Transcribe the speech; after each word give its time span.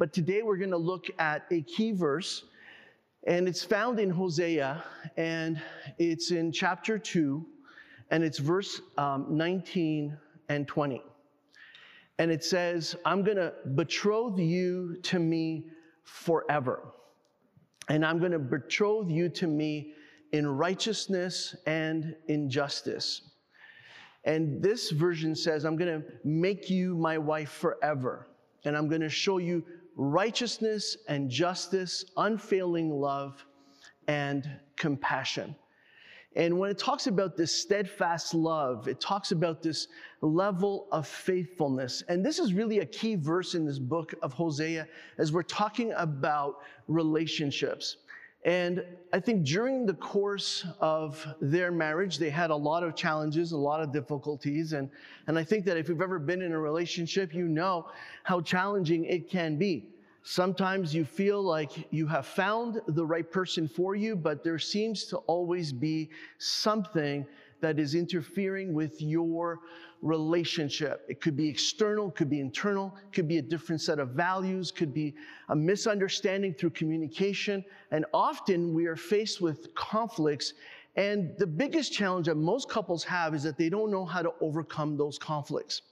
But 0.00 0.14
today 0.14 0.40
we're 0.40 0.56
going 0.56 0.70
to 0.70 0.78
look 0.78 1.08
at 1.18 1.44
a 1.50 1.60
key 1.60 1.92
verse, 1.92 2.44
and 3.26 3.46
it's 3.46 3.62
found 3.62 4.00
in 4.00 4.08
Hosea, 4.08 4.82
and 5.18 5.60
it's 5.98 6.30
in 6.30 6.52
chapter 6.52 6.98
2, 6.98 7.44
and 8.10 8.24
it's 8.24 8.38
verse 8.38 8.80
um, 8.96 9.26
19 9.28 10.16
and 10.48 10.66
20. 10.66 11.02
And 12.18 12.30
it 12.30 12.42
says, 12.42 12.96
I'm 13.04 13.22
going 13.22 13.36
to 13.36 13.52
betroth 13.74 14.38
you 14.38 14.96
to 15.02 15.18
me 15.18 15.66
forever. 16.04 16.94
And 17.90 18.02
I'm 18.02 18.20
going 18.20 18.32
to 18.32 18.38
betroth 18.38 19.10
you 19.10 19.28
to 19.28 19.46
me 19.46 19.92
in 20.32 20.46
righteousness 20.46 21.54
and 21.66 22.16
in 22.28 22.48
justice. 22.48 23.32
And 24.24 24.62
this 24.62 24.92
version 24.92 25.34
says, 25.34 25.66
I'm 25.66 25.76
going 25.76 26.00
to 26.00 26.06
make 26.24 26.70
you 26.70 26.96
my 26.96 27.18
wife 27.18 27.50
forever. 27.50 28.28
And 28.64 28.76
I'm 28.76 28.88
going 28.88 29.00
to 29.00 29.08
show 29.08 29.38
you 29.38 29.64
righteousness 29.96 30.96
and 31.08 31.30
justice, 31.30 32.04
unfailing 32.16 32.90
love, 32.90 33.44
and 34.08 34.48
compassion. 34.76 35.54
And 36.36 36.58
when 36.58 36.70
it 36.70 36.78
talks 36.78 37.08
about 37.08 37.36
this 37.36 37.54
steadfast 37.54 38.34
love, 38.34 38.86
it 38.86 39.00
talks 39.00 39.32
about 39.32 39.62
this 39.62 39.88
level 40.20 40.86
of 40.92 41.06
faithfulness. 41.06 42.04
And 42.08 42.24
this 42.24 42.38
is 42.38 42.54
really 42.54 42.78
a 42.78 42.86
key 42.86 43.16
verse 43.16 43.54
in 43.56 43.66
this 43.66 43.80
book 43.80 44.14
of 44.22 44.32
Hosea 44.32 44.86
as 45.18 45.32
we're 45.32 45.42
talking 45.42 45.92
about 45.96 46.58
relationships. 46.86 47.96
And 48.44 48.82
I 49.12 49.20
think 49.20 49.44
during 49.44 49.84
the 49.84 49.94
course 49.94 50.64
of 50.80 51.26
their 51.42 51.70
marriage, 51.70 52.16
they 52.16 52.30
had 52.30 52.50
a 52.50 52.56
lot 52.56 52.82
of 52.82 52.96
challenges, 52.96 53.52
a 53.52 53.56
lot 53.56 53.82
of 53.82 53.92
difficulties. 53.92 54.72
And, 54.72 54.88
and 55.26 55.38
I 55.38 55.44
think 55.44 55.66
that 55.66 55.76
if 55.76 55.88
you've 55.88 56.00
ever 56.00 56.18
been 56.18 56.40
in 56.40 56.52
a 56.52 56.58
relationship, 56.58 57.34
you 57.34 57.48
know 57.48 57.90
how 58.22 58.40
challenging 58.40 59.04
it 59.04 59.28
can 59.28 59.58
be. 59.58 59.90
Sometimes 60.22 60.94
you 60.94 61.04
feel 61.04 61.42
like 61.42 61.86
you 61.90 62.06
have 62.06 62.26
found 62.26 62.80
the 62.88 63.04
right 63.04 63.30
person 63.30 63.66
for 63.68 63.94
you, 63.94 64.16
but 64.16 64.44
there 64.44 64.58
seems 64.58 65.04
to 65.06 65.18
always 65.18 65.72
be 65.72 66.10
something 66.38 67.26
that 67.60 67.78
is 67.78 67.94
interfering 67.94 68.74
with 68.74 69.00
your 69.00 69.60
relationship. 70.02 71.04
It 71.08 71.20
could 71.20 71.36
be 71.36 71.48
external, 71.48 72.10
could 72.10 72.30
be 72.30 72.40
internal, 72.40 72.94
could 73.12 73.28
be 73.28 73.38
a 73.38 73.42
different 73.42 73.80
set 73.82 73.98
of 73.98 74.10
values, 74.10 74.70
could 74.70 74.94
be 74.94 75.14
a 75.50 75.56
misunderstanding 75.56 76.54
through 76.54 76.70
communication. 76.70 77.64
And 77.90 78.06
often 78.14 78.72
we 78.72 78.86
are 78.86 78.96
faced 78.96 79.40
with 79.40 79.74
conflicts. 79.74 80.54
And 80.96 81.32
the 81.38 81.46
biggest 81.46 81.92
challenge 81.92 82.26
that 82.26 82.36
most 82.36 82.68
couples 82.68 83.04
have 83.04 83.34
is 83.34 83.42
that 83.42 83.58
they 83.58 83.68
don't 83.68 83.90
know 83.90 84.04
how 84.04 84.22
to 84.22 84.32
overcome 84.40 84.96
those 84.96 85.18
conflicts. 85.18 85.82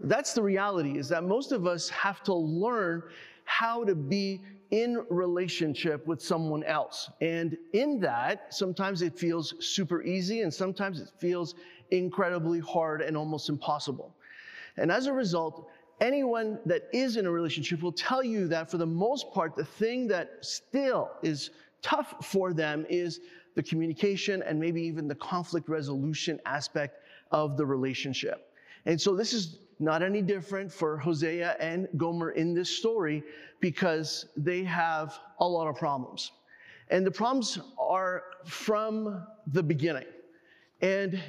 That's 0.00 0.32
the 0.32 0.42
reality, 0.42 0.98
is 0.98 1.08
that 1.08 1.24
most 1.24 1.52
of 1.52 1.66
us 1.66 1.88
have 1.88 2.22
to 2.24 2.34
learn 2.34 3.02
how 3.44 3.84
to 3.84 3.94
be 3.94 4.42
in 4.70 5.04
relationship 5.08 6.06
with 6.06 6.20
someone 6.20 6.62
else. 6.64 7.10
And 7.20 7.56
in 7.72 8.00
that, 8.00 8.52
sometimes 8.54 9.02
it 9.02 9.18
feels 9.18 9.54
super 9.64 10.02
easy 10.02 10.42
and 10.42 10.52
sometimes 10.52 11.00
it 11.00 11.08
feels 11.18 11.54
incredibly 11.90 12.60
hard 12.60 13.00
and 13.00 13.16
almost 13.16 13.48
impossible. 13.48 14.14
And 14.76 14.92
as 14.92 15.06
a 15.06 15.12
result, 15.12 15.70
anyone 16.00 16.58
that 16.66 16.88
is 16.92 17.16
in 17.16 17.26
a 17.26 17.30
relationship 17.30 17.82
will 17.82 17.92
tell 17.92 18.22
you 18.22 18.46
that 18.48 18.70
for 18.70 18.76
the 18.76 18.86
most 18.86 19.32
part, 19.32 19.56
the 19.56 19.64
thing 19.64 20.06
that 20.08 20.38
still 20.42 21.10
is 21.22 21.50
tough 21.82 22.14
for 22.24 22.52
them 22.52 22.84
is 22.88 23.20
the 23.54 23.62
communication 23.62 24.42
and 24.42 24.60
maybe 24.60 24.82
even 24.82 25.08
the 25.08 25.14
conflict 25.14 25.68
resolution 25.68 26.38
aspect 26.44 27.00
of 27.32 27.56
the 27.56 27.64
relationship. 27.64 28.52
And 28.86 29.00
so 29.00 29.16
this 29.16 29.32
is 29.32 29.58
not 29.78 30.02
any 30.02 30.22
different 30.22 30.72
for 30.72 30.98
Hosea 30.98 31.56
and 31.60 31.88
Gomer 31.96 32.32
in 32.32 32.54
this 32.54 32.68
story 32.68 33.22
because 33.60 34.26
they 34.36 34.64
have 34.64 35.18
a 35.40 35.46
lot 35.46 35.68
of 35.68 35.76
problems. 35.76 36.32
And 36.90 37.06
the 37.06 37.10
problems 37.10 37.58
are 37.78 38.24
from 38.44 39.22
the 39.48 39.62
beginning. 39.62 40.06
And 40.80 41.20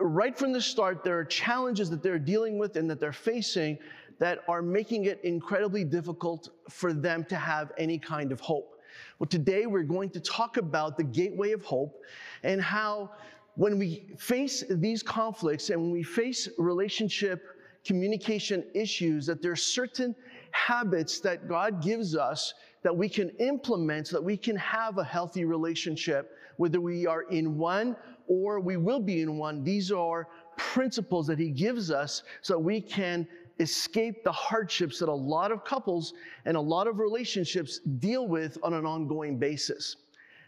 right 0.00 0.36
from 0.36 0.52
the 0.52 0.60
start, 0.60 1.04
there 1.04 1.18
are 1.18 1.24
challenges 1.24 1.88
that 1.90 2.02
they're 2.02 2.18
dealing 2.18 2.58
with 2.58 2.76
and 2.76 2.90
that 2.90 3.00
they're 3.00 3.12
facing 3.12 3.78
that 4.18 4.40
are 4.48 4.62
making 4.62 5.06
it 5.06 5.20
incredibly 5.24 5.84
difficult 5.84 6.50
for 6.68 6.92
them 6.92 7.24
to 7.24 7.36
have 7.36 7.72
any 7.78 7.98
kind 7.98 8.32
of 8.32 8.40
hope. 8.40 8.80
Well, 9.18 9.28
today 9.28 9.66
we're 9.66 9.82
going 9.82 10.10
to 10.10 10.20
talk 10.20 10.56
about 10.56 10.96
the 10.96 11.04
gateway 11.04 11.52
of 11.52 11.64
hope 11.64 12.00
and 12.42 12.60
how 12.60 13.10
when 13.56 13.78
we 13.78 14.06
face 14.18 14.64
these 14.68 15.02
conflicts 15.02 15.70
and 15.70 15.80
when 15.80 15.90
we 15.90 16.02
face 16.02 16.48
relationship 16.58 17.42
communication 17.84 18.64
issues, 18.74 19.26
that 19.26 19.42
there 19.42 19.52
are 19.52 19.56
certain 19.56 20.14
habits 20.52 21.20
that 21.20 21.48
God 21.48 21.82
gives 21.82 22.16
us 22.16 22.54
that 22.82 22.94
we 22.94 23.08
can 23.08 23.30
implement 23.40 24.08
so 24.08 24.16
that 24.16 24.22
we 24.22 24.36
can 24.36 24.56
have 24.56 24.98
a 24.98 25.04
healthy 25.04 25.44
relationship, 25.44 26.36
whether 26.58 26.80
we 26.80 27.06
are 27.06 27.22
in 27.30 27.56
one 27.56 27.96
or 28.26 28.60
we 28.60 28.76
will 28.76 29.00
be 29.00 29.22
in 29.22 29.36
one. 29.36 29.64
These 29.64 29.90
are 29.90 30.28
principles 30.56 31.26
that 31.26 31.38
He 31.38 31.50
gives 31.50 31.90
us 31.90 32.22
so 32.42 32.54
that 32.54 32.60
we 32.60 32.80
can 32.80 33.26
escape 33.60 34.24
the 34.24 34.32
hardships 34.32 34.98
that 34.98 35.08
a 35.08 35.14
lot 35.14 35.52
of 35.52 35.64
couples 35.64 36.14
and 36.44 36.56
a 36.56 36.60
lot 36.60 36.86
of 36.86 36.98
relationships 36.98 37.80
deal 37.98 38.26
with 38.26 38.58
on 38.62 38.74
an 38.74 38.84
ongoing 38.84 39.38
basis. 39.38 39.96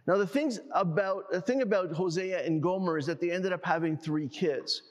Now, 0.06 0.16
the 0.16 0.26
things 0.26 0.60
about 0.72 1.30
the 1.32 1.40
thing 1.40 1.62
about 1.62 1.92
Hosea 1.92 2.44
and 2.44 2.62
Gomer 2.62 2.98
is 2.98 3.06
that 3.06 3.20
they 3.20 3.30
ended 3.30 3.52
up 3.52 3.64
having 3.64 3.96
three 3.96 4.28
kids. 4.28 4.82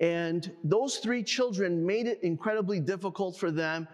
And 0.00 0.50
those 0.62 0.98
three 0.98 1.22
children 1.22 1.84
made 1.84 2.06
it 2.06 2.22
incredibly 2.22 2.80
difficult 2.80 3.36
for 3.36 3.50
them 3.50 3.88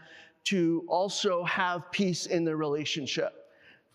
to 0.45 0.85
also 0.87 1.43
have 1.45 1.91
peace 1.91 2.27
in 2.27 2.45
their 2.45 2.57
relationship. 2.57 3.47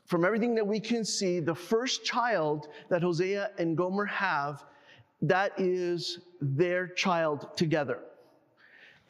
From 0.05 0.25
everything 0.25 0.55
that 0.55 0.65
we 0.65 0.79
can 0.79 1.05
see, 1.05 1.39
the 1.39 1.53
first 1.53 2.03
child 2.03 2.69
that 2.89 3.03
Hosea 3.03 3.51
and 3.59 3.77
Gomer 3.77 4.05
have, 4.05 4.65
that 5.21 5.51
is 5.57 6.19
their 6.41 6.87
child 6.87 7.55
together. 7.55 7.99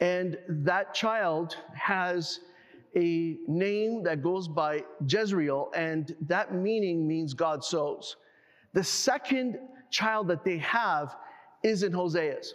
And 0.00 0.36
that 0.48 0.92
child 0.92 1.56
has 1.74 2.40
a 2.96 3.38
name 3.46 4.02
that 4.02 4.22
goes 4.22 4.48
by 4.48 4.84
Jezreel, 5.06 5.70
and 5.74 6.14
that 6.22 6.54
meaning 6.54 7.06
means 7.06 7.32
God 7.32 7.64
sows. 7.64 8.16
The 8.72 8.84
second 8.84 9.58
child 9.90 10.28
that 10.28 10.44
they 10.44 10.58
have 10.58 11.16
is 11.62 11.82
in 11.82 11.92
Hosea's. 11.92 12.54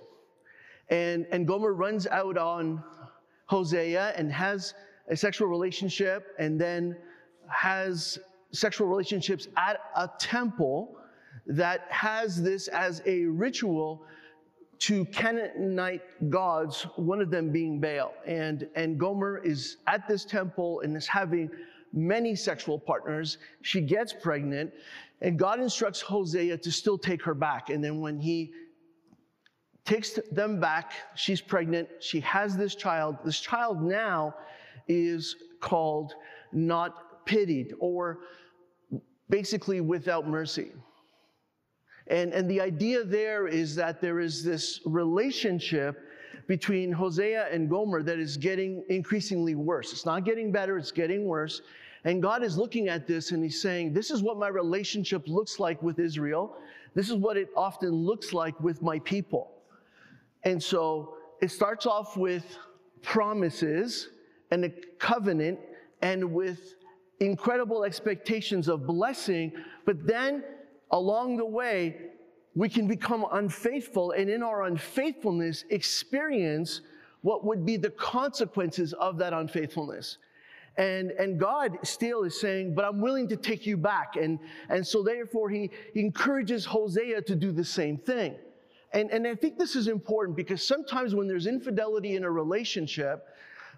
And, 0.90 1.25
and 1.31 1.47
Gomer 1.47 1.73
runs 1.73 2.07
out 2.07 2.38
on 2.38 2.84
Hosea 3.47 4.13
and 4.16 4.31
has 4.31 4.73
a 5.09 5.16
sexual 5.16 5.47
relationship 5.47 6.28
and 6.40 6.59
then 6.59 6.97
has 7.47 8.19
sexual 8.51 8.88
relationships 8.88 9.47
at 9.57 9.79
a 9.95 10.09
temple 10.19 10.97
that 11.47 11.85
has 11.90 12.41
this 12.41 12.68
as 12.69 13.01
a 13.06 13.25
ritual 13.25 14.03
to 14.79 15.06
Canaanite 15.06 16.29
gods, 16.29 16.84
one 16.95 17.22
of 17.22 17.31
them 17.31 17.51
being 17.51 17.79
Baal. 17.79 18.13
And, 18.25 18.68
and 18.75 19.00
Gomer 19.00 19.41
is 19.44 19.78
at 19.88 20.07
this 20.07 20.25
temple 20.25 20.81
and 20.81 20.95
is 20.98 21.07
having 21.07 21.50
many 21.94 22.36
sexual 22.36 22.77
partners. 22.77 23.38
She 23.62 23.80
gets 23.80 24.12
pregnant, 24.12 24.74
and 25.21 25.39
God 25.39 25.62
instructs 25.62 26.01
Hosea 26.01 26.57
to 26.57 26.71
still 26.71 26.98
take 26.98 27.24
her 27.24 27.33
back. 27.33 27.69
And 27.69 27.83
then 27.83 28.01
when 28.01 28.19
he 28.19 28.51
takes 29.86 30.20
them 30.32 30.60
back. 30.60 30.94
She's 31.16 31.42
pregnant. 31.42 31.88
She 32.00 32.20
has 32.22 32.58
this 32.58 32.76
child. 32.76 33.18
This 33.24 33.40
child 33.40 33.82
now 33.82 34.36
is 34.88 35.36
called 35.62 36.14
not 36.52 37.26
pitied 37.26 37.74
or 37.80 38.20
basically 39.30 39.82
without 39.82 40.28
mercy. 40.28 40.72
And, 42.08 42.34
and 42.34 42.50
the 42.50 42.62
idea 42.62 43.04
there 43.04 43.48
is 43.48 43.76
that 43.76 44.00
there 44.02 44.20
is 44.20 44.44
this 44.44 44.82
relationship 44.86 46.00
between 46.48 46.92
Hosea 46.92 47.48
and 47.52 47.68
Gomer 47.70 48.04
that 48.04 48.20
is 48.20 48.38
getting 48.38 48.84
increasingly 48.90 49.56
worse. 49.56 49.92
It's 49.92 50.06
not 50.06 50.26
getting 50.26 50.52
better, 50.52 50.78
it's 50.78 50.92
getting 50.92 51.26
worse. 51.26 51.62
And 52.04 52.22
God 52.22 52.44
is 52.44 52.56
looking 52.56 52.88
at 52.88 53.08
this 53.08 53.32
and 53.32 53.44
He's 53.44 53.60
saying, 53.60 53.94
This 53.94 54.12
is 54.12 54.22
what 54.22 54.38
my 54.38 54.48
relationship 54.48 55.28
looks 55.28 55.60
like 55.60 55.82
with 55.82 55.98
Israel. 55.98 56.56
This 56.94 57.10
is 57.10 57.16
what 57.16 57.36
it 57.36 57.50
often 57.58 57.92
looks 57.92 58.32
like 58.32 58.60
with 58.60 58.84
my 58.84 59.00
people. 59.00 59.55
And 60.45 60.62
so 60.62 61.15
it 61.42 61.51
starts 61.51 61.86
off 61.86 62.15
with 62.15 62.57
promises, 63.01 64.09
and 64.51 64.65
a 64.65 64.69
covenant 65.00 65.59
and 66.01 66.33
with 66.33 66.75
incredible 67.19 67.83
expectations 67.83 68.68
of 68.68 68.86
blessing, 68.86 69.51
but 69.86 70.06
then 70.06 70.44
along 70.92 71.38
the 71.38 71.45
way, 71.45 71.97
we 72.56 72.69
can 72.69 72.88
become 72.88 73.25
unfaithful 73.33 74.12
and 74.12 74.30
in 74.30 74.42
our 74.42 74.63
unfaithfulness 74.63 75.65
experience 75.69 76.81
what 77.21 77.44
would 77.44 77.65
be 77.65 77.75
the 77.75 77.89
consequences 77.91 78.94
of 78.94 79.18
that 79.18 79.33
unfaithfulness. 79.33 80.19
And, 80.77 81.12
and 81.12 81.39
God 81.39 81.77
still 81.83 82.24
is 82.24 82.39
saying, 82.39 82.75
but 82.75 82.86
I'm 82.86 83.01
willing 83.01 83.27
to 83.30 83.38
take 83.38 83.65
you 83.65 83.77
back. 83.77 84.15
And, 84.15 84.39
and 84.69 84.86
so 84.86 85.03
therefore 85.03 85.50
he, 85.50 85.69
he 85.94 86.01
encourages 86.01 86.65
Hosea 86.65 87.21
to 87.24 87.36
do 87.36 87.51
the 87.51 87.63
same 87.63 87.98
thing. 87.98 88.36
And, 88.95 89.12
and 89.12 89.27
I 89.27 89.36
think 89.36 89.59
this 89.59 89.75
is 89.75 89.89
important 89.89 90.38
because 90.38 90.65
sometimes 90.65 91.13
when 91.13 91.27
there's 91.27 91.47
infidelity 91.47 92.15
in 92.15 92.24
a 92.24 92.31
relationship, 92.31 93.27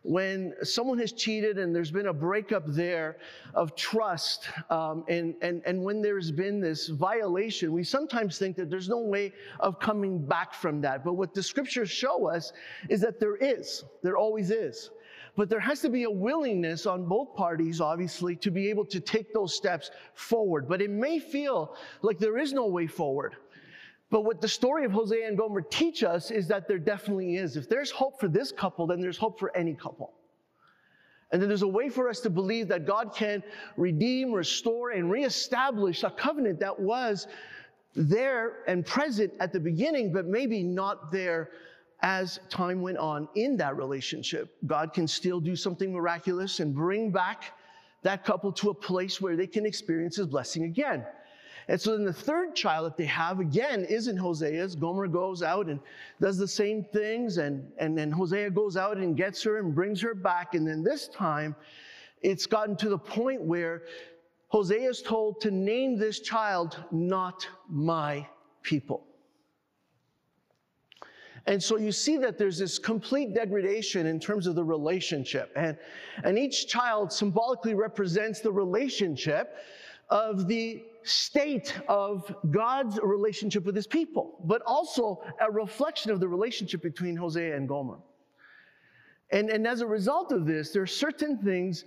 when 0.04 0.54
someone 0.62 1.00
has 1.00 1.12
cheated 1.12 1.58
and 1.58 1.76
there's 1.76 1.90
been 1.90 2.06
a 2.06 2.14
breakup 2.14 2.66
there 2.68 3.18
of 3.56 3.76
trust, 3.76 4.48
um, 4.70 5.04
and, 5.10 5.34
and, 5.42 5.64
and 5.66 5.84
when 5.84 6.04
there's 6.04 6.32
been 6.32 6.62
this 6.62 6.90
violation, 6.90 7.74
we 7.74 7.84
sometimes 7.84 8.38
think 8.38 8.56
that 8.58 8.70
there's 8.70 8.90
no 8.90 9.00
way 9.00 9.34
of 9.60 9.80
coming 9.80 10.24
back 10.24 10.54
from 10.54 10.82
that. 10.82 11.04
But 11.04 11.14
what 11.14 11.34
the 11.34 11.42
scriptures 11.42 11.90
show 11.90 12.28
us 12.28 12.54
is 12.88 13.02
that 13.02 13.20
there 13.20 13.38
is, 13.38 13.86
there 14.04 14.18
always 14.18 14.52
is. 14.52 14.92
But 15.36 15.50
there 15.50 15.60
has 15.60 15.82
to 15.82 15.90
be 15.90 16.04
a 16.04 16.12
willingness 16.12 16.86
on 16.86 17.06
both 17.06 17.36
parties, 17.36 17.82
obviously, 17.82 18.36
to 18.38 18.52
be 18.52 18.70
able 18.70 18.86
to 18.86 19.00
take 19.00 19.34
those 19.34 19.56
steps 19.56 19.90
forward. 20.14 20.68
But 20.70 20.80
it 20.80 20.92
may 20.92 21.18
feel 21.18 21.76
like 22.04 22.20
there 22.20 22.38
is 22.38 22.54
no 22.54 22.68
way 22.68 22.86
forward. 22.86 23.36
But 24.10 24.24
what 24.24 24.40
the 24.40 24.48
story 24.48 24.86
of 24.86 24.92
Hosea 24.92 25.28
and 25.28 25.38
Gomer 25.38 25.62
teach 25.62 26.04
us 26.04 26.32
is 26.32 26.48
that 26.48 26.68
there 26.68 26.80
definitely 26.80 27.36
is. 27.36 27.58
If 27.58 27.68
there's 27.68 27.92
hope 27.92 28.20
for 28.20 28.30
this 28.30 28.52
couple, 28.52 28.88
then 28.88 29.02
there's 29.02 29.18
hope 29.18 29.38
for 29.38 29.56
any 29.56 29.74
couple. 29.74 30.14
And 31.32 31.42
then 31.42 31.50
there's 31.50 31.64
a 31.64 31.68
way 31.68 31.90
for 31.90 32.08
us 32.08 32.22
to 32.22 32.30
believe 32.30 32.70
that 32.70 32.86
God 32.86 33.14
can 33.14 33.44
redeem, 33.76 34.32
restore, 34.32 34.92
and 34.92 35.12
reestablish 35.12 36.04
a 36.04 36.10
covenant 36.10 36.60
that 36.62 36.80
was 36.80 37.28
there 37.96 38.60
and 38.68 38.86
present 38.86 39.34
at 39.42 39.52
the 39.52 39.60
beginning, 39.60 40.14
but 40.14 40.26
maybe 40.26 40.64
not 40.64 41.12
there 41.12 41.50
as 42.02 42.40
time 42.50 42.82
went 42.82 42.98
on 42.98 43.28
in 43.36 43.58
that 43.58 43.76
relationship. 43.76 44.56
God 44.68 44.94
can 44.94 45.08
still 45.08 45.42
do 45.42 45.56
something 45.56 45.92
miraculous 45.92 46.60
and 46.62 46.74
bring 46.74 47.12
back 47.12 47.54
that 48.04 48.24
couple 48.24 48.52
to 48.54 48.70
a 48.70 48.74
place 48.74 49.20
where 49.20 49.36
they 49.36 49.48
can 49.48 49.66
experience 49.66 50.16
His 50.16 50.28
blessing 50.28 50.64
again. 50.64 51.04
And 51.70 51.80
so 51.80 51.98
then 51.98 52.06
the 52.06 52.14
third 52.14 52.56
child 52.56 52.86
that 52.86 52.98
they 52.98 53.06
have, 53.06 53.40
again, 53.40 53.86
isn't 53.90 54.16
Hosea's. 54.16 54.74
Gomer 54.74 55.08
goes 55.08 55.44
out 55.44 55.68
and 55.68 55.80
does 56.22 56.38
the 56.38 56.48
same 56.48 56.84
things, 56.84 57.38
and, 57.40 57.70
and 57.78 57.98
then 57.98 58.10
Hosea 58.10 58.52
goes 58.52 58.78
out 58.78 58.98
and 58.98 59.18
gets 59.18 59.44
her 59.44 59.58
and 59.58 59.76
brings 59.76 60.00
her 60.02 60.14
back. 60.14 60.56
And 60.56 60.66
then 60.66 60.82
this 60.82 61.10
time, 61.10 61.56
it's 62.22 62.46
gotten 62.46 62.78
to 62.78 62.90
the 62.90 62.98
point 62.98 63.42
where 63.42 63.84
Hosea 64.48 64.90
is 64.90 65.02
told 65.02 65.42
to 65.42 65.52
name 65.52 65.98
this 65.98 66.22
child 66.22 66.84
not 66.92 67.46
my 67.70 68.26
people. 68.64 69.04
And 71.48 71.64
so 71.64 71.78
you 71.78 71.92
see 71.94 72.18
that 72.18 72.38
there's 72.38 72.60
this 72.60 72.78
complete 72.78 73.34
degradation 73.34 74.06
in 74.06 74.20
terms 74.20 74.48
of 74.48 74.56
the 74.56 74.64
relationship. 74.64 75.52
And, 75.56 75.78
and 76.24 76.38
each 76.38 76.68
child 76.68 77.12
symbolically 77.12 77.74
represents 77.74 78.42
the 78.42 78.52
relationship 78.52 79.56
of 80.10 80.48
the 80.48 80.84
state 81.08 81.74
of 81.88 82.34
God's 82.52 83.00
relationship 83.02 83.66
with 83.66 83.76
his 83.76 83.88
people, 83.88 84.40
but 84.46 84.62
also 84.66 85.22
a 85.40 85.52
reflection 85.52 86.12
of 86.12 86.20
the 86.20 86.28
relationship 86.28 86.82
between 86.82 87.16
Hosea 87.16 87.56
and 87.56 87.68
Gomer. 87.68 87.98
And, 89.32 89.50
and 89.50 89.68
as 89.68 89.82
a 89.82 89.88
result 89.88 90.32
of 90.32 90.46
this, 90.46 90.72
there 90.72 90.82
are 90.82 90.88
certain 90.88 91.38
things 91.38 91.86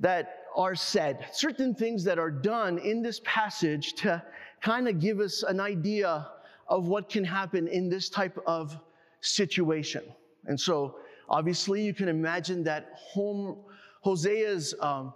that 0.00 0.44
are 0.56 0.74
said, 0.74 1.26
certain 1.32 1.74
things 1.74 2.02
that 2.04 2.18
are 2.18 2.30
done 2.30 2.78
in 2.78 3.02
this 3.02 3.20
passage 3.24 3.94
to 3.94 4.22
kind 4.60 4.88
of 4.88 4.98
give 4.98 5.20
us 5.20 5.42
an 5.42 5.60
idea 5.60 6.28
of 6.68 6.88
what 6.88 7.08
can 7.08 7.24
happen 7.24 7.68
in 7.68 7.88
this 7.88 8.08
type 8.08 8.38
of 8.46 8.76
situation. 9.20 10.02
And 10.46 10.58
so, 10.58 10.96
obviously, 11.28 11.82
you 11.82 11.92
can 11.92 12.08
imagine 12.08 12.64
that 12.64 12.92
home, 12.94 13.58
Hosea's 14.02 14.74
um, 14.80 15.12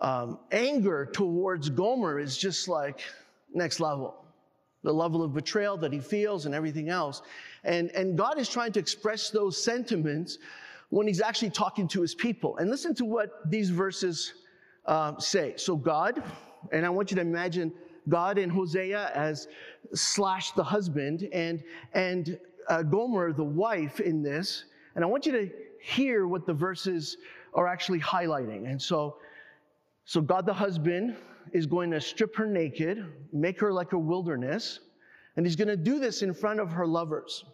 um, 0.00 0.38
anger 0.50 1.06
towards 1.12 1.68
Gomer 1.68 2.18
is 2.18 2.36
just 2.36 2.68
like 2.68 3.00
next 3.52 3.80
level. 3.80 4.16
The 4.82 4.92
level 4.92 5.22
of 5.22 5.34
betrayal 5.34 5.76
that 5.78 5.92
he 5.92 6.00
feels 6.00 6.46
and 6.46 6.54
everything 6.54 6.88
else. 6.88 7.20
And, 7.64 7.90
and 7.90 8.16
God 8.16 8.38
is 8.38 8.48
trying 8.48 8.72
to 8.72 8.80
express 8.80 9.28
those 9.28 9.62
sentiments 9.62 10.38
when 10.88 11.06
he's 11.06 11.20
actually 11.20 11.50
talking 11.50 11.86
to 11.88 12.00
his 12.00 12.14
people. 12.14 12.56
And 12.56 12.70
listen 12.70 12.94
to 12.94 13.04
what 13.04 13.50
these 13.50 13.68
verses 13.68 14.32
uh, 14.86 15.18
say. 15.18 15.54
So, 15.56 15.76
God, 15.76 16.22
and 16.72 16.86
I 16.86 16.88
want 16.88 17.10
you 17.10 17.14
to 17.16 17.20
imagine 17.20 17.72
God 18.08 18.38
and 18.38 18.50
Hosea 18.50 19.12
as 19.14 19.48
slash 19.92 20.52
the 20.52 20.64
husband 20.64 21.28
and, 21.32 21.62
and 21.92 22.38
uh, 22.68 22.82
Gomer 22.82 23.32
the 23.32 23.44
wife 23.44 24.00
in 24.00 24.22
this. 24.22 24.64
And 24.94 25.04
I 25.04 25.06
want 25.06 25.26
you 25.26 25.32
to 25.32 25.50
hear 25.80 26.26
what 26.26 26.46
the 26.46 26.54
verses 26.54 27.18
are 27.54 27.68
actually 27.68 28.00
highlighting. 28.00 28.68
And 28.68 28.80
so, 28.80 29.16
so 30.10 30.20
God 30.20 30.44
the 30.44 30.52
husband 30.52 31.16
is 31.52 31.66
going 31.66 31.92
to 31.92 32.00
strip 32.00 32.34
her 32.34 32.44
naked, 32.44 33.06
make 33.32 33.60
her 33.60 33.72
like 33.72 33.92
a 33.92 33.98
wilderness, 33.98 34.80
and 35.36 35.46
he's 35.46 35.54
going 35.54 35.68
to 35.68 35.76
do 35.76 36.00
this 36.00 36.22
in 36.22 36.34
front 36.34 36.58
of 36.58 36.72
her 36.72 36.84
lovers. 36.84 37.44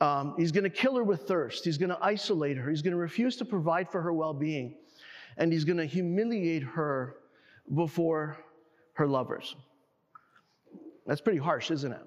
Um, 0.00 0.34
he's 0.38 0.50
going 0.50 0.64
to 0.64 0.70
kill 0.70 0.96
her 0.96 1.04
with 1.04 1.28
thirst. 1.28 1.62
He's 1.62 1.76
going 1.76 1.90
to 1.90 1.98
isolate 2.00 2.56
her. 2.56 2.70
He's 2.70 2.80
going 2.80 2.92
to 2.92 2.98
refuse 2.98 3.36
to 3.36 3.44
provide 3.44 3.90
for 3.92 4.00
her 4.00 4.14
well 4.14 4.32
being. 4.32 4.74
And 5.36 5.52
he's 5.52 5.64
going 5.64 5.76
to 5.76 5.84
humiliate 5.84 6.62
her 6.62 7.16
before 7.74 8.38
her 8.94 9.06
lovers. 9.06 9.54
That's 11.06 11.20
pretty 11.20 11.40
harsh, 11.40 11.70
isn't 11.70 11.92
it? 11.92 12.06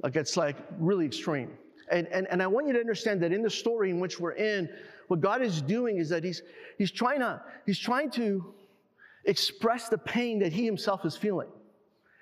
Like, 0.00 0.14
it's 0.14 0.36
like 0.36 0.58
really 0.78 1.06
extreme. 1.06 1.50
And, 1.90 2.06
and, 2.06 2.28
and 2.28 2.40
I 2.40 2.46
want 2.46 2.68
you 2.68 2.72
to 2.74 2.78
understand 2.78 3.20
that 3.22 3.32
in 3.32 3.42
the 3.42 3.50
story 3.50 3.90
in 3.90 3.98
which 3.98 4.20
we're 4.20 4.34
in, 4.34 4.68
what 5.08 5.20
God 5.20 5.42
is 5.42 5.60
doing 5.60 5.98
is 5.98 6.08
that 6.10 6.24
He's, 6.24 6.42
he's, 6.78 6.90
trying, 6.90 7.20
to, 7.20 7.42
he's 7.66 7.78
trying 7.78 8.10
to 8.12 8.54
express 9.24 9.88
the 9.88 9.98
pain 9.98 10.38
that 10.38 10.52
He 10.52 10.64
Himself 10.64 11.04
is 11.04 11.16
feeling. 11.16 11.48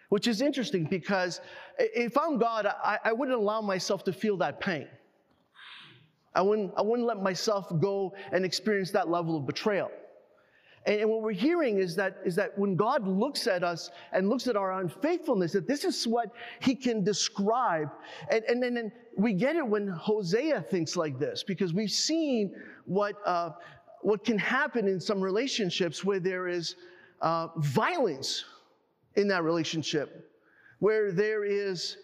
Which 0.09 0.29
is 0.29 0.41
interesting 0.41 0.85
because 0.85 1.41
if 1.79 2.17
I'm 2.17 2.39
God, 2.39 2.67
I, 2.67 2.99
I 3.05 3.13
wouldn't 3.13 3.37
allow 3.37 3.61
myself 3.61 4.05
to 4.05 4.13
feel 4.13 4.37
that 4.39 4.61
pain. 4.61 4.87
I 6.35 6.43
wouldn't, 6.43 6.73
I 6.77 6.83
wouldn't 6.83 7.09
let 7.09 7.23
myself 7.23 7.67
go 7.81 8.15
and 8.31 8.45
experience 8.45 8.91
that 8.93 9.09
level 9.09 9.37
of 9.37 9.47
betrayal. 9.47 9.91
And, 10.85 11.01
and, 11.01 11.11
what 11.11 11.23
we're 11.23 11.33
hearing 11.33 11.79
is 11.79 11.97
that, 11.97 12.19
is 12.25 12.37
that 12.37 12.57
when 12.57 12.77
God 12.77 13.09
looks 13.09 13.47
at 13.47 13.65
us 13.65 13.91
and 14.13 14.29
looks 14.29 14.47
at 14.47 14.55
our 14.55 14.81
unfaithfulness, 14.81 15.53
that 15.53 15.67
this 15.67 15.85
is 15.85 16.07
what 16.07 16.31
he 16.61 16.75
can 16.77 17.03
describe. 17.03 17.89
And, 18.31 18.45
and 18.45 18.63
and 18.63 18.93
we 19.17 19.33
get 19.33 19.57
it 19.57 19.67
when 19.67 19.89
Hosea 19.89 20.61
thinks 20.61 20.97
like 20.97 21.19
this, 21.19 21.43
because 21.43 21.73
we've 21.73 21.91
seen 21.91 22.55
what, 22.85 23.17
uh, 23.25 23.51
what 24.03 24.25
can 24.25 24.39
happen 24.39 24.87
in 24.87 25.01
some 25.01 25.21
relationships 25.21 26.05
where 26.05 26.21
there 26.21 26.49
is 26.49 26.77
uh, 27.23 27.49
violence 27.57 28.45
in 29.17 29.27
that 29.29 29.43
relationship, 29.43 30.31
where 30.81 31.11
there 31.11 31.45
is 31.45 31.97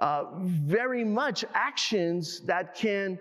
uh, 0.00 0.24
very 0.40 1.04
much 1.04 1.44
actions 1.54 2.40
that 2.40 2.74
can 2.74 3.18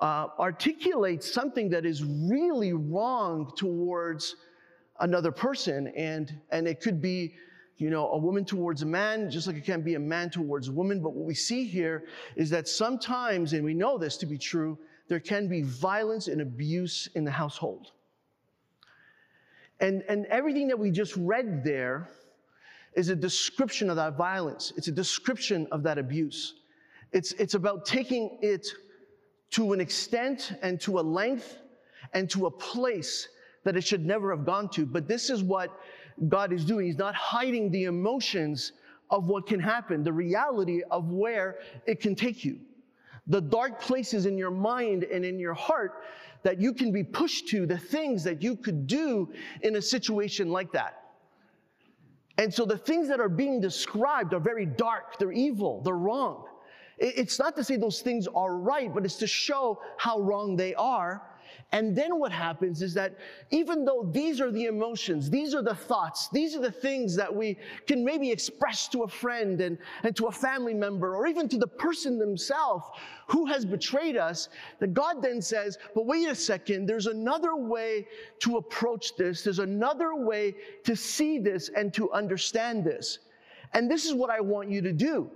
uh, 0.00 0.28
articulate 0.38 1.24
something 1.24 1.68
that 1.68 1.84
is 1.84 2.04
really 2.04 2.72
wrong 2.72 3.50
towards 3.56 4.36
another 5.00 5.32
person. 5.32 5.88
And, 5.96 6.32
and 6.52 6.68
it 6.68 6.80
could 6.80 7.02
be, 7.02 7.34
you 7.78 7.90
know, 7.90 8.10
a 8.10 8.18
woman 8.18 8.44
towards 8.44 8.82
a 8.82 8.86
man, 8.86 9.30
just 9.30 9.46
like 9.46 9.56
it 9.56 9.64
can 9.64 9.82
be 9.82 9.94
a 9.94 10.00
man 10.00 10.30
towards 10.30 10.68
a 10.68 10.72
woman. 10.72 11.00
But 11.00 11.14
what 11.14 11.24
we 11.24 11.34
see 11.34 11.64
here 11.64 12.04
is 12.34 12.50
that 12.50 12.66
sometimes, 12.66 13.52
and 13.52 13.64
we 13.64 13.72
know 13.72 13.96
this 13.96 14.16
to 14.18 14.26
be 14.26 14.36
true, 14.36 14.76
there 15.06 15.20
can 15.20 15.48
be 15.48 15.62
violence 15.62 16.26
and 16.26 16.40
abuse 16.40 17.08
in 17.14 17.24
the 17.24 17.30
household. 17.30 17.92
And, 19.80 20.02
and 20.08 20.26
everything 20.26 20.66
that 20.68 20.78
we 20.78 20.90
just 20.90 21.16
read 21.16 21.62
there 21.62 22.08
is 22.94 23.10
a 23.10 23.16
description 23.16 23.90
of 23.90 23.96
that 23.96 24.16
violence. 24.16 24.72
It's 24.76 24.88
a 24.88 24.92
description 24.92 25.68
of 25.70 25.84
that 25.84 25.98
abuse. 25.98 26.54
It's, 27.12 27.30
it's 27.32 27.54
about 27.54 27.86
taking 27.86 28.38
it 28.42 28.66
to 29.50 29.72
an 29.72 29.80
extent 29.80 30.52
and 30.62 30.80
to 30.80 30.98
a 30.98 31.00
length 31.00 31.58
and 32.12 32.28
to 32.30 32.46
a 32.46 32.50
place 32.50 33.28
that 33.64 33.76
it 33.76 33.84
should 33.84 34.04
never 34.04 34.34
have 34.34 34.44
gone 34.44 34.68
to. 34.70 34.84
But 34.84 35.06
this 35.06 35.30
is 35.30 35.42
what 35.42 35.70
God 36.28 36.52
is 36.52 36.64
doing. 36.64 36.86
He's 36.86 36.98
not 36.98 37.14
hiding 37.14 37.70
the 37.70 37.84
emotions 37.84 38.72
of 39.10 39.26
what 39.26 39.46
can 39.46 39.60
happen, 39.60 40.02
the 40.02 40.12
reality 40.12 40.82
of 40.90 41.10
where 41.10 41.58
it 41.86 42.00
can 42.00 42.14
take 42.14 42.44
you, 42.44 42.58
the 43.26 43.40
dark 43.40 43.80
places 43.80 44.26
in 44.26 44.36
your 44.36 44.50
mind 44.50 45.04
and 45.04 45.24
in 45.24 45.38
your 45.38 45.54
heart 45.54 46.02
that 46.42 46.60
you 46.60 46.72
can 46.72 46.92
be 46.92 47.02
pushed 47.02 47.48
to, 47.48 47.66
the 47.66 47.78
things 47.78 48.22
that 48.24 48.42
you 48.42 48.56
could 48.56 48.86
do 48.86 49.28
in 49.62 49.76
a 49.76 49.82
situation 49.82 50.50
like 50.50 50.72
that. 50.72 51.02
And 52.36 52.52
so 52.52 52.64
the 52.64 52.78
things 52.78 53.08
that 53.08 53.18
are 53.18 53.28
being 53.28 53.60
described 53.60 54.32
are 54.32 54.40
very 54.40 54.66
dark, 54.66 55.18
they're 55.18 55.32
evil, 55.32 55.82
they're 55.82 55.94
wrong. 55.94 56.44
It's 56.98 57.38
not 57.38 57.54
to 57.56 57.64
say 57.64 57.76
those 57.76 58.00
things 58.00 58.26
are 58.34 58.56
right, 58.56 58.92
but 58.92 59.04
it's 59.04 59.16
to 59.16 59.26
show 59.26 59.80
how 59.98 60.20
wrong 60.20 60.56
they 60.56 60.74
are. 60.74 61.22
And 61.70 61.94
then 61.94 62.18
what 62.18 62.32
happens 62.32 62.80
is 62.80 62.94
that 62.94 63.14
even 63.50 63.84
though 63.84 64.08
these 64.10 64.40
are 64.40 64.50
the 64.50 64.64
emotions, 64.64 65.28
these 65.28 65.54
are 65.54 65.60
the 65.60 65.74
thoughts, 65.74 66.28
these 66.30 66.56
are 66.56 66.62
the 66.62 66.72
things 66.72 67.14
that 67.16 67.34
we 67.34 67.58
can 67.86 68.02
maybe 68.02 68.30
express 68.30 68.88
to 68.88 69.02
a 69.02 69.08
friend 69.08 69.60
and, 69.60 69.76
and 70.02 70.16
to 70.16 70.28
a 70.28 70.32
family 70.32 70.72
member 70.72 71.14
or 71.14 71.26
even 71.26 71.46
to 71.46 71.58
the 71.58 71.66
person 71.66 72.18
themselves 72.18 72.86
who 73.26 73.44
has 73.44 73.66
betrayed 73.66 74.16
us, 74.16 74.48
that 74.78 74.94
God 74.94 75.20
then 75.20 75.42
says, 75.42 75.76
but 75.94 76.06
wait 76.06 76.28
a 76.28 76.34
second, 76.34 76.86
there's 76.86 77.06
another 77.06 77.54
way 77.54 78.06
to 78.38 78.56
approach 78.56 79.14
this, 79.16 79.44
there's 79.44 79.58
another 79.58 80.14
way 80.14 80.54
to 80.84 80.96
see 80.96 81.38
this 81.38 81.68
and 81.76 81.92
to 81.92 82.10
understand 82.12 82.82
this. 82.82 83.18
And 83.74 83.90
this 83.90 84.06
is 84.06 84.14
what 84.14 84.30
I 84.30 84.40
want 84.40 84.70
you 84.70 84.80
to 84.80 84.92
do. 84.92 85.30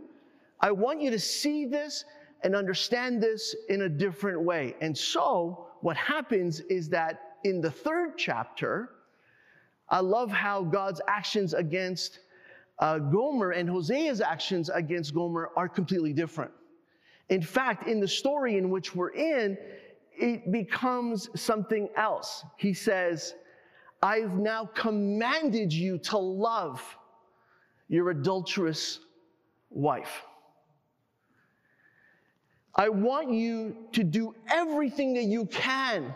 I 0.61 0.71
want 0.71 1.03
you 1.03 1.11
to 1.11 1.19
see 1.19 1.67
this 1.67 2.07
and 2.43 2.57
understand 2.57 3.23
this 3.23 3.55
in 3.69 3.83
a 3.83 3.89
different 3.89 4.41
way. 4.41 4.75
And 4.81 4.97
so, 4.97 5.67
what 5.83 5.97
happens 5.97 6.61
is 6.61 6.89
that 6.91 7.37
in 7.45 7.61
the 7.61 7.71
third 7.71 8.17
chapter, 8.17 8.91
I 9.89 10.01
love 10.01 10.31
how 10.31 10.63
God's 10.63 11.01
actions 11.09 11.55
against 11.55 12.21
uh, 12.79 12.99
Gomer 12.99 13.51
and 13.51 13.69
Hosea's 13.69 14.21
actions 14.21 14.71
against 14.71 15.13
Gomer 15.15 15.51
are 15.57 15.69
completely 15.69 16.13
different. 16.13 16.51
In 17.29 17.43
fact, 17.43 17.87
in 17.87 18.01
the 18.01 18.09
story 18.09 18.59
in 18.59 18.71
which 18.71 18.95
we're 18.95 19.13
in, 19.13 19.59
it 20.13 20.51
becomes 20.51 21.29
something 21.41 21.89
else. 21.97 22.45
He 22.57 22.73
says, 22.73 23.35
I've 24.03 24.35
now 24.35 24.67
commanded 24.75 25.73
you 25.73 25.99
to 25.99 26.19
love 26.19 26.83
your 27.89 28.11
adulterous 28.11 29.01
wife. 29.71 30.23
I 32.75 32.89
want 32.89 33.31
you 33.33 33.77
to 33.93 34.03
do 34.03 34.35
everything 34.51 35.15
that 35.15 35.25
you 35.25 35.47
can 35.47 36.15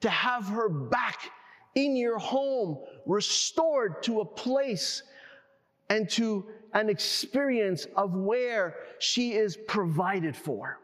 to 0.00 0.10
have 0.10 0.46
her 0.48 0.68
back 0.68 1.30
in 1.74 1.96
your 1.96 2.18
home, 2.18 2.78
restored 3.06 4.02
to 4.02 4.20
a 4.20 4.24
place 4.24 5.02
and 5.88 6.08
to 6.10 6.44
an 6.74 6.88
experience 6.90 7.86
of 7.96 8.14
where 8.14 8.74
she 8.98 9.32
is 9.34 9.56
provided 9.56 10.36
for. 10.36 10.78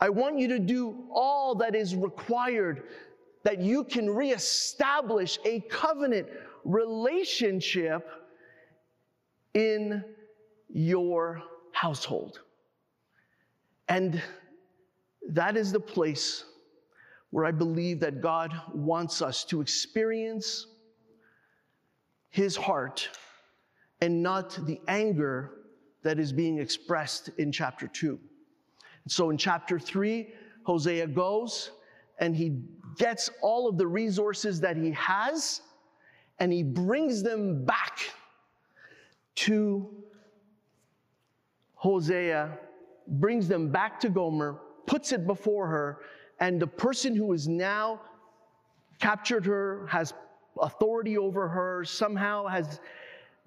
I 0.00 0.10
want 0.10 0.38
you 0.38 0.48
to 0.48 0.58
do 0.58 1.04
all 1.12 1.54
that 1.56 1.74
is 1.74 1.94
required 1.94 2.82
that 3.44 3.60
you 3.60 3.84
can 3.84 4.10
reestablish 4.10 5.38
a 5.44 5.60
covenant 5.60 6.28
relationship 6.64 8.06
in 9.54 10.04
your 10.68 11.42
household. 11.72 12.40
And 13.88 14.22
that 15.28 15.56
is 15.56 15.72
the 15.72 15.80
place 15.80 16.44
where 17.30 17.44
I 17.44 17.50
believe 17.50 18.00
that 18.00 18.20
God 18.20 18.52
wants 18.72 19.20
us 19.20 19.44
to 19.46 19.60
experience 19.60 20.66
His 22.30 22.56
heart 22.56 23.08
and 24.00 24.22
not 24.22 24.58
the 24.66 24.80
anger 24.88 25.52
that 26.02 26.18
is 26.18 26.32
being 26.32 26.58
expressed 26.58 27.30
in 27.38 27.50
chapter 27.50 27.86
2. 27.88 28.18
So 29.08 29.30
in 29.30 29.38
chapter 29.38 29.78
3, 29.78 30.28
Hosea 30.64 31.06
goes 31.08 31.72
and 32.18 32.36
he 32.36 32.58
gets 32.96 33.30
all 33.42 33.68
of 33.68 33.76
the 33.76 33.86
resources 33.86 34.60
that 34.60 34.76
he 34.76 34.92
has 34.92 35.62
and 36.38 36.52
he 36.52 36.62
brings 36.62 37.22
them 37.22 37.64
back 37.64 37.98
to 39.36 39.88
Hosea 41.74 42.58
brings 43.06 43.48
them 43.48 43.70
back 43.70 44.00
to 44.00 44.08
Gomer, 44.08 44.60
puts 44.86 45.12
it 45.12 45.26
before 45.26 45.66
her, 45.66 46.00
and 46.40 46.60
the 46.60 46.66
person 46.66 47.14
who 47.14 47.32
is 47.32 47.48
now 47.48 48.00
captured 49.00 49.46
her, 49.46 49.86
has 49.86 50.14
authority 50.60 51.18
over 51.18 51.48
her, 51.48 51.84
somehow 51.84 52.46
has 52.46 52.80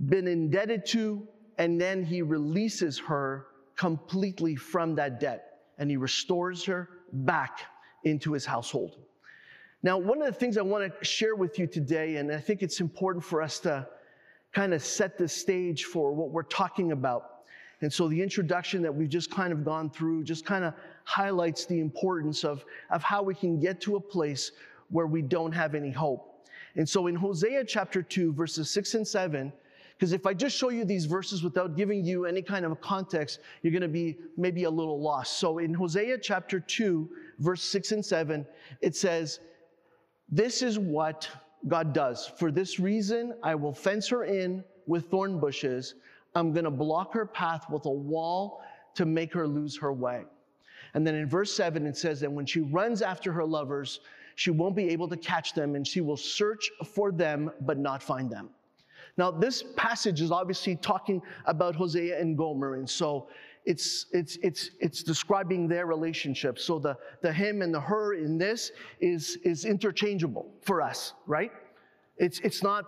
been 0.07 0.27
indebted 0.27 0.85
to, 0.85 1.27
and 1.57 1.79
then 1.79 2.03
he 2.03 2.21
releases 2.21 2.99
her 2.99 3.47
completely 3.75 4.55
from 4.55 4.95
that 4.95 5.19
debt 5.19 5.47
and 5.77 5.89
he 5.89 5.97
restores 5.97 6.63
her 6.65 6.89
back 7.11 7.61
into 8.03 8.33
his 8.33 8.45
household. 8.45 8.97
Now, 9.83 9.97
one 9.97 10.21
of 10.21 10.25
the 10.25 10.33
things 10.37 10.57
I 10.57 10.63
want 10.63 10.91
to 10.91 11.05
share 11.05 11.35
with 11.35 11.59
you 11.59 11.67
today, 11.67 12.15
and 12.15 12.31
I 12.31 12.39
think 12.39 12.63
it's 12.63 12.81
important 12.81 13.23
for 13.23 13.41
us 13.41 13.59
to 13.59 13.87
kind 14.53 14.73
of 14.73 14.83
set 14.83 15.17
the 15.17 15.27
stage 15.27 15.85
for 15.85 16.13
what 16.13 16.31
we're 16.31 16.43
talking 16.43 16.91
about, 16.91 17.36
and 17.81 17.93
so 17.93 18.07
the 18.07 18.21
introduction 18.21 18.81
that 18.81 18.93
we've 18.93 19.09
just 19.09 19.29
kind 19.29 19.53
of 19.53 19.63
gone 19.63 19.89
through 19.89 20.23
just 20.23 20.45
kind 20.45 20.65
of 20.65 20.73
highlights 21.03 21.65
the 21.65 21.79
importance 21.79 22.43
of, 22.43 22.65
of 22.89 23.03
how 23.03 23.21
we 23.21 23.35
can 23.35 23.59
get 23.59 23.79
to 23.81 23.97
a 23.97 23.99
place 23.99 24.51
where 24.89 25.05
we 25.05 25.21
don't 25.21 25.51
have 25.51 25.75
any 25.75 25.91
hope. 25.91 26.47
And 26.75 26.87
so 26.87 27.07
in 27.07 27.15
Hosea 27.15 27.65
chapter 27.65 28.01
2, 28.01 28.33
verses 28.33 28.69
6 28.71 28.95
and 28.95 29.07
7, 29.07 29.53
because 29.97 30.13
if 30.13 30.25
I 30.25 30.33
just 30.33 30.55
show 30.55 30.69
you 30.69 30.85
these 30.85 31.05
verses 31.05 31.43
without 31.43 31.75
giving 31.75 32.05
you 32.05 32.25
any 32.25 32.41
kind 32.41 32.65
of 32.65 32.79
context, 32.81 33.39
you're 33.61 33.71
going 33.71 33.81
to 33.81 33.87
be 33.87 34.17
maybe 34.37 34.65
a 34.65 34.69
little 34.69 35.01
lost. 35.01 35.37
So 35.37 35.57
in 35.57 35.73
Hosea 35.73 36.19
chapter 36.19 36.59
2, 36.59 37.09
verse 37.39 37.63
6 37.63 37.93
and 37.93 38.05
7, 38.05 38.45
it 38.81 38.95
says, 38.95 39.39
This 40.29 40.61
is 40.61 40.77
what 40.77 41.27
God 41.67 41.93
does. 41.93 42.31
For 42.37 42.51
this 42.51 42.79
reason, 42.79 43.33
I 43.41 43.55
will 43.55 43.73
fence 43.73 44.07
her 44.09 44.23
in 44.23 44.63
with 44.85 45.09
thorn 45.09 45.39
bushes. 45.39 45.95
I'm 46.37 46.53
going 46.53 46.65
to 46.65 46.71
block 46.71 47.13
her 47.13 47.25
path 47.25 47.69
with 47.69 47.85
a 47.85 47.91
wall 47.91 48.61
to 48.95 49.05
make 49.05 49.33
her 49.33 49.47
lose 49.47 49.77
her 49.77 49.91
way. 49.91 50.23
And 50.93 51.05
then 51.05 51.15
in 51.15 51.27
verse 51.27 51.53
7, 51.53 51.85
it 51.85 51.97
says 51.97 52.19
that 52.21 52.31
when 52.31 52.45
she 52.45 52.61
runs 52.61 53.01
after 53.01 53.31
her 53.31 53.45
lovers, 53.45 53.99
she 54.35 54.51
won't 54.51 54.75
be 54.75 54.89
able 54.89 55.07
to 55.09 55.17
catch 55.17 55.53
them 55.53 55.75
and 55.75 55.85
she 55.85 56.01
will 56.01 56.17
search 56.17 56.69
for 56.85 57.11
them 57.11 57.51
but 57.61 57.77
not 57.77 58.03
find 58.03 58.31
them. 58.31 58.49
Now, 59.17 59.31
this 59.31 59.63
passage 59.75 60.21
is 60.21 60.31
obviously 60.31 60.75
talking 60.75 61.21
about 61.45 61.75
Hosea 61.75 62.19
and 62.19 62.37
Gomer, 62.37 62.75
and 62.75 62.87
so 62.87 63.29
it's, 63.65 64.05
it's, 64.11 64.37
it's, 64.43 64.69
it's 64.79 65.01
describing 65.01 65.67
their 65.67 65.87
relationship. 65.87 66.59
So 66.59 66.77
the, 66.77 66.95
the 67.21 67.33
him 67.33 67.63
and 67.63 67.73
the 67.73 67.79
her 67.81 68.13
in 68.13 68.37
this 68.37 68.71
is, 68.99 69.39
is 69.43 69.65
interchangeable 69.65 70.51
for 70.61 70.83
us, 70.83 71.13
right? 71.25 71.51
It's, 72.17 72.39
it's 72.41 72.61
not 72.61 72.85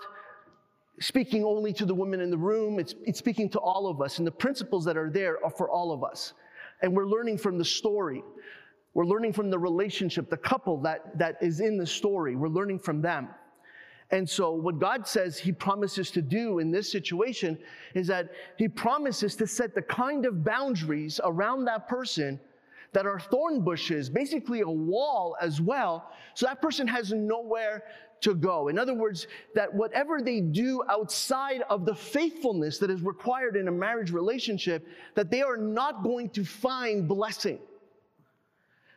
speaking 0.99 1.43
only 1.43 1.73
to 1.73 1.85
the 1.85 1.93
women 1.93 2.21
in 2.21 2.29
the 2.29 2.37
room, 2.37 2.79
it's, 2.79 2.95
it's 3.05 3.19
speaking 3.19 3.49
to 3.49 3.59
all 3.59 3.87
of 3.87 4.01
us. 4.01 4.17
And 4.17 4.27
the 4.27 4.31
principles 4.31 4.85
that 4.85 4.97
are 4.97 5.09
there 5.09 5.43
are 5.43 5.51
for 5.51 5.69
all 5.69 5.91
of 5.91 6.03
us. 6.03 6.33
And 6.81 6.95
we're 6.95 7.07
learning 7.07 7.37
from 7.37 7.57
the 7.57 7.65
story. 7.65 8.23
We're 8.93 9.05
learning 9.05 9.33
from 9.33 9.49
the 9.49 9.59
relationship, 9.59 10.29
the 10.29 10.37
couple 10.37 10.77
that, 10.81 11.17
that 11.17 11.37
is 11.41 11.59
in 11.59 11.77
the 11.77 11.85
story. 11.85 12.35
We're 12.35 12.49
learning 12.49 12.79
from 12.79 13.01
them. 13.01 13.29
And 14.11 14.27
so, 14.27 14.51
what 14.51 14.79
God 14.79 15.07
says 15.07 15.37
He 15.37 15.51
promises 15.51 16.09
to 16.11 16.21
do 16.21 16.59
in 16.59 16.71
this 16.71 16.91
situation 16.91 17.59
is 17.93 18.07
that 18.07 18.31
He 18.57 18.67
promises 18.67 19.35
to 19.35 19.45
set 19.45 19.75
the 19.75 19.83
kind 19.83 20.25
of 20.25 20.43
boundaries 20.43 21.19
around 21.23 21.65
that 21.65 21.87
person 21.87 22.39
that 22.93 23.05
are 23.05 23.19
thorn 23.19 23.61
bushes, 23.61 24.09
basically 24.09 24.61
a 24.61 24.69
wall 24.69 25.37
as 25.39 25.61
well, 25.61 26.09
so 26.33 26.47
that 26.47 26.59
person 26.59 26.87
has 26.87 27.11
nowhere 27.11 27.83
to 28.21 28.35
go. 28.35 28.67
In 28.67 28.77
other 28.77 28.93
words, 28.93 29.27
that 29.55 29.73
whatever 29.73 30.21
they 30.21 30.41
do 30.41 30.83
outside 30.89 31.63
of 31.69 31.85
the 31.85 31.95
faithfulness 31.95 32.77
that 32.79 32.89
is 32.89 33.01
required 33.01 33.55
in 33.55 33.67
a 33.67 33.71
marriage 33.71 34.11
relationship, 34.11 34.87
that 35.15 35.31
they 35.31 35.41
are 35.41 35.57
not 35.57 36.03
going 36.03 36.29
to 36.31 36.43
find 36.43 37.07
blessing. 37.07 37.59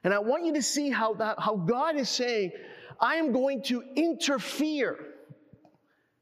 And 0.05 0.12
I 0.12 0.19
want 0.19 0.45
you 0.45 0.52
to 0.55 0.62
see 0.62 0.91
how, 0.91 1.14
that, 1.14 1.38
how 1.38 1.57
God 1.57 1.97
is 1.97 2.09
saying, 2.09 2.52
I 3.00 3.17
am 3.17 3.33
going 3.33 3.62
to 3.64 3.83
interfere 3.95 4.99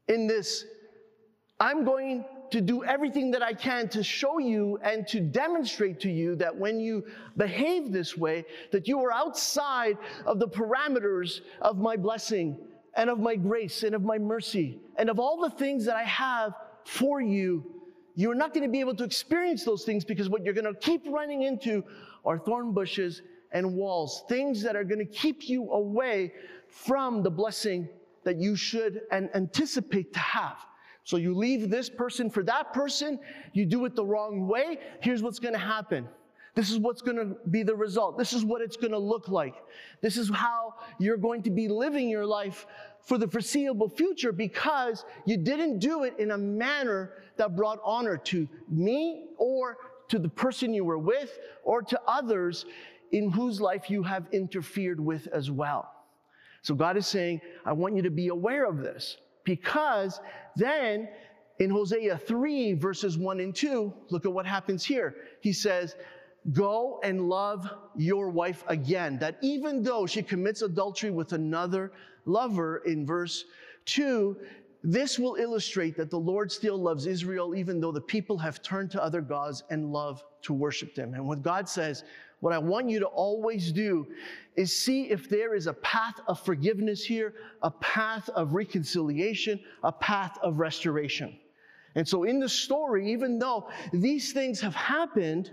in 0.07 0.27
this. 0.27 0.65
I'm 1.59 1.83
going 1.83 2.25
to 2.51 2.61
do 2.61 2.83
everything 2.83 3.31
that 3.31 3.41
I 3.41 3.53
can 3.53 3.87
to 3.89 4.03
show 4.03 4.37
you 4.37 4.77
and 4.83 5.07
to 5.07 5.19
demonstrate 5.19 5.99
to 6.01 6.11
you 6.11 6.35
that 6.35 6.55
when 6.55 6.79
you 6.79 7.05
behave 7.37 7.91
this 7.91 8.17
way, 8.17 8.45
that 8.71 8.87
you 8.87 8.99
are 8.99 9.11
outside 9.11 9.97
of 10.25 10.37
the 10.37 10.47
parameters 10.47 11.41
of 11.61 11.77
my 11.77 11.95
blessing 11.95 12.57
and 12.95 13.09
of 13.09 13.19
my 13.19 13.35
grace 13.35 13.83
and 13.83 13.95
of 13.95 14.03
my 14.03 14.17
mercy 14.17 14.79
and 14.97 15.09
of 15.09 15.19
all 15.19 15.41
the 15.41 15.49
things 15.49 15.85
that 15.85 15.95
I 15.95 16.03
have 16.03 16.53
for 16.85 17.21
you, 17.21 17.63
you're 18.15 18.35
not 18.35 18.53
going 18.53 18.63
to 18.63 18.69
be 18.69 18.79
able 18.79 18.95
to 18.95 19.03
experience 19.03 19.63
those 19.63 19.83
things 19.83 20.03
because 20.03 20.29
what 20.29 20.43
you're 20.43 20.53
going 20.53 20.65
to 20.65 20.79
keep 20.79 21.05
running 21.07 21.43
into 21.43 21.83
are 22.25 22.37
thorn 22.37 22.73
bushes 22.73 23.21
and 23.51 23.75
walls, 23.75 24.23
things 24.27 24.61
that 24.63 24.75
are 24.75 24.83
going 24.83 24.99
to 24.99 25.05
keep 25.05 25.47
you 25.47 25.71
away 25.71 26.33
from 26.67 27.23
the 27.23 27.31
blessing 27.31 27.87
that 28.23 28.37
you 28.37 28.55
should 28.55 29.01
and 29.11 29.29
anticipate 29.35 30.13
to 30.13 30.19
have. 30.19 30.57
So 31.03 31.17
you 31.17 31.33
leave 31.33 31.69
this 31.69 31.89
person 31.89 32.29
for 32.29 32.43
that 32.43 32.73
person, 32.73 33.19
you 33.53 33.65
do 33.65 33.85
it 33.85 33.95
the 33.95 34.05
wrong 34.05 34.47
way, 34.47 34.77
here's 35.01 35.23
what's 35.23 35.39
going 35.39 35.53
to 35.53 35.59
happen 35.59 36.07
this 36.53 36.69
is 36.69 36.79
what's 36.79 37.01
going 37.01 37.17
to 37.17 37.37
be 37.49 37.63
the 37.63 37.75
result. 37.75 38.17
This 38.17 38.33
is 38.33 38.43
what 38.43 38.61
it's 38.61 38.75
going 38.75 38.91
to 38.91 38.99
look 38.99 39.29
like. 39.29 39.55
This 40.01 40.17
is 40.17 40.29
how 40.29 40.75
you're 40.99 41.17
going 41.17 41.43
to 41.43 41.49
be 41.49 41.67
living 41.67 42.09
your 42.09 42.25
life 42.25 42.65
for 43.03 43.17
the 43.17 43.27
foreseeable 43.27 43.89
future 43.89 44.31
because 44.31 45.05
you 45.25 45.37
didn't 45.37 45.79
do 45.79 46.03
it 46.03 46.13
in 46.19 46.31
a 46.31 46.37
manner 46.37 47.13
that 47.37 47.55
brought 47.55 47.79
honor 47.83 48.17
to 48.17 48.47
me 48.69 49.29
or 49.37 49.77
to 50.09 50.19
the 50.19 50.29
person 50.29 50.73
you 50.73 50.83
were 50.83 50.99
with 50.99 51.39
or 51.63 51.81
to 51.81 51.99
others 52.05 52.65
in 53.11 53.31
whose 53.31 53.61
life 53.61 53.89
you 53.89 54.03
have 54.03 54.25
interfered 54.31 54.99
with 54.99 55.27
as 55.27 55.49
well. 55.49 55.89
So 56.61 56.75
God 56.75 56.97
is 56.97 57.07
saying, 57.07 57.41
I 57.65 57.71
want 57.71 57.95
you 57.95 58.01
to 58.03 58.11
be 58.11 58.27
aware 58.27 58.65
of 58.65 58.77
this 58.77 59.17
because 59.45 60.19
then 60.55 61.07
in 61.59 61.69
Hosea 61.69 62.17
3, 62.17 62.73
verses 62.73 63.17
1 63.17 63.39
and 63.39 63.55
2, 63.55 63.93
look 64.09 64.25
at 64.25 64.31
what 64.31 64.45
happens 64.45 64.83
here. 64.83 65.15
He 65.41 65.53
says, 65.53 65.95
Go 66.53 66.99
and 67.03 67.29
love 67.29 67.71
your 67.95 68.29
wife 68.29 68.63
again. 68.67 69.19
That 69.19 69.37
even 69.41 69.83
though 69.83 70.07
she 70.07 70.23
commits 70.23 70.63
adultery 70.63 71.11
with 71.11 71.33
another 71.33 71.91
lover 72.25 72.77
in 72.85 73.05
verse 73.05 73.45
2, 73.85 74.37
this 74.83 75.19
will 75.19 75.35
illustrate 75.35 75.95
that 75.97 76.09
the 76.09 76.19
Lord 76.19 76.51
still 76.51 76.77
loves 76.77 77.05
Israel, 77.05 77.55
even 77.55 77.79
though 77.79 77.91
the 77.91 78.01
people 78.01 78.37
have 78.39 78.63
turned 78.63 78.89
to 78.91 79.03
other 79.03 79.21
gods 79.21 79.63
and 79.69 79.93
love 79.93 80.23
to 80.41 80.53
worship 80.53 80.95
them. 80.95 81.13
And 81.13 81.27
what 81.27 81.43
God 81.43 81.69
says, 81.69 82.03
what 82.39 82.53
I 82.53 82.57
want 82.57 82.89
you 82.89 82.99
to 82.99 83.05
always 83.05 83.71
do 83.71 84.07
is 84.55 84.75
see 84.75 85.11
if 85.11 85.29
there 85.29 85.53
is 85.53 85.67
a 85.67 85.73
path 85.73 86.15
of 86.27 86.39
forgiveness 86.39 87.03
here, 87.05 87.35
a 87.61 87.69
path 87.69 88.27
of 88.29 88.55
reconciliation, 88.55 89.59
a 89.83 89.91
path 89.91 90.39
of 90.41 90.57
restoration. 90.57 91.37
And 91.93 92.07
so 92.07 92.23
in 92.23 92.39
the 92.39 92.49
story, 92.49 93.11
even 93.11 93.37
though 93.37 93.69
these 93.93 94.33
things 94.33 94.59
have 94.61 94.73
happened, 94.73 95.51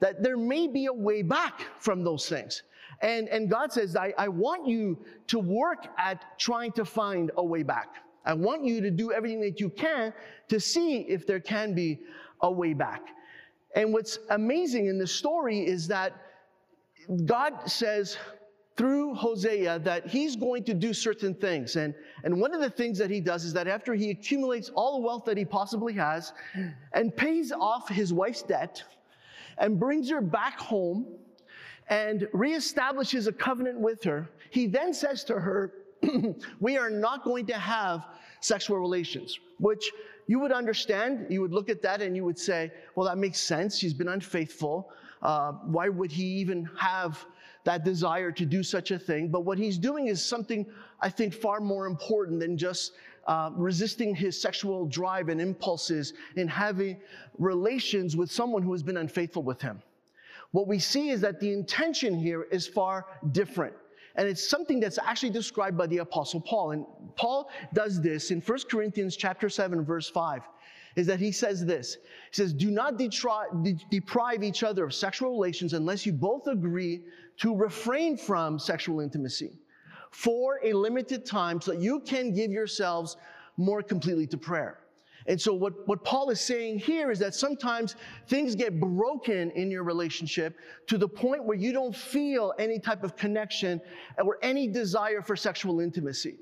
that 0.00 0.22
there 0.22 0.36
may 0.36 0.66
be 0.66 0.86
a 0.86 0.92
way 0.92 1.22
back 1.22 1.66
from 1.78 2.04
those 2.04 2.28
things. 2.28 2.62
And, 3.00 3.28
and 3.28 3.50
God 3.50 3.72
says, 3.72 3.96
I, 3.96 4.12
I 4.18 4.28
want 4.28 4.66
you 4.66 4.98
to 5.28 5.38
work 5.38 5.86
at 5.98 6.38
trying 6.38 6.72
to 6.72 6.84
find 6.84 7.30
a 7.36 7.44
way 7.44 7.62
back. 7.62 7.94
I 8.24 8.34
want 8.34 8.64
you 8.64 8.80
to 8.80 8.90
do 8.90 9.12
everything 9.12 9.40
that 9.42 9.60
you 9.60 9.70
can 9.70 10.12
to 10.48 10.60
see 10.60 11.00
if 11.02 11.26
there 11.26 11.40
can 11.40 11.74
be 11.74 12.00
a 12.42 12.50
way 12.50 12.74
back. 12.74 13.02
And 13.74 13.92
what's 13.92 14.18
amazing 14.30 14.86
in 14.86 14.98
the 14.98 15.06
story 15.06 15.60
is 15.60 15.86
that 15.88 16.12
God 17.24 17.68
says 17.70 18.18
through 18.76 19.14
Hosea 19.14 19.80
that 19.80 20.06
he's 20.06 20.36
going 20.36 20.62
to 20.64 20.74
do 20.74 20.94
certain 20.94 21.34
things. 21.34 21.76
And, 21.76 21.94
and 22.22 22.40
one 22.40 22.54
of 22.54 22.60
the 22.60 22.70
things 22.70 22.96
that 22.98 23.10
he 23.10 23.20
does 23.20 23.44
is 23.44 23.52
that 23.54 23.66
after 23.66 23.94
he 23.94 24.10
accumulates 24.10 24.68
all 24.70 25.00
the 25.00 25.06
wealth 25.06 25.24
that 25.24 25.36
he 25.36 25.44
possibly 25.44 25.92
has 25.94 26.32
and 26.92 27.14
pays 27.16 27.50
off 27.50 27.88
his 27.88 28.12
wife's 28.12 28.42
debt 28.42 28.82
and 29.58 29.78
brings 29.78 30.08
her 30.10 30.20
back 30.20 30.58
home 30.58 31.06
and 31.88 32.28
reestablishes 32.34 33.26
a 33.26 33.32
covenant 33.32 33.80
with 33.80 34.02
her, 34.04 34.28
he 34.50 34.66
then 34.66 34.92
says 34.92 35.24
to 35.24 35.34
her, 35.38 35.72
We 36.60 36.76
are 36.76 36.90
not 36.90 37.24
going 37.24 37.46
to 37.46 37.58
have 37.58 38.06
sexual 38.40 38.78
relations, 38.78 39.38
which 39.58 39.90
you 40.26 40.38
would 40.38 40.52
understand. 40.52 41.26
You 41.30 41.40
would 41.40 41.52
look 41.52 41.68
at 41.68 41.82
that 41.82 42.02
and 42.02 42.14
you 42.14 42.24
would 42.24 42.38
say, 42.38 42.70
Well, 42.94 43.06
that 43.06 43.18
makes 43.18 43.40
sense. 43.40 43.78
She's 43.78 43.94
been 43.94 44.08
unfaithful. 44.08 44.90
Uh, 45.22 45.52
why 45.52 45.88
would 45.88 46.12
he 46.12 46.24
even 46.24 46.68
have 46.78 47.24
that 47.64 47.84
desire 47.84 48.30
to 48.30 48.46
do 48.46 48.62
such 48.62 48.90
a 48.92 48.98
thing? 48.98 49.28
But 49.28 49.40
what 49.40 49.58
he's 49.58 49.78
doing 49.78 50.06
is 50.06 50.24
something 50.24 50.64
I 51.00 51.10
think 51.10 51.34
far 51.34 51.60
more 51.60 51.86
important 51.86 52.40
than 52.40 52.56
just 52.56 52.92
uh, 53.26 53.50
resisting 53.54 54.14
his 54.14 54.40
sexual 54.40 54.86
drive 54.86 55.28
and 55.28 55.40
impulses 55.40 56.14
in 56.36 56.48
having 56.48 57.00
relations 57.38 58.16
with 58.16 58.30
someone 58.30 58.62
who 58.62 58.72
has 58.72 58.82
been 58.82 58.98
unfaithful 58.98 59.42
with 59.42 59.60
him. 59.60 59.82
What 60.52 60.66
we 60.66 60.78
see 60.78 61.10
is 61.10 61.20
that 61.20 61.40
the 61.40 61.52
intention 61.52 62.18
here 62.18 62.44
is 62.44 62.66
far 62.66 63.06
different. 63.32 63.74
And 64.16 64.26
it's 64.26 64.48
something 64.48 64.80
that's 64.80 64.98
actually 64.98 65.30
described 65.30 65.76
by 65.76 65.86
the 65.86 65.98
apostle 65.98 66.40
Paul. 66.40 66.72
And 66.72 66.86
Paul 67.16 67.50
does 67.74 68.00
this 68.00 68.30
in 68.30 68.40
1 68.40 68.58
Corinthians 68.70 69.16
chapter 69.16 69.48
7 69.48 69.84
verse 69.84 70.08
5 70.08 70.42
is 70.96 71.06
that 71.06 71.20
he 71.20 71.30
says 71.30 71.64
this. 71.64 71.94
He 71.94 72.00
says, 72.32 72.52
Do 72.52 72.70
not 72.70 72.98
deprive 72.98 74.42
each 74.42 74.62
other 74.64 74.84
of 74.84 74.92
sexual 74.92 75.30
relations 75.30 75.72
unless 75.72 76.04
you 76.04 76.12
both 76.12 76.48
agree 76.48 77.04
to 77.36 77.54
refrain 77.54 78.16
from 78.16 78.58
sexual 78.58 79.00
intimacy 79.00 79.58
for 80.10 80.60
a 80.64 80.72
limited 80.72 81.24
time 81.24 81.60
so 81.60 81.72
that 81.72 81.80
you 81.80 82.00
can 82.00 82.32
give 82.34 82.50
yourselves 82.50 83.16
more 83.56 83.82
completely 83.82 84.26
to 84.26 84.38
prayer. 84.38 84.78
And 85.26 85.38
so, 85.38 85.52
what, 85.52 85.86
what 85.86 86.02
Paul 86.04 86.30
is 86.30 86.40
saying 86.40 86.78
here 86.78 87.10
is 87.10 87.18
that 87.18 87.34
sometimes 87.34 87.96
things 88.28 88.54
get 88.54 88.80
broken 88.80 89.50
in 89.50 89.70
your 89.70 89.82
relationship 89.82 90.58
to 90.86 90.96
the 90.96 91.06
point 91.06 91.44
where 91.44 91.56
you 91.56 91.70
don't 91.70 91.94
feel 91.94 92.54
any 92.58 92.78
type 92.78 93.04
of 93.04 93.14
connection 93.14 93.80
or 94.24 94.38
any 94.42 94.66
desire 94.66 95.20
for 95.20 95.36
sexual 95.36 95.80
intimacy. 95.80 96.36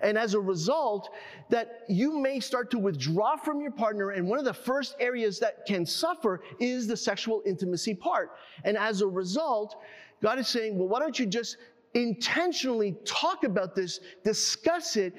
And 0.00 0.16
as 0.16 0.34
a 0.34 0.40
result, 0.40 1.10
that 1.50 1.80
you 1.88 2.18
may 2.18 2.38
start 2.38 2.70
to 2.72 2.78
withdraw 2.78 3.36
from 3.36 3.60
your 3.60 3.70
partner. 3.70 4.10
And 4.10 4.28
one 4.28 4.38
of 4.38 4.44
the 4.44 4.54
first 4.54 4.94
areas 5.00 5.40
that 5.40 5.66
can 5.66 5.86
suffer 5.86 6.40
is 6.60 6.86
the 6.86 6.96
sexual 6.96 7.42
intimacy 7.46 7.94
part. 7.94 8.32
And 8.64 8.76
as 8.76 9.00
a 9.00 9.06
result, 9.06 9.82
God 10.22 10.38
is 10.38 10.46
saying, 10.46 10.78
well, 10.78 10.88
why 10.88 11.00
don't 11.00 11.18
you 11.18 11.26
just 11.26 11.56
intentionally 11.94 12.96
talk 13.04 13.44
about 13.44 13.74
this, 13.74 14.00
discuss 14.24 14.96
it, 14.96 15.14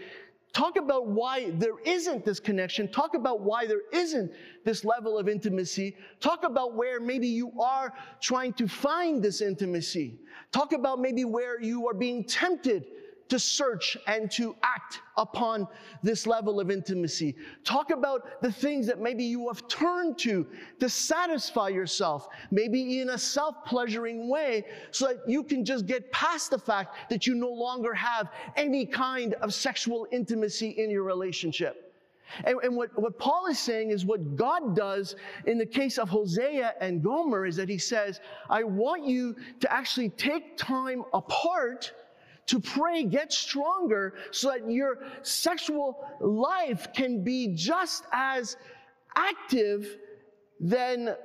talk 0.53 0.77
about 0.77 1.07
why 1.07 1.49
there 1.51 1.79
isn't 1.85 2.23
this 2.23 2.39
connection, 2.39 2.87
talk 2.89 3.13
about 3.13 3.41
why 3.41 3.65
there 3.65 3.81
isn't 3.91 4.31
this 4.63 4.85
level 4.85 5.17
of 5.17 5.27
intimacy, 5.27 5.95
talk 6.21 6.43
about 6.43 6.75
where 6.75 6.99
maybe 6.99 7.27
you 7.27 7.51
are 7.59 7.93
trying 8.21 8.53
to 8.53 8.67
find 8.67 9.21
this 9.21 9.41
intimacy, 9.41 10.19
talk 10.51 10.71
about 10.71 10.99
maybe 10.99 11.25
where 11.25 11.61
you 11.61 11.87
are 11.87 11.93
being 11.93 12.23
tempted 12.23 12.85
to 13.29 13.39
search 13.39 13.97
and 14.07 14.29
to 14.31 14.55
act 14.63 15.01
upon 15.17 15.67
this 16.03 16.27
level 16.27 16.59
of 16.59 16.69
intimacy. 16.69 17.35
Talk 17.63 17.89
about 17.91 18.41
the 18.41 18.51
things 18.51 18.85
that 18.87 18.99
maybe 18.99 19.23
you 19.23 19.47
have 19.47 19.67
turned 19.67 20.17
to 20.19 20.45
to 20.79 20.89
satisfy 20.89 21.69
yourself, 21.69 22.27
maybe 22.51 22.99
in 22.99 23.09
a 23.09 23.17
self 23.17 23.55
pleasuring 23.65 24.29
way, 24.29 24.65
so 24.91 25.07
that 25.07 25.17
you 25.27 25.43
can 25.43 25.65
just 25.65 25.85
get 25.85 26.11
past 26.11 26.51
the 26.51 26.59
fact 26.59 27.09
that 27.09 27.25
you 27.25 27.35
no 27.35 27.49
longer 27.49 27.93
have 27.93 28.29
any 28.55 28.85
kind 28.85 29.33
of 29.35 29.53
sexual 29.53 30.07
intimacy 30.11 30.69
in 30.69 30.89
your 30.89 31.03
relationship. 31.03 31.81
And, 32.43 32.57
and, 32.63 32.75
what, 32.75 32.89
what 32.99 33.17
Paul 33.19 33.47
is 33.47 33.59
saying 33.59 33.91
is 33.91 34.05
what 34.05 34.35
God 34.35 34.75
does 34.75 35.15
in 35.45 35.57
the 35.57 35.65
case 35.65 35.97
of 35.97 36.09
Hosea 36.09 36.73
and 36.81 37.03
Gomer 37.03 37.45
is 37.45 37.55
that 37.55 37.69
he 37.69 37.77
says, 37.77 38.19
I 38.49 38.63
want 38.63 39.05
you 39.05 39.35
to 39.59 39.71
actually 39.71 40.09
take 40.09 40.57
time 40.57 41.03
apart 41.13 41.93
to 42.47 42.59
pray, 42.59 43.03
get 43.03 43.33
stronger 43.33 44.13
so 44.31 44.49
that 44.49 44.69
your 44.69 44.99
sexual 45.23 46.07
life 46.21 46.87
can 46.93 47.23
be 47.23 47.55
just 47.55 48.03
as 48.11 48.57
active 49.15 49.97
than 50.59 51.15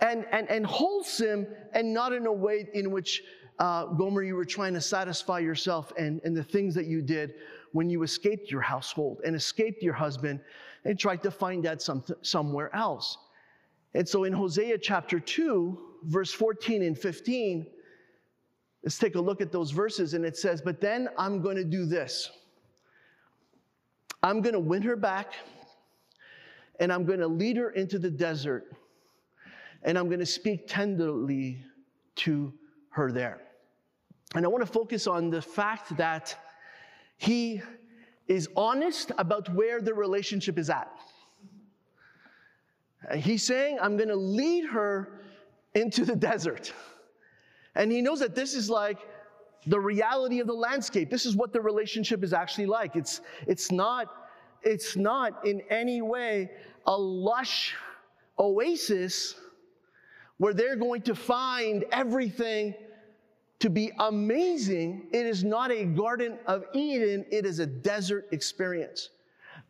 and, 0.00 0.26
and, 0.32 0.50
and 0.50 0.66
wholesome 0.66 1.46
and 1.74 1.94
not 1.94 2.12
in 2.12 2.26
a 2.26 2.32
way 2.32 2.68
in 2.74 2.90
which 2.90 3.22
uh, 3.58 3.84
Gomer, 3.84 4.22
you 4.22 4.34
were 4.34 4.44
trying 4.44 4.74
to 4.74 4.80
satisfy 4.80 5.38
yourself 5.38 5.92
and, 5.96 6.20
and 6.24 6.36
the 6.36 6.42
things 6.42 6.74
that 6.74 6.86
you 6.86 7.00
did 7.00 7.34
when 7.70 7.88
you 7.88 8.02
escaped 8.02 8.50
your 8.50 8.60
household 8.60 9.20
and 9.24 9.36
escaped 9.36 9.82
your 9.82 9.94
husband 9.94 10.40
and 10.84 10.98
tried 10.98 11.22
to 11.22 11.30
find 11.30 11.64
that 11.64 11.80
some, 11.80 12.02
somewhere 12.22 12.74
else. 12.74 13.18
And 13.94 14.08
so 14.08 14.24
in 14.24 14.32
Hosea 14.32 14.78
chapter 14.78 15.20
2, 15.20 15.78
verse 16.04 16.32
14 16.32 16.82
and 16.82 16.98
15, 16.98 17.66
Let's 18.82 18.98
take 18.98 19.14
a 19.14 19.20
look 19.20 19.40
at 19.40 19.52
those 19.52 19.70
verses, 19.70 20.14
and 20.14 20.24
it 20.24 20.36
says, 20.36 20.60
But 20.60 20.80
then 20.80 21.08
I'm 21.16 21.40
going 21.40 21.56
to 21.56 21.64
do 21.64 21.86
this. 21.86 22.30
I'm 24.22 24.40
going 24.40 24.54
to 24.54 24.60
win 24.60 24.82
her 24.82 24.96
back, 24.96 25.34
and 26.80 26.92
I'm 26.92 27.04
going 27.04 27.20
to 27.20 27.26
lead 27.26 27.56
her 27.56 27.70
into 27.70 27.98
the 27.98 28.10
desert, 28.10 28.74
and 29.82 29.96
I'm 29.96 30.06
going 30.06 30.20
to 30.20 30.26
speak 30.26 30.66
tenderly 30.66 31.64
to 32.16 32.52
her 32.90 33.12
there. 33.12 33.40
And 34.34 34.44
I 34.44 34.48
want 34.48 34.64
to 34.66 34.72
focus 34.72 35.06
on 35.06 35.30
the 35.30 35.42
fact 35.42 35.96
that 35.96 36.36
he 37.18 37.62
is 38.26 38.48
honest 38.56 39.12
about 39.18 39.52
where 39.54 39.80
the 39.80 39.94
relationship 39.94 40.58
is 40.58 40.70
at. 40.70 40.90
He's 43.16 43.44
saying, 43.44 43.78
I'm 43.80 43.96
going 43.96 44.08
to 44.08 44.16
lead 44.16 44.66
her 44.66 45.20
into 45.74 46.04
the 46.04 46.16
desert. 46.30 46.72
And 47.74 47.90
he 47.90 48.02
knows 48.02 48.20
that 48.20 48.34
this 48.34 48.54
is 48.54 48.68
like 48.68 48.98
the 49.66 49.78
reality 49.78 50.40
of 50.40 50.46
the 50.46 50.54
landscape. 50.54 51.10
This 51.10 51.26
is 51.26 51.36
what 51.36 51.52
the 51.52 51.60
relationship 51.60 52.22
is 52.24 52.32
actually 52.32 52.66
like. 52.66 52.96
It's, 52.96 53.20
it's, 53.46 53.70
not, 53.70 54.08
it's 54.62 54.96
not 54.96 55.46
in 55.46 55.62
any 55.70 56.02
way 56.02 56.50
a 56.86 56.96
lush 56.96 57.74
oasis 58.38 59.36
where 60.38 60.52
they're 60.52 60.76
going 60.76 61.02
to 61.02 61.14
find 61.14 61.84
everything 61.92 62.74
to 63.60 63.70
be 63.70 63.92
amazing. 64.00 65.06
It 65.12 65.24
is 65.24 65.44
not 65.44 65.70
a 65.70 65.84
Garden 65.84 66.38
of 66.46 66.64
Eden, 66.74 67.24
it 67.30 67.46
is 67.46 67.60
a 67.60 67.66
desert 67.66 68.26
experience. 68.32 69.10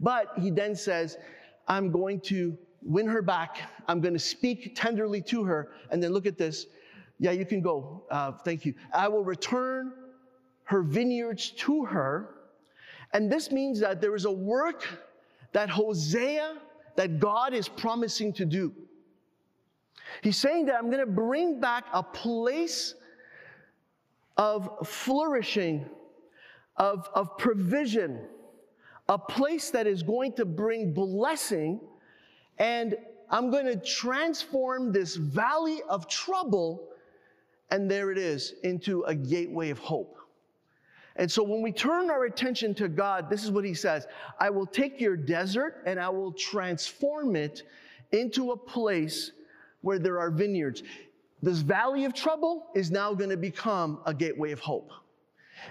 But 0.00 0.32
he 0.38 0.50
then 0.50 0.74
says, 0.74 1.18
I'm 1.68 1.92
going 1.92 2.20
to 2.22 2.56
win 2.82 3.06
her 3.06 3.22
back. 3.22 3.58
I'm 3.88 4.00
going 4.00 4.14
to 4.14 4.20
speak 4.20 4.74
tenderly 4.74 5.20
to 5.22 5.44
her. 5.44 5.72
And 5.90 6.02
then 6.02 6.12
look 6.12 6.26
at 6.26 6.38
this. 6.38 6.66
Yeah, 7.18 7.31
you 7.31 7.44
can 7.44 7.61
go. 7.61 8.05
Uh, 8.11 8.33
thank 8.33 8.64
you. 8.64 8.75
I 8.92 9.09
will 9.09 9.25
return 9.25 9.92
her 10.64 10.83
vineyards 10.83 11.51
to 11.51 11.85
her. 11.85 12.35
And 13.12 13.31
this 13.31 13.51
means 13.51 13.81
that 13.81 14.01
there 14.01 14.14
is 14.14 14.25
a 14.25 14.33
work 14.33 14.87
that 15.53 15.68
Hosea, 15.68 16.57
that 16.96 17.20
God 17.20 17.53
is 17.55 17.68
promising 17.68 18.33
to 18.35 18.44
do. 18.44 18.72
He's 20.22 20.37
saying 20.37 20.66
that 20.66 20.77
I'm 20.77 20.87
going 20.87 21.05
to 21.05 21.07
bring 21.07 21.61
back 21.61 21.85
a 21.92 22.03
place 22.03 22.94
of 24.37 24.87
flourishing, 24.87 25.87
of, 26.77 27.09
of 27.14 27.37
provision, 27.38 28.20
a 29.09 29.18
place 29.18 29.70
that 29.70 29.87
is 29.87 30.03
going 30.03 30.33
to 30.35 30.44
bring 30.44 30.92
blessing, 30.92 31.81
and 32.59 32.96
I'm 33.31 33.51
going 33.51 33.66
to 33.66 33.77
transform 33.77 34.92
this 34.92 35.16
valley 35.16 35.81
of 35.88 36.09
trouble, 36.09 36.88
and 37.72 37.90
there 37.90 38.12
it 38.12 38.18
is, 38.18 38.52
into 38.64 39.02
a 39.04 39.14
gateway 39.14 39.70
of 39.70 39.78
hope. 39.78 40.18
And 41.16 41.30
so 41.30 41.42
when 41.42 41.62
we 41.62 41.72
turn 41.72 42.11
our 42.11 42.26
attention 42.26 42.74
to 42.76 42.88
God, 42.88 43.30
this 43.30 43.42
is 43.42 43.50
what 43.50 43.64
he 43.64 43.72
says 43.72 44.06
I 44.38 44.50
will 44.50 44.66
take 44.66 45.00
your 45.00 45.16
desert 45.16 45.82
and 45.87 45.98
I 45.98 46.11
will 46.11 46.32
transform 46.32 47.35
it 47.35 47.62
into 48.12 48.52
a 48.52 48.56
place 48.56 49.32
where 49.80 49.98
there 49.98 50.20
are 50.20 50.30
vineyards. 50.30 50.82
This 51.42 51.58
valley 51.61 52.04
of 52.04 52.12
trouble 52.12 52.66
is 52.74 52.90
now 52.90 53.14
going 53.14 53.30
to 53.30 53.38
become 53.38 54.00
a 54.04 54.12
gateway 54.12 54.52
of 54.52 54.61
hope. 54.61 54.92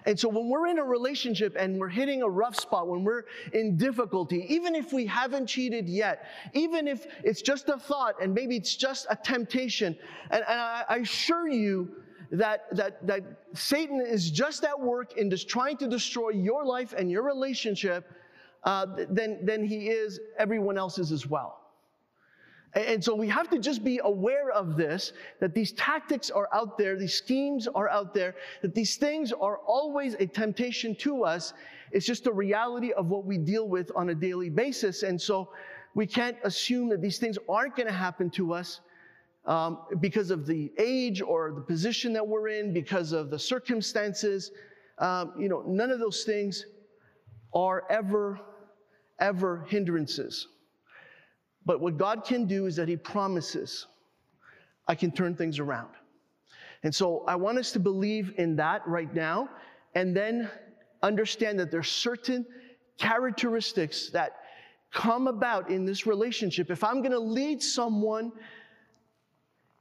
And 0.06 0.19
so 0.19 0.30
when 0.30 0.49
we're 0.49 0.67
in 0.67 0.80
a 0.80 0.84
relationship 0.84 1.56
and 1.58 1.80
we're 1.80 1.89
hitting 1.89 2.21
a 2.21 2.30
rough 2.30 2.56
spot, 2.56 2.88
when 2.88 3.04
we're 3.04 3.23
in 3.54 3.77
difficulty, 3.77 4.45
even 4.49 4.75
if 4.75 4.93
we 4.93 5.06
haven't 5.06 5.47
cheated 5.47 5.88
yet, 5.88 6.25
even 6.54 6.88
if 6.88 7.08
it's 7.23 7.41
just 7.41 7.69
a 7.69 7.77
thought 7.77 8.15
and 8.21 8.34
maybe 8.34 8.56
it's 8.56 8.75
just 8.75 9.08
a 9.10 9.15
temptation, 9.15 9.97
and, 10.30 10.43
and 10.47 10.60
I, 10.60 10.84
I 10.89 10.95
assure 10.97 11.47
you 11.47 11.89
that, 12.32 12.73
that, 12.75 13.06
that 13.06 13.23
Satan 13.54 14.01
is 14.01 14.32
just 14.32 14.63
at 14.63 14.80
work 14.80 15.17
in 15.17 15.30
just 15.30 15.49
trying 15.49 15.77
to 15.77 15.88
destroy 15.88 16.30
your 16.30 16.65
life 16.65 16.93
and 16.97 17.12
your 17.12 17.23
relationship, 17.23 18.06
uh, 18.63 18.86
than, 19.10 19.43
than 19.45 19.65
he 19.65 19.89
is 19.89 20.19
everyone 20.38 20.77
else's 20.77 21.12
as 21.12 21.27
well. 21.27 21.61
And 22.73 23.03
so 23.03 23.13
we 23.13 23.27
have 23.27 23.49
to 23.49 23.60
just 23.60 23.84
be 23.84 23.99
aware 24.03 24.49
of 24.51 24.77
this 24.77 25.12
that 25.39 25.53
these 25.53 25.73
tactics 25.73 26.29
are 26.29 26.47
out 26.53 26.77
there, 26.77 26.97
these 26.97 27.15
schemes 27.15 27.67
are 27.67 27.89
out 27.89 28.13
there, 28.13 28.36
that 28.62 28.73
these 28.73 28.95
things 28.95 29.34
are 29.34 29.57
always 29.57 30.13
a 30.15 30.25
temptation 30.25 30.95
to 30.95 31.23
us. 31.25 31.53
It's 31.91 32.05
just 32.05 32.27
a 32.27 32.31
reality 32.31 32.93
of 32.93 33.07
what 33.07 33.25
we 33.25 33.38
deal 33.38 33.67
with 33.67 33.91
on 33.95 34.10
a 34.10 34.15
daily 34.15 34.49
basis. 34.49 35.03
And 35.03 35.19
so 35.19 35.49
we 35.95 36.07
can't 36.07 36.38
assume 36.43 36.88
that 36.89 37.01
these 37.01 37.17
things 37.17 37.38
aren't 37.49 37.75
going 37.75 37.88
to 37.88 37.93
happen 37.93 38.29
to 38.31 38.53
us 38.53 38.79
um, 39.45 39.79
because 39.99 40.31
of 40.31 40.45
the 40.45 40.71
age 40.77 41.21
or 41.21 41.51
the 41.51 41.62
position 41.62 42.13
that 42.13 42.25
we're 42.25 42.47
in, 42.47 42.73
because 42.73 43.12
of 43.12 43.29
the 43.29 43.39
circumstances. 43.39 44.51
Um, 44.99 45.34
you 45.38 45.49
know, 45.49 45.63
none 45.67 45.91
of 45.91 45.99
those 45.99 46.23
things 46.23 46.65
are 47.53 47.84
ever, 47.89 48.39
ever 49.19 49.65
hindrances. 49.67 50.47
But 51.65 51.80
what 51.80 51.97
God 51.97 52.24
can 52.24 52.45
do 52.45 52.65
is 52.65 52.76
that 52.78 52.88
He 52.88 52.97
promises, 52.97 53.88
I 54.88 54.95
can 54.95 55.12
turn 55.12 55.36
things 55.36 55.60
around. 55.60 55.89
And 56.84 56.93
so 56.93 57.24
I 57.28 57.36
want 57.36 57.58
us 57.58 57.71
to 57.74 57.80
believe 57.80 58.34
in 58.38 58.56
that 58.56 58.86
right 58.88 59.13
now 59.13 59.50
and 59.93 60.15
then 60.15 60.50
understand 61.04 61.60
that 61.60 61.69
there's 61.69 61.89
certain 61.89 62.45
characteristics 62.97 64.10
that 64.10 64.38
come 64.91 65.28
about 65.28 65.69
in 65.69 65.86
this 65.86 66.06
relationship. 66.06 66.69
If 66.69 66.84
I'm 66.84 67.02
going 67.02 67.12
to 67.12 67.19
lead 67.19 67.62
someone 67.62 68.32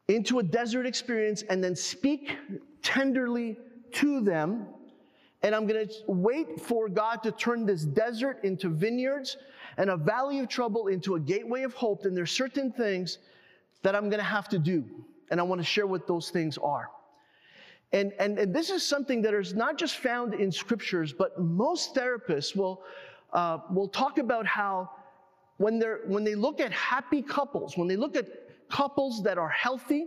into 0.09 0.39
a 0.41 0.43
desert 0.43 0.87
experience 0.87 1.43
and 1.43 1.63
then 1.63 1.75
speak 1.75 2.37
tenderly 2.83 3.57
to 3.93 4.21
them, 4.21 4.67
and 5.43 5.55
I'm 5.55 5.67
going 5.67 5.87
to 5.87 5.95
wait 6.07 6.61
for 6.61 6.89
God 6.89 7.23
to 7.23 7.33
turn 7.33 7.65
this 7.65 7.85
desert 7.85 8.41
into 8.45 8.69
vineyards 8.69 9.37
and 9.77 9.91
a 9.91 9.97
valley 9.97 10.39
of 10.39 10.49
trouble 10.49 10.89
into 10.89 11.15
a 11.15 11.21
gateway 11.21 11.63
of 11.63 11.75
hope, 11.75 12.03
then 12.03 12.15
there's 12.15 12.31
certain 12.31 12.73
things 12.73 13.19
that 13.83 13.95
I'm 13.95 14.09
going 14.09 14.19
to 14.19 14.25
have 14.25 14.49
to 14.51 14.59
do. 14.59 14.85
And 15.31 15.41
I 15.41 15.43
want 15.43 15.61
to 15.61 15.65
share 15.65 15.87
what 15.87 16.07
those 16.07 16.31
things 16.31 16.59
are. 16.59 16.91
And, 17.93 18.13
and, 18.19 18.39
and 18.39 18.55
this 18.55 18.71
is 18.71 18.87
something 18.87 19.23
that 19.23 19.35
is 19.35 19.55
not 19.55 19.77
just 19.77 19.97
found 19.97 20.35
in 20.35 20.53
scriptures, 20.53 21.13
but 21.13 21.41
most 21.41 21.95
therapists 21.95 22.55
will, 22.55 22.83
uh, 23.33 23.59
will 23.71 23.89
talk 23.89 24.19
about 24.19 24.47
how 24.47 24.91
when, 25.57 25.79
they're, 25.79 26.01
when 26.07 26.25
they 26.25 26.35
look 26.35 26.61
at 26.61 26.73
happy 26.73 27.21
couples, 27.21 27.77
when 27.77 27.89
they 27.89 27.97
look 27.97 28.17
at 28.17 28.27
couples 28.69 29.23
that 29.25 29.39
are 29.39 29.49
healthy, 29.49 30.07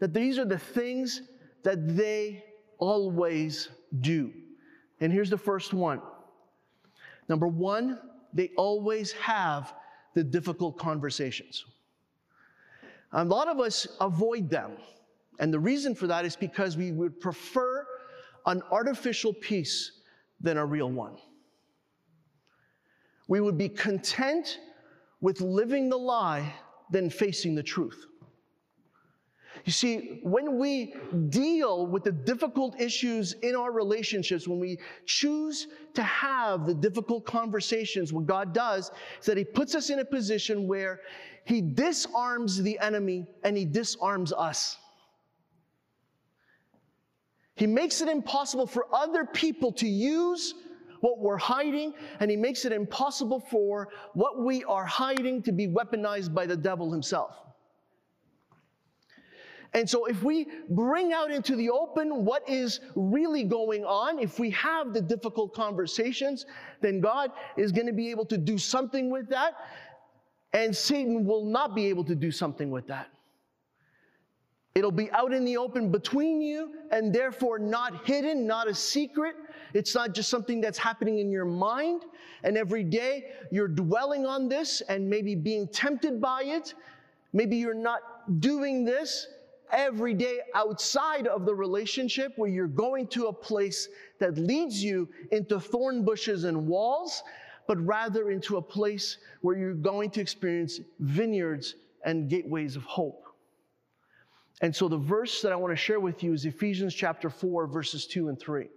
that 0.00 0.12
these 0.12 0.38
are 0.38 0.44
the 0.44 0.58
things 0.58 1.22
that 1.62 1.96
they 1.96 2.44
always 2.78 3.70
do. 4.00 4.32
And 5.00 5.12
here's 5.12 5.30
the 5.30 5.38
first 5.38 5.72
one. 5.72 6.00
Number 7.28 7.48
one, 7.48 7.98
they 8.34 8.50
always 8.56 9.12
have 9.12 9.72
the 10.14 10.24
difficult 10.24 10.76
conversations. 10.76 11.64
A 13.12 13.24
lot 13.24 13.48
of 13.48 13.60
us 13.60 13.86
avoid 14.00 14.50
them. 14.50 14.72
And 15.38 15.52
the 15.52 15.58
reason 15.58 15.94
for 15.94 16.06
that 16.08 16.24
is 16.24 16.36
because 16.36 16.76
we 16.76 16.92
would 16.92 17.20
prefer 17.20 17.86
an 18.46 18.62
artificial 18.70 19.32
peace 19.32 19.92
than 20.40 20.58
a 20.58 20.66
real 20.66 20.90
one. 20.90 21.16
We 23.28 23.40
would 23.40 23.56
be 23.56 23.68
content 23.68 24.58
with 25.20 25.40
living 25.40 25.88
the 25.88 25.96
lie 25.96 26.54
than 26.90 27.08
facing 27.08 27.54
the 27.54 27.62
truth. 27.62 28.06
You 29.64 29.72
see, 29.72 30.20
when 30.22 30.58
we 30.58 30.94
deal 31.30 31.86
with 31.86 32.04
the 32.04 32.12
difficult 32.12 32.78
issues 32.78 33.32
in 33.42 33.56
our 33.56 33.72
relationships, 33.72 34.46
when 34.46 34.58
we 34.58 34.78
choose 35.06 35.68
to 35.94 36.02
have 36.02 36.66
the 36.66 36.74
difficult 36.74 37.24
conversations, 37.24 38.12
what 38.12 38.26
God 38.26 38.52
does 38.52 38.90
is 39.20 39.26
that 39.26 39.38
He 39.38 39.44
puts 39.44 39.74
us 39.74 39.88
in 39.88 40.00
a 40.00 40.04
position 40.04 40.68
where 40.68 41.00
He 41.46 41.62
disarms 41.62 42.62
the 42.62 42.78
enemy 42.78 43.26
and 43.42 43.56
He 43.56 43.64
disarms 43.64 44.34
us. 44.34 44.76
He 47.56 47.66
makes 47.66 48.02
it 48.02 48.08
impossible 48.08 48.66
for 48.66 48.86
other 48.92 49.24
people 49.24 49.72
to 49.72 49.86
use 49.86 50.54
what 51.00 51.20
we're 51.20 51.38
hiding, 51.38 51.94
and 52.20 52.30
He 52.30 52.36
makes 52.36 52.66
it 52.66 52.72
impossible 52.72 53.40
for 53.40 53.88
what 54.12 54.42
we 54.42 54.62
are 54.64 54.84
hiding 54.84 55.42
to 55.44 55.52
be 55.52 55.68
weaponized 55.68 56.34
by 56.34 56.44
the 56.44 56.56
devil 56.56 56.92
himself. 56.92 57.43
And 59.74 59.90
so, 59.90 60.04
if 60.06 60.22
we 60.22 60.46
bring 60.70 61.12
out 61.12 61.32
into 61.32 61.56
the 61.56 61.68
open 61.68 62.24
what 62.24 62.48
is 62.48 62.78
really 62.94 63.42
going 63.42 63.84
on, 63.84 64.20
if 64.20 64.38
we 64.38 64.50
have 64.50 64.94
the 64.94 65.00
difficult 65.00 65.52
conversations, 65.52 66.46
then 66.80 67.00
God 67.00 67.32
is 67.56 67.72
going 67.72 67.88
to 67.88 67.92
be 67.92 68.08
able 68.10 68.24
to 68.26 68.38
do 68.38 68.56
something 68.56 69.10
with 69.10 69.28
that, 69.30 69.54
and 70.52 70.74
Satan 70.74 71.26
will 71.26 71.44
not 71.44 71.74
be 71.74 71.86
able 71.86 72.04
to 72.04 72.14
do 72.14 72.30
something 72.30 72.70
with 72.70 72.86
that. 72.86 73.08
It'll 74.76 74.92
be 74.92 75.10
out 75.10 75.32
in 75.32 75.44
the 75.44 75.56
open 75.56 75.90
between 75.90 76.40
you, 76.40 76.72
and 76.92 77.12
therefore 77.12 77.58
not 77.58 78.06
hidden, 78.06 78.46
not 78.46 78.68
a 78.68 78.74
secret. 78.74 79.34
It's 79.72 79.94
not 79.94 80.14
just 80.14 80.30
something 80.30 80.60
that's 80.60 80.78
happening 80.78 81.18
in 81.18 81.32
your 81.32 81.44
mind, 81.44 82.02
and 82.44 82.56
every 82.56 82.84
day 82.84 83.32
you're 83.50 83.68
dwelling 83.68 84.24
on 84.24 84.48
this 84.48 84.82
and 84.82 85.10
maybe 85.10 85.34
being 85.34 85.66
tempted 85.66 86.20
by 86.20 86.44
it. 86.44 86.74
Maybe 87.32 87.56
you're 87.56 87.74
not 87.74 88.00
doing 88.40 88.84
this, 88.84 89.26
every 89.72 90.14
day 90.14 90.40
outside 90.54 91.26
of 91.26 91.44
the 91.46 91.54
relationship 91.54 92.32
where 92.36 92.50
you're 92.50 92.66
going 92.66 93.06
to 93.08 93.26
a 93.26 93.32
place 93.32 93.88
that 94.20 94.38
leads 94.38 94.82
you 94.82 95.08
into 95.32 95.58
thorn 95.58 96.04
bushes 96.04 96.44
and 96.44 96.66
walls, 96.66 97.22
but 97.66 97.78
rather 97.84 98.30
into 98.30 98.56
a 98.56 98.62
place 98.62 99.18
where 99.40 99.56
you're 99.56 99.74
going 99.74 100.10
to 100.10 100.20
experience 100.20 100.80
vineyards 101.00 101.74
and 102.04 102.28
gateways 102.28 102.76
of 102.76 102.84
hope. 102.84 103.24
And 104.60 104.74
so 104.74 104.88
the 104.88 104.98
verse 104.98 105.42
that 105.42 105.52
I 105.52 105.56
want 105.56 105.72
to 105.72 105.76
share 105.76 106.00
with 106.00 106.22
you 106.22 106.32
is 106.32 106.44
Ephesians 106.44 106.94
chapter 106.94 107.28
4, 107.28 107.66
verses 107.66 108.06
2 108.06 108.28
and 108.28 108.38
3. 108.38 108.68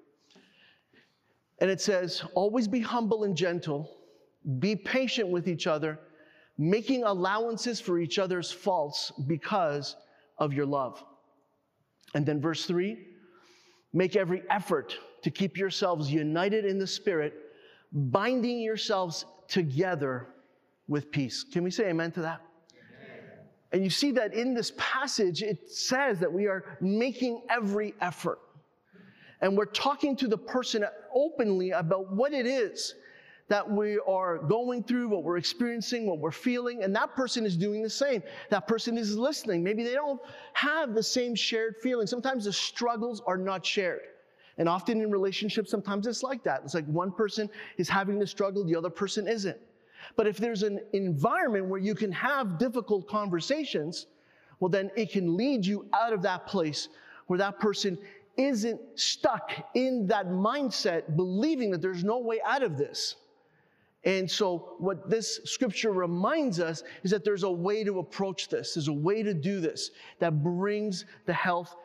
And 1.59 1.69
it 1.69 1.81
says, 1.81 2.23
Always 2.33 2.67
be 2.67 2.79
humble 2.79 3.23
and 3.23 3.35
gentle, 3.35 3.97
be 4.59 4.75
patient 4.75 5.29
with 5.29 5.47
each 5.47 5.67
other, 5.67 5.99
making 6.57 7.03
allowances 7.03 7.79
for 7.79 7.99
each 7.99 8.19
other's 8.19 8.51
faults 8.51 9.11
because 9.27 9.95
of 10.37 10.53
your 10.53 10.65
love. 10.65 11.03
And 12.13 12.25
then 12.25 12.41
verse 12.41 12.65
3 12.65 12.97
make 13.93 14.15
every 14.15 14.43
effort 14.49 14.95
to 15.23 15.31
keep 15.31 15.57
yourselves 15.57 16.11
united 16.11 16.65
in 16.65 16.77
the 16.77 16.85
Spirit, 16.85 17.33
binding 17.91 18.59
yourselves 18.59 19.25
together 19.47 20.27
with 20.87 21.11
peace. 21.11 21.43
Can 21.43 21.63
we 21.63 21.71
say 21.71 21.89
amen 21.89 22.11
to 22.11 22.21
that? 22.21 22.41
Amen. 22.73 23.23
And 23.71 23.83
you 23.83 23.89
see 23.89 24.11
that 24.11 24.33
in 24.33 24.53
this 24.53 24.73
passage, 24.77 25.41
it 25.41 25.71
says 25.71 26.19
that 26.19 26.31
we 26.31 26.47
are 26.47 26.77
making 26.79 27.41
every 27.49 27.95
effort. 28.01 28.39
And 29.41 29.57
we're 29.57 29.65
talking 29.65 30.15
to 30.17 30.27
the 30.27 30.37
person 30.37 30.85
openly 31.13 31.71
about 31.71 32.11
what 32.11 32.33
it 32.33 32.45
is 32.45 32.95
that 33.49 33.69
we 33.69 33.97
are 34.07 34.39
going 34.39 34.83
through, 34.83 35.07
what 35.07 35.23
we're 35.23 35.37
experiencing, 35.37 36.05
what 36.05 36.19
we're 36.19 36.31
feeling, 36.31 36.83
and 36.83 36.93
that 36.95 37.15
person 37.15 37.45
is 37.45 37.55
doing 37.55 37.81
the 37.81 37.89
same. 37.89 38.21
That 38.49 38.67
person 38.67 38.97
is 38.97 39.17
listening. 39.17 39.63
Maybe 39.63 39.83
they 39.83 39.93
don't 39.93 40.19
have 40.53 40.93
the 40.93 41.03
same 41.03 41.33
shared 41.33 41.75
feeling. 41.81 42.07
Sometimes 42.07 42.45
the 42.45 42.53
struggles 42.53 43.21
are 43.25 43.37
not 43.37 43.65
shared. 43.65 44.01
And 44.57 44.67
often 44.67 45.01
in 45.01 45.11
relationships, 45.11 45.71
sometimes 45.71 46.07
it's 46.07 46.23
like 46.23 46.43
that. 46.43 46.61
It's 46.65 46.73
like 46.73 46.85
one 46.87 47.11
person 47.11 47.49
is 47.77 47.87
having 47.87 48.19
the 48.19 48.27
struggle, 48.27 48.65
the 48.65 48.75
other 48.75 48.89
person 48.89 49.27
isn't. 49.27 49.57
But 50.15 50.27
if 50.27 50.37
there's 50.37 50.63
an 50.63 50.79
environment 50.93 51.67
where 51.67 51.79
you 51.79 51.95
can 51.95 52.11
have 52.11 52.57
difficult 52.57 53.07
conversations, 53.07 54.07
well, 54.59 54.69
then 54.69 54.89
it 54.95 55.11
can 55.11 55.37
lead 55.37 55.65
you 55.65 55.87
out 55.93 56.11
of 56.11 56.21
that 56.23 56.47
place 56.47 56.89
where 57.27 57.39
that 57.39 57.59
person 57.59 57.97
isn't 58.35 58.79
stuck 58.95 59.51
in 59.73 60.07
that 60.07 60.27
mindset, 60.27 61.15
believing 61.15 61.71
that 61.71 61.81
there's 61.81 62.03
no 62.03 62.19
way 62.19 62.39
out 62.45 62.63
of 62.63 62.77
this. 62.77 63.15
And 64.03 64.29
so, 64.29 64.75
what 64.77 65.09
this 65.09 65.39
scripture 65.43 65.91
reminds 65.91 66.59
us 66.59 66.83
is 67.03 67.11
that 67.11 67.25
there's 67.25 67.43
a 67.43 67.51
way 67.51 67.83
to 67.83 67.99
approach 67.99 68.47
this, 68.47 68.75
there's 68.75 68.87
a 68.87 68.93
way 68.93 69.23
to 69.23 69.33
do 69.33 69.59
this 69.59 69.91
that 70.19 70.43
brings 70.43 71.05
the 71.25 71.33
health 71.33 71.75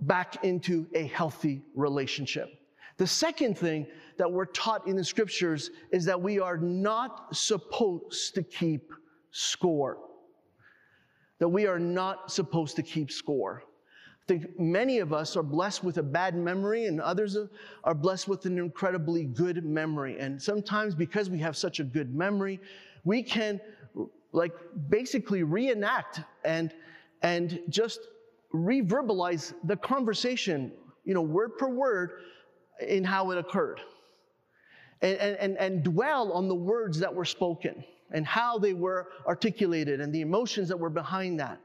back 0.00 0.44
into 0.44 0.86
a 0.94 1.06
healthy 1.06 1.62
relationship. 1.74 2.48
The 2.98 3.06
second 3.06 3.56
thing 3.56 3.86
that 4.18 4.30
we're 4.30 4.46
taught 4.46 4.86
in 4.86 4.96
the 4.96 5.04
scriptures 5.04 5.70
is 5.92 6.04
that 6.04 6.20
we 6.20 6.38
are 6.38 6.58
not 6.58 7.34
supposed 7.34 8.34
to 8.34 8.42
keep 8.42 8.92
score. 9.30 9.98
That 11.38 11.48
we 11.48 11.66
are 11.66 11.78
not 11.78 12.30
supposed 12.30 12.76
to 12.76 12.82
keep 12.82 13.10
score. 13.10 13.64
I 14.22 14.24
think 14.26 14.58
many 14.58 15.00
of 15.00 15.12
us 15.12 15.36
are 15.36 15.42
blessed 15.42 15.82
with 15.82 15.98
a 15.98 16.02
bad 16.02 16.36
memory, 16.36 16.86
and 16.86 17.00
others 17.00 17.36
are 17.82 17.94
blessed 17.94 18.28
with 18.28 18.46
an 18.46 18.56
incredibly 18.56 19.24
good 19.24 19.64
memory. 19.64 20.18
And 20.20 20.40
sometimes, 20.40 20.94
because 20.94 21.28
we 21.28 21.38
have 21.38 21.56
such 21.56 21.80
a 21.80 21.84
good 21.84 22.14
memory, 22.14 22.60
we 23.04 23.22
can 23.22 23.60
like 24.30 24.52
basically 24.88 25.42
reenact 25.42 26.20
and 26.44 26.72
and 27.22 27.60
just 27.68 28.00
reverbalize 28.52 29.54
the 29.64 29.76
conversation, 29.76 30.72
you 31.04 31.14
know, 31.14 31.22
word 31.22 31.56
per 31.58 31.68
word, 31.68 32.12
in 32.86 33.04
how 33.04 33.30
it 33.30 33.38
occurred. 33.38 33.80
And, 35.00 35.18
and, 35.18 35.58
and 35.58 35.82
dwell 35.82 36.32
on 36.32 36.46
the 36.46 36.54
words 36.54 36.98
that 37.00 37.12
were 37.12 37.24
spoken 37.24 37.84
and 38.12 38.24
how 38.24 38.58
they 38.58 38.72
were 38.72 39.08
articulated 39.26 40.00
and 40.00 40.12
the 40.14 40.20
emotions 40.20 40.68
that 40.68 40.78
were 40.78 40.90
behind 40.90 41.40
that. 41.40 41.60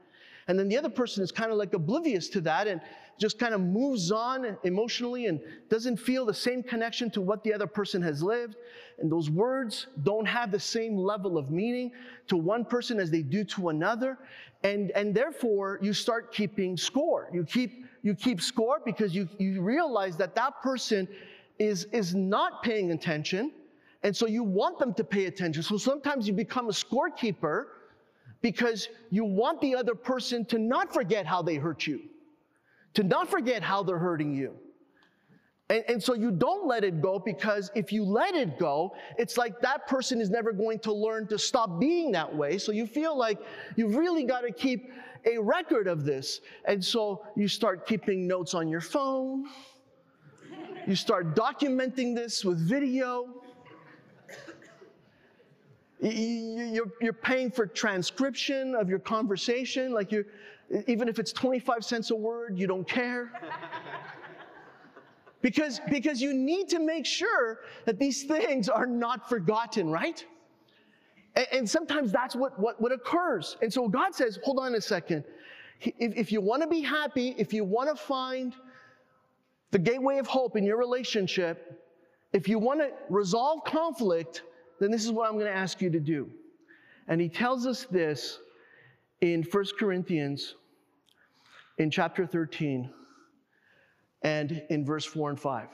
And 0.48 0.58
then 0.58 0.68
the 0.68 0.78
other 0.78 0.88
person 0.88 1.22
is 1.22 1.30
kind 1.30 1.52
of 1.52 1.58
like 1.58 1.74
oblivious 1.74 2.28
to 2.30 2.40
that 2.40 2.66
and 2.66 2.80
just 3.18 3.38
kind 3.38 3.52
of 3.52 3.60
moves 3.60 4.10
on 4.10 4.56
emotionally 4.64 5.26
and 5.26 5.40
doesn't 5.68 5.98
feel 5.98 6.24
the 6.24 6.32
same 6.32 6.62
connection 6.62 7.10
to 7.10 7.20
what 7.20 7.44
the 7.44 7.52
other 7.52 7.66
person 7.66 8.00
has 8.00 8.22
lived. 8.22 8.56
And 8.98 9.12
those 9.12 9.28
words 9.28 9.88
don't 10.04 10.24
have 10.26 10.50
the 10.50 10.60
same 10.60 10.96
level 10.96 11.36
of 11.36 11.50
meaning 11.50 11.92
to 12.28 12.36
one 12.36 12.64
person 12.64 12.98
as 12.98 13.10
they 13.10 13.22
do 13.22 13.44
to 13.44 13.68
another. 13.68 14.16
And, 14.64 14.90
and 14.92 15.14
therefore, 15.14 15.78
you 15.82 15.92
start 15.92 16.32
keeping 16.32 16.76
score. 16.76 17.28
You 17.32 17.44
keep, 17.44 17.84
you 18.02 18.14
keep 18.14 18.40
score 18.40 18.80
because 18.84 19.14
you, 19.14 19.28
you 19.38 19.60
realize 19.60 20.16
that 20.16 20.34
that 20.36 20.62
person 20.62 21.06
is, 21.58 21.84
is 21.92 22.14
not 22.14 22.62
paying 22.62 22.92
attention. 22.92 23.52
And 24.02 24.16
so 24.16 24.26
you 24.26 24.44
want 24.44 24.78
them 24.78 24.94
to 24.94 25.04
pay 25.04 25.26
attention. 25.26 25.62
So 25.62 25.76
sometimes 25.76 26.26
you 26.26 26.32
become 26.32 26.68
a 26.68 26.72
scorekeeper 26.72 27.66
because 28.40 28.88
you 29.10 29.24
want 29.24 29.60
the 29.60 29.74
other 29.74 29.94
person 29.94 30.44
to 30.46 30.58
not 30.58 30.92
forget 30.92 31.26
how 31.26 31.42
they 31.42 31.56
hurt 31.56 31.86
you, 31.86 32.00
to 32.94 33.02
not 33.02 33.28
forget 33.28 33.62
how 33.62 33.82
they're 33.82 33.98
hurting 33.98 34.34
you. 34.34 34.54
And, 35.70 35.84
and, 35.86 36.02
so 36.02 36.14
you 36.14 36.30
don't 36.30 36.66
let 36.66 36.82
it 36.82 37.02
go 37.02 37.18
because 37.18 37.70
if 37.74 37.92
you 37.92 38.02
let 38.02 38.34
it 38.34 38.58
go, 38.58 38.94
it's 39.18 39.36
like 39.36 39.60
that 39.60 39.86
person 39.86 40.18
is 40.18 40.30
never 40.30 40.50
going 40.50 40.78
to 40.80 40.92
learn 40.92 41.26
to 41.26 41.38
stop 41.38 41.78
being 41.78 42.10
that 42.12 42.34
way. 42.34 42.56
So 42.56 42.72
you 42.72 42.86
feel 42.86 43.16
like 43.16 43.38
you've 43.76 43.94
really 43.94 44.24
got 44.24 44.40
to 44.42 44.50
keep 44.50 44.90
a 45.26 45.36
record 45.38 45.86
of 45.86 46.04
this. 46.04 46.40
And 46.64 46.82
so 46.82 47.22
you 47.36 47.48
start 47.48 47.86
keeping 47.86 48.26
notes 48.26 48.54
on 48.54 48.68
your 48.68 48.80
phone, 48.80 49.44
you 50.86 50.96
start 50.96 51.36
documenting 51.36 52.14
this 52.14 52.46
with 52.46 52.58
video. 52.58 53.42
You're, 56.00 56.92
you're 57.00 57.12
paying 57.12 57.50
for 57.50 57.66
transcription 57.66 58.74
of 58.74 58.88
your 58.88 59.00
conversation, 59.00 59.92
like 59.92 60.12
you, 60.12 60.24
even 60.86 61.08
if 61.08 61.18
it's 61.18 61.32
25 61.32 61.84
cents 61.84 62.10
a 62.10 62.14
word, 62.14 62.58
you 62.58 62.66
don't 62.66 62.86
care. 62.86 63.32
because, 65.42 65.80
because 65.90 66.22
you 66.22 66.32
need 66.32 66.68
to 66.68 66.78
make 66.78 67.04
sure 67.04 67.60
that 67.84 67.98
these 67.98 68.24
things 68.24 68.68
are 68.68 68.86
not 68.86 69.28
forgotten, 69.28 69.90
right? 69.90 70.24
And, 71.34 71.46
and 71.52 71.70
sometimes 71.70 72.12
that's 72.12 72.36
what, 72.36 72.58
what, 72.60 72.80
what 72.80 72.92
occurs. 72.92 73.56
And 73.60 73.72
so 73.72 73.88
God 73.88 74.14
says, 74.14 74.38
hold 74.44 74.60
on 74.60 74.74
a 74.76 74.80
second. 74.80 75.24
If, 75.80 76.16
if 76.16 76.32
you 76.32 76.40
want 76.40 76.62
to 76.62 76.68
be 76.68 76.80
happy, 76.80 77.34
if 77.38 77.52
you 77.52 77.64
want 77.64 77.88
to 77.88 77.96
find 77.96 78.54
the 79.72 79.78
gateway 79.78 80.18
of 80.18 80.26
hope 80.26 80.56
in 80.56 80.64
your 80.64 80.78
relationship, 80.78 81.74
if 82.32 82.48
you 82.48 82.58
want 82.58 82.80
to 82.80 82.90
resolve 83.08 83.64
conflict, 83.64 84.42
then 84.80 84.90
this 84.90 85.04
is 85.04 85.12
what 85.12 85.28
I'm 85.28 85.34
going 85.34 85.46
to 85.46 85.56
ask 85.56 85.80
you 85.80 85.90
to 85.90 86.00
do. 86.00 86.30
And 87.08 87.20
he 87.20 87.28
tells 87.28 87.66
us 87.66 87.86
this 87.90 88.38
in 89.20 89.42
1 89.42 89.64
Corinthians 89.78 90.54
in 91.78 91.90
chapter 91.90 92.26
13 92.26 92.90
and 94.22 94.62
in 94.70 94.84
verse 94.84 95.04
4 95.04 95.30
and 95.30 95.40
5. 95.40 95.68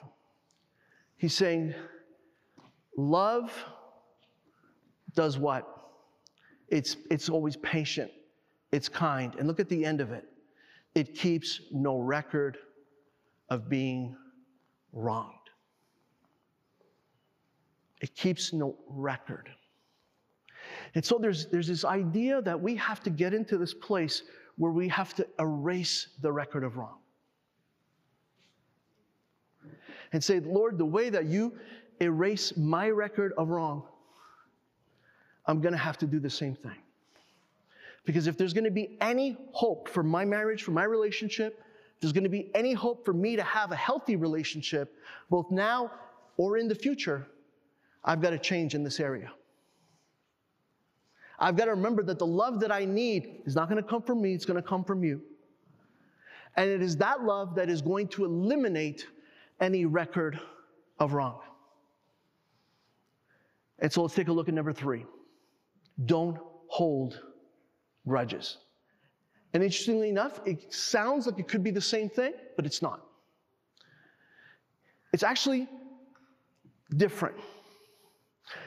He's 1.17 1.35
saying, 1.35 1.75
Love 2.97 3.53
does 5.15 5.39
what? 5.39 5.67
It's, 6.69 6.97
it's 7.11 7.29
always 7.29 7.57
patient, 7.57 8.11
it's 8.73 8.89
kind. 8.89 9.35
And 9.37 9.49
look 9.49 9.61
at 9.61 9.69
the 9.69 9.85
end 9.85 10.01
of 10.01 10.13
it 10.13 10.29
it 10.95 11.15
keeps 11.15 11.61
no 11.73 11.99
record 11.99 12.57
of 13.51 13.69
being 13.69 14.17
wrong. 14.93 15.35
It 18.05 18.15
keeps 18.15 18.53
no 18.53 18.77
record. 18.87 19.49
And 20.95 21.03
so 21.03 21.17
there's, 21.19 21.47
there's 21.47 21.69
this 21.69 21.87
idea 21.87 22.43
that 22.43 22.61
we 22.61 22.77
have 22.77 23.03
to 23.05 23.09
get 23.09 23.33
into 23.33 23.57
this 23.57 23.73
place 23.73 24.25
where 24.59 24.73
we 24.73 24.89
have 24.89 25.15
to 25.15 25.27
erase 25.39 26.09
the 26.21 26.31
record 26.31 26.65
of 26.65 26.77
wrong. 26.77 26.99
And 30.13 30.23
say, 30.23 30.41
Lord, 30.41 30.77
the 30.77 30.85
way 30.85 31.09
that 31.09 31.25
you 31.25 31.55
erase 31.99 32.55
my 32.59 32.91
record 32.91 33.33
of 33.39 33.49
wrong, 33.49 33.85
I'm 35.47 35.63
going 35.63 35.73
to 35.73 35.79
have 35.79 35.97
to 35.97 36.07
do 36.07 36.21
the 36.21 36.29
same 36.29 36.57
thing. 36.57 36.83
Because 38.05 38.27
if 38.27 38.37
there's 38.37 38.53
going 38.53 38.65
to 38.65 38.71
be 38.71 38.99
any 39.01 39.39
hope 39.53 39.89
for 39.89 40.03
my 40.03 40.27
marriage, 40.27 40.63
for 40.63 40.73
my 40.73 40.85
relationship, 40.85 41.59
there's 42.03 42.13
going 42.13 42.25
to 42.25 42.29
be 42.29 42.51
any 42.55 42.75
hope 42.75 43.03
for 43.03 43.15
me 43.15 43.35
to 43.35 43.43
have 43.43 43.73
a 43.73 43.77
healthy 43.77 44.15
relationship, 44.15 44.95
both 45.31 45.51
now 45.51 45.91
or 46.37 46.59
in 46.59 46.69
the 46.69 46.75
future, 46.75 47.29
I've 48.05 48.21
got 48.21 48.31
to 48.31 48.39
change 48.39 48.75
in 48.75 48.85
this 48.85 49.01
area. 49.01 49.33
I've 51.39 51.57
got 51.57 51.65
to 51.65 51.73
remember 51.73 52.03
that 52.05 52.19
the 52.19 52.27
love 52.27 52.61
that 52.61 52.71
I 52.71 52.85
need 52.85 53.43
is 53.45 53.55
not 53.55 53.69
going 53.69 53.83
to 53.83 53.89
come 53.89 54.03
from 54.03 54.23
me, 54.23 54.35
it's 54.35 54.45
going 54.45 54.61
to 54.61 54.67
come 54.67 54.85
from 54.85 55.03
you. 55.03 55.21
And 56.57 56.71
it 56.71 56.83
is 56.83 56.97
that 56.99 57.25
love 57.25 57.55
that 57.57 57.69
is 57.69 57.83
going 57.83 58.09
to 58.09 58.25
eliminate 58.25 59.07
any 59.61 59.87
record 59.87 60.39
of 61.01 61.15
wrong. 61.15 61.41
And 63.81 63.93
so 63.93 64.03
let's 64.03 64.15
take 64.15 64.29
a 64.29 64.33
look 64.33 64.49
at 64.49 64.55
number 64.55 64.73
three 64.73 65.05
don't 66.07 66.39
hold 66.69 67.21
grudges. 68.07 68.59
And 69.53 69.63
interestingly 69.63 70.09
enough, 70.09 70.41
it 70.45 70.73
sounds 70.73 71.27
like 71.27 71.39
it 71.39 71.47
could 71.47 71.63
be 71.63 71.71
the 71.71 71.81
same 71.81 72.11
thing, 72.11 72.33
but 72.57 72.67
it's 72.67 72.83
not. 72.83 73.01
It's 75.13 75.23
actually 75.23 75.69
different. 76.97 77.37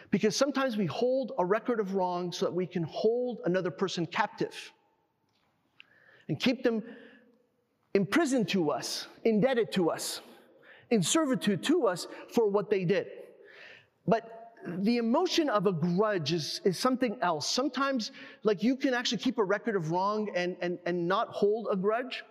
Because 0.10 0.36
sometimes 0.36 0.78
we 0.78 0.86
hold 0.86 1.34
a 1.38 1.46
record 1.46 1.80
of 1.80 1.96
wrong 1.96 2.32
so 2.32 2.46
that 2.46 2.54
we 2.54 2.66
can 2.66 2.84
hold 2.84 3.42
another 3.46 3.72
person 3.72 4.06
captive 4.06 4.56
and 6.30 6.40
keep 6.40 6.64
them 6.64 6.82
imprisoned 7.94 8.48
to 8.50 8.72
us, 8.72 9.08
indebted 9.24 9.72
to 9.74 9.90
us, 9.90 10.22
in 10.92 11.02
servitude 11.02 11.64
to 11.64 11.88
us 11.88 12.08
for 12.34 12.50
what 12.50 12.70
they 12.70 12.86
did. 12.86 13.08
But 14.08 14.54
the 14.66 14.98
emotion 14.98 15.50
of 15.50 15.66
a 15.66 15.72
grudge 15.72 16.34
is, 16.34 16.62
is 16.64 16.78
something 16.78 17.18
else. 17.22 17.48
Sometimes, 17.50 18.12
like 18.44 18.64
you 18.64 18.76
can 18.76 18.94
actually 18.94 19.20
keep 19.20 19.38
a 19.38 19.44
record 19.44 19.76
of 19.76 19.92
wrong 19.92 20.30
and, 20.36 20.56
and, 20.62 20.78
and 20.86 21.08
not 21.08 21.30
hold 21.30 21.68
a 21.72 21.76
grudge. 21.76 22.24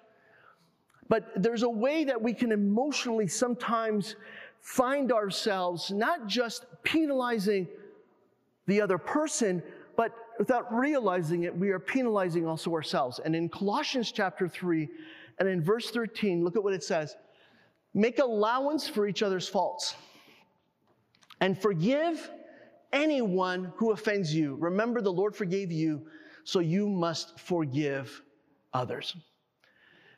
But 1.09 1.31
there's 1.37 1.63
a 1.63 1.69
way 1.69 2.05
that 2.05 2.21
we 2.21 2.35
can 2.35 2.53
emotionally 2.53 3.29
sometimes 3.29 4.17
find 4.67 5.13
ourselves 5.13 5.93
not 5.93 6.27
just 6.27 6.67
penalizing 6.83 7.69
the 8.67 8.81
other 8.81 8.99
person, 8.99 9.63
but 9.97 10.13
without 10.41 10.75
realizing 10.75 11.45
it, 11.45 11.57
we 11.57 11.71
are 11.71 11.79
penalizing 11.79 12.45
also 12.49 12.75
ourselves. 12.75 13.21
And 13.25 13.37
in 13.37 13.49
Colossians 13.49 14.11
chapter 14.11 14.49
3 14.49 14.89
and 15.39 15.49
in 15.49 15.63
verse 15.63 15.93
13, 15.93 16.43
look 16.43 16.57
at 16.57 16.65
what 16.65 16.75
it 16.75 16.83
says 16.83 17.15
Make 17.95 18.19
allowance 18.19 18.89
for 18.89 19.07
each 19.07 19.23
other's 19.23 19.49
faults 19.49 19.95
and 21.41 21.57
forgive 21.57 22.29
anyone 22.93 23.73
who 23.77 23.93
offends 23.93 24.35
you. 24.35 24.57
Remember, 24.57 25.01
the 25.01 25.13
Lord 25.13 25.37
forgave 25.37 25.71
you, 25.71 26.09
so 26.43 26.59
you 26.59 26.89
must 26.89 27.39
forgive 27.39 28.21
others. 28.75 29.17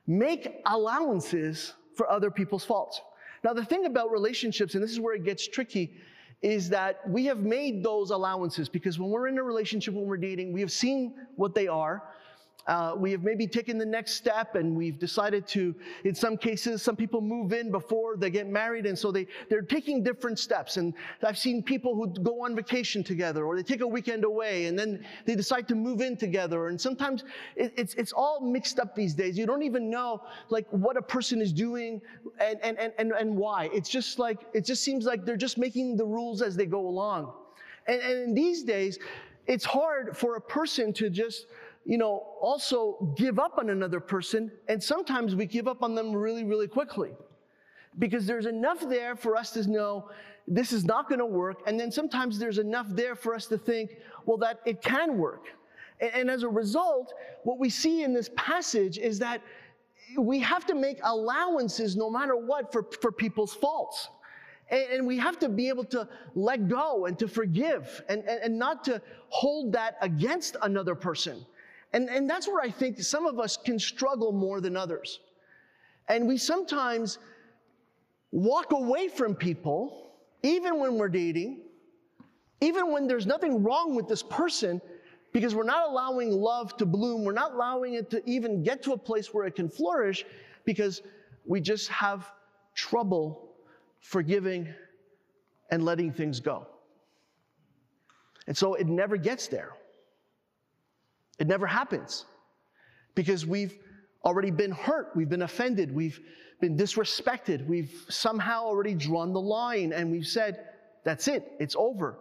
Make 0.07 0.63
allowances 0.65 1.75
for 1.95 2.11
other 2.11 2.31
people's 2.31 2.65
faults. 2.65 3.03
Now, 3.44 3.53
the 3.53 3.64
thing 3.64 3.87
about 3.87 4.11
relationships, 4.11 4.74
and 4.74 4.83
this 4.83 4.90
is 4.90 5.01
where 5.01 5.14
it 5.14 5.24
gets 5.24 5.46
tricky, 5.46 5.92
is 6.42 6.68
that 6.70 7.09
we 7.09 7.27
have 7.27 7.38
made 7.38 7.83
those 7.83 8.11
allowances 8.11 8.68
because 8.68 8.98
when 8.98 9.11
we're 9.11 9.29
in 9.29 9.38
a 9.38 9.42
relationship, 9.42 9.94
when 9.94 10.07
we're 10.07 10.16
dating, 10.16 10.53
we 10.53 10.61
have 10.61 10.70
seen 10.70 11.14
what 11.37 11.55
they 11.55 11.66
are. 11.66 12.03
Uh, 12.66 12.94
we 12.94 13.11
have 13.11 13.23
maybe 13.23 13.47
taken 13.47 13.79
the 13.79 13.87
next 13.87 14.12
step 14.12 14.55
and 14.55 14.77
we've 14.77 14.99
decided 14.99 15.47
to, 15.47 15.75
in 16.05 16.14
some 16.14 16.37
cases, 16.37 16.83
some 16.83 16.94
people 16.94 17.23
move 17.23 17.55
in 17.55 17.71
before 17.71 18.14
they 18.16 18.29
get 18.29 18.47
married 18.47 18.85
and 18.85 18.99
so 18.99 19.11
they, 19.11 19.27
they're 19.49 19.62
taking 19.62 20.03
different 20.03 20.38
steps. 20.38 20.77
And 20.77 20.92
I've 21.23 21.38
seen 21.38 21.62
people 21.62 21.94
who 21.94 22.09
go 22.23 22.44
on 22.44 22.55
vacation 22.55 23.03
together 23.03 23.47
or 23.47 23.57
they 23.57 23.62
take 23.62 23.81
a 23.81 23.87
weekend 23.87 24.23
away 24.23 24.66
and 24.66 24.79
then 24.79 25.03
they 25.25 25.35
decide 25.35 25.66
to 25.68 25.75
move 25.75 26.03
in 26.03 26.14
together. 26.14 26.68
And 26.68 26.79
sometimes 26.79 27.25
it, 27.57 27.73
it's, 27.75 27.94
it's 27.94 28.12
all 28.12 28.40
mixed 28.42 28.79
up 28.79 28.94
these 28.94 29.14
days. 29.14 29.38
You 29.38 29.47
don't 29.47 29.62
even 29.62 29.88
know 29.88 30.23
like 30.51 30.66
what 30.71 30.99
a 30.99 31.03
person 31.03 31.40
is 31.40 31.55
doing 31.55 32.03
and, 32.38 32.59
and, 32.62 32.79
and, 32.79 32.92
and, 32.99 33.12
and 33.12 33.35
why. 33.35 33.71
It's 33.73 33.88
just 33.88 34.18
like, 34.18 34.47
it 34.53 34.66
just 34.66 34.85
seems 34.85 35.07
like 35.07 35.25
they're 35.25 35.38
just 35.38 35.57
making 35.57 35.97
the 35.97 36.05
rules 36.05 36.42
as 36.42 36.55
they 36.55 36.66
go 36.66 36.87
along. 36.87 37.33
And, 37.87 38.03
and 38.03 38.18
in 38.25 38.35
these 38.35 38.62
days, 38.62 38.99
it's 39.47 39.64
hard 39.64 40.14
for 40.14 40.37
a 40.37 40.40
person 40.40 40.92
to 40.92 41.09
just 41.09 41.47
you 41.88 41.96
know, 41.96 42.27
also 42.42 43.14
give 43.16 43.38
up 43.38 43.57
on 43.57 43.70
another 43.70 43.98
person, 43.98 44.53
and 44.68 44.81
sometimes 44.81 45.35
we 45.35 45.46
give 45.46 45.66
up 45.66 45.83
on 45.83 45.94
them 45.94 46.14
really, 46.14 46.44
really 46.44 46.68
quickly. 46.68 47.12
Because 47.98 48.27
there's 48.27 48.44
enough 48.44 48.87
there 48.87 49.16
for 49.16 49.37
us 49.37 49.53
to 49.53 49.68
know 49.68 50.11
this 50.46 50.70
is 50.70 50.85
not 50.85 51.09
going 51.09 51.18
to 51.18 51.27
work, 51.27 51.62
and 51.66 51.81
then 51.81 51.90
sometimes 51.90 52.38
there's 52.38 52.59
enough 52.59 52.87
there 52.90 53.14
for 53.14 53.35
us 53.35 53.46
to 53.46 53.57
think, 53.57 53.96
well, 54.27 54.37
that 54.37 54.61
it 54.66 54.83
can 54.83 55.16
work. 55.16 55.46
And, 56.01 56.12
and 56.12 56.31
as 56.31 56.42
a 56.42 56.48
result, 56.48 57.14
what 57.44 57.59
we 57.59 57.70
see 57.70 58.03
in 58.03 58.12
this 58.12 58.29
passage 58.37 58.98
is 58.98 59.18
that 59.20 59.40
we 60.18 60.40
have 60.40 60.66
to 60.66 60.74
make 60.74 60.98
allowances 61.05 61.96
no 61.96 62.11
matter 62.11 62.37
what 62.37 62.70
for, 62.70 62.85
for 63.01 63.11
people's 63.11 63.55
faults. 63.55 64.11
And, 64.70 64.90
and, 64.90 65.07
we 65.07 65.16
have 65.16 65.38
to 65.38 65.48
be 65.48 65.70
able 65.70 65.85
to 65.85 66.07
let 66.35 66.68
go 66.68 67.07
and 67.07 67.18
to 67.18 67.27
forgive 67.27 68.03
and, 68.11 68.22
and, 68.24 68.42
and 68.42 68.59
not 68.59 68.85
to 68.85 69.01
hold 69.29 69.72
that 69.72 69.96
against 70.03 70.59
another 70.61 70.94
person. 70.94 71.46
And, 71.92 72.09
and 72.09 72.29
that's 72.29 72.46
where 72.46 72.62
I 72.62 72.70
think 72.70 73.01
some 73.01 73.27
of 73.27 73.38
us 73.38 73.57
can 73.57 73.79
struggle 73.79 74.33
more 74.33 74.61
than 74.61 74.77
others. 74.77 75.20
And 76.09 76.27
we 76.27 76.37
sometimes 76.37 77.18
walk 78.31 78.72
away 78.72 79.09
from 79.09 79.35
people, 79.35 80.12
even 80.42 80.79
when 80.79 80.96
we're 80.96 81.09
dating, 81.09 81.62
even 82.61 82.92
when 82.92 83.07
there's 83.07 83.27
nothing 83.27 83.62
wrong 83.62 83.94
with 83.94 84.09
this 84.09 84.22
person, 84.22 84.81
because 85.33 85.55
we're 85.55 85.62
not 85.62 85.88
allowing 85.88 86.31
love 86.31 86.77
to 86.79 86.87
bloom. 86.87 87.24
We're 87.24 87.33
not 87.33 87.53
allowing 87.53 87.94
it 87.94 88.11
to 88.11 88.22
even 88.29 88.62
get 88.62 88.83
to 88.85 88.92
a 88.92 88.98
place 88.98 89.33
where 89.33 89.46
it 89.46 89.55
can 89.55 89.68
flourish 89.68 90.24
because 90.64 91.03
we 91.46 91.61
just 91.61 91.88
have 91.88 92.31
trouble 92.74 93.55
forgiving 94.01 94.68
and 95.70 95.85
letting 95.85 96.12
things 96.12 96.40
go. 96.40 96.66
And 98.46 98.57
so 98.57 98.74
it 98.74 98.87
never 98.87 99.16
gets 99.16 99.48
there. 99.48 99.72
It 101.38 101.46
never 101.46 101.66
happens 101.66 102.24
because 103.14 103.46
we've 103.46 103.77
already 104.24 104.51
been 104.51 104.72
hurt, 104.72 105.11
we've 105.14 105.29
been 105.29 105.42
offended, 105.42 105.94
we've 105.94 106.20
been 106.61 106.77
disrespected, 106.77 107.66
we've 107.66 108.05
somehow 108.09 108.64
already 108.64 108.94
drawn 108.94 109.33
the 109.33 109.40
line 109.40 109.92
and 109.92 110.11
we've 110.11 110.27
said, 110.27 110.64
that's 111.05 111.29
it, 111.29 111.53
it's 111.61 111.77
over. 111.77 112.18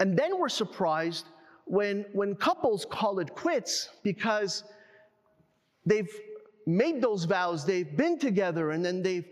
And 0.00 0.16
then 0.16 0.38
we're 0.38 0.48
surprised 0.48 1.26
when, 1.64 2.04
when 2.12 2.34
couples 2.34 2.86
call 2.90 3.18
it 3.20 3.34
quits 3.34 3.90
because 4.02 4.64
they've 5.86 6.10
made 6.66 7.00
those 7.00 7.24
vows, 7.24 7.64
they've 7.64 7.96
been 7.96 8.18
together, 8.18 8.72
and 8.72 8.84
then 8.84 9.02
they've 9.02 9.26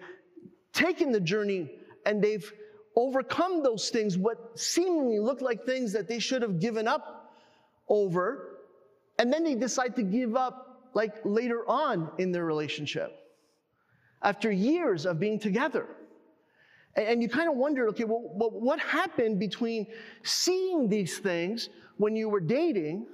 taken 0.73 1.13
the 1.13 1.21
journey 1.21 1.71
and 2.05 2.23
they've 2.23 2.51
overcome 2.95 3.63
those 3.63 3.91
things, 3.91 4.17
what 4.17 4.59
seemingly 4.59 5.19
look 5.19 5.43
like 5.43 5.65
things 5.65 5.93
that 5.93 6.09
they 6.09 6.19
should 6.19 6.43
have 6.43 6.59
given 6.61 6.89
up 6.89 7.35
over. 7.89 8.56
And 9.19 9.33
then 9.33 9.45
they 9.45 9.55
decide 9.55 9.97
to 9.97 10.03
give 10.03 10.37
up 10.37 10.91
like 10.95 11.15
later 11.25 11.69
on 11.69 12.11
in 12.19 12.33
their 12.33 12.45
relationship 12.45 13.13
after 14.23 14.51
years 14.51 15.07
of 15.07 15.21
being 15.21 15.39
together. 15.39 15.87
And 16.97 17.23
you 17.23 17.29
kind 17.29 17.49
of 17.49 17.57
wonder, 17.57 17.89
okay, 17.89 18.05
well, 18.05 18.23
what 18.35 18.81
happened 18.81 19.39
between 19.39 19.87
seeing 20.23 20.89
these 20.89 21.19
things 21.19 21.69
when 21.99 22.17
you 22.17 22.31
were 22.31 22.41
dating, 22.41 23.07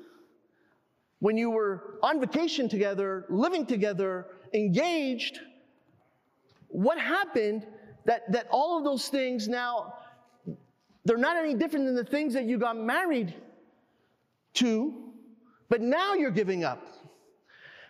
when 1.18 1.36
you 1.36 1.50
were 1.50 1.98
on 2.02 2.20
vacation 2.20 2.68
together, 2.68 3.26
living 3.28 3.66
together, 3.66 4.26
engaged? 4.54 5.40
What 6.68 6.98
happened 6.98 7.66
that, 8.04 8.30
that 8.30 8.46
all 8.50 8.78
of 8.78 8.84
those 8.84 9.08
things 9.08 9.48
now, 9.48 9.94
they're 11.04 11.16
not 11.16 11.36
any 11.36 11.54
different 11.54 11.86
than 11.86 11.96
the 11.96 12.04
things 12.04 12.34
that 12.34 12.44
you 12.44 12.58
got 12.58 12.76
married 12.76 13.34
to 14.54 15.11
but 15.72 15.80
now 15.80 16.12
you're 16.12 16.30
giving 16.30 16.64
up. 16.64 16.86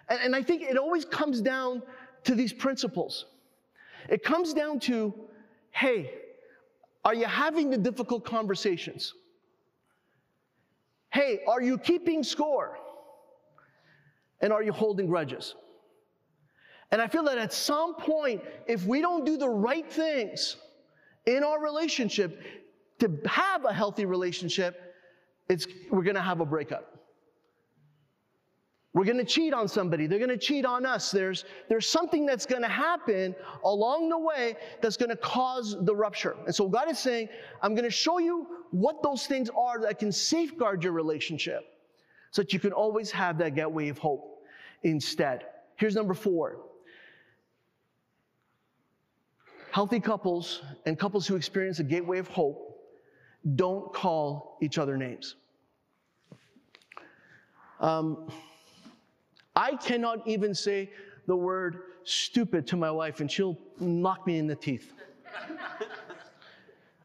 And, 0.09 0.21
and 0.21 0.37
I 0.37 0.43
think 0.45 0.63
it 0.63 0.77
always 0.77 1.05
comes 1.05 1.41
down 1.41 1.83
to 2.23 2.37
these 2.37 2.53
principles. 2.53 3.27
It 4.09 4.23
comes 4.23 4.55
down 4.55 4.79
to 4.91 5.13
hey, 5.73 6.15
are 7.05 7.13
you 7.13 7.25
having 7.25 7.71
the 7.71 7.77
difficult 7.77 8.25
conversations? 8.25 9.15
Hey, 11.11 11.41
are 11.49 11.61
you 11.61 11.77
keeping 11.77 12.23
score? 12.23 12.79
And 14.41 14.53
are 14.53 14.63
you 14.63 14.73
holding 14.73 15.09
grudges? 15.09 15.57
And 16.93 17.03
I 17.03 17.09
feel 17.09 17.25
that 17.25 17.39
at 17.39 17.53
some 17.53 17.97
point, 17.97 18.43
if 18.69 18.87
we 18.87 19.01
don't 19.01 19.25
do 19.25 19.37
the 19.37 19.49
right 19.49 19.91
things 19.91 20.57
in 21.27 21.43
our 21.43 21.61
relationship 21.61 22.43
to 23.01 23.19
have 23.27 23.65
a 23.65 23.73
healthy 23.73 24.05
relationship, 24.05 24.95
it's, 25.49 25.67
we're 25.91 26.05
gonna 26.05 26.23
have 26.23 26.39
a 26.39 26.47
breakup. 26.47 26.92
We're 28.95 29.05
going 29.05 29.19
to 29.19 29.25
cheat 29.25 29.55
on 29.55 29.69
somebody. 29.69 30.07
They're 30.07 30.19
going 30.19 30.29
to 30.29 30.37
cheat 30.37 30.67
on 30.67 30.85
us. 30.85 31.11
There's, 31.11 31.47
there's 31.69 31.89
something 31.89 32.27
that's 32.27 32.45
going 32.45 32.61
to 32.61 32.69
happen 32.69 33.35
along 33.65 34.11
the 34.11 34.19
way 34.19 34.57
that's 34.83 34.99
going 34.99 35.09
to 35.09 35.17
cause 35.17 35.77
the 35.81 35.95
rupture. 35.95 36.37
And 36.45 36.55
so 36.55 36.69
God 36.69 36.91
is 36.91 36.99
saying, 36.99 37.29
I'm 37.63 37.75
going 37.75 37.85
to 37.85 37.91
show 37.91 38.19
you 38.19 38.47
what 38.71 39.03
those 39.03 39.27
things 39.27 39.49
are 39.57 39.81
that 39.81 39.99
can 39.99 40.13
safeguard 40.13 40.85
your 40.85 40.93
relationship 40.93 41.63
so 42.33 42.43
that 42.43 42.53
you 42.53 42.59
can 42.59 42.73
always 42.73 43.11
have 43.11 43.39
that 43.39 43.55
gateway 43.55 43.89
of 43.89 43.97
hope 43.97 44.45
instead. 44.83 45.45
Here's 45.77 45.95
number 45.95 46.15
four. 46.15 46.59
Healthy 49.71 50.01
couples 50.01 50.61
and 50.85 50.99
couples 50.99 51.27
who 51.27 51.35
experience 51.35 51.79
a 51.79 51.85
gateway 51.85 52.19
of 52.19 52.29
hope 52.29 52.79
don't 53.57 53.93
call 53.95 54.59
each 54.61 54.77
other 54.77 54.99
names. 54.99 55.37
Um, 57.81 58.29
I 59.55 59.77
cannot 59.77 60.27
even 60.27 60.55
say 60.55 60.91
the 61.27 61.37
word 61.37 61.83
stupid 62.05 62.67
to 62.69 62.77
my 62.77 62.91
wife 62.91 63.21
and 63.21 63.31
she'll 63.31 63.59
knock 63.79 64.27
me 64.27 64.39
in 64.39 64.47
the 64.47 64.57
teeth. 64.57 64.93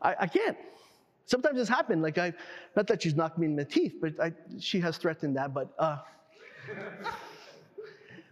I, 0.02 0.16
I, 0.22 0.28
can't. 0.28 0.58
Sometimes 1.26 1.60
it's 1.60 1.70
happened. 1.70 2.02
Like 2.02 2.18
I, 2.18 2.34
not 2.76 2.88
that 2.88 3.02
she's 3.02 3.16
knocked 3.16 3.38
me 3.38 3.48
in 3.48 3.56
the 3.56 3.66
teeth, 3.66 3.96
but 4.00 4.20
I, 4.20 4.32
she 4.60 4.80
has 4.80 4.98
threatened 4.98 5.36
that. 5.38 5.54
But, 5.54 5.74
uh, 5.80 5.98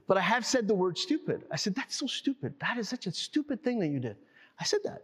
but 0.08 0.18
I 0.18 0.22
have 0.22 0.46
said 0.46 0.68
the 0.68 0.76
word 0.76 0.98
stupid. 0.98 1.44
I 1.52 1.56
said 1.56 1.76
that's 1.76 1.96
so 1.96 2.08
stupid. 2.08 2.54
That 2.60 2.78
is 2.78 2.88
such 2.88 3.08
a 3.08 3.12
stupid 3.12 3.64
thing 3.64 3.80
that 3.80 3.88
you 3.88 4.00
did. 4.00 4.18
I 4.60 4.64
said 4.64 4.80
that, 4.86 5.04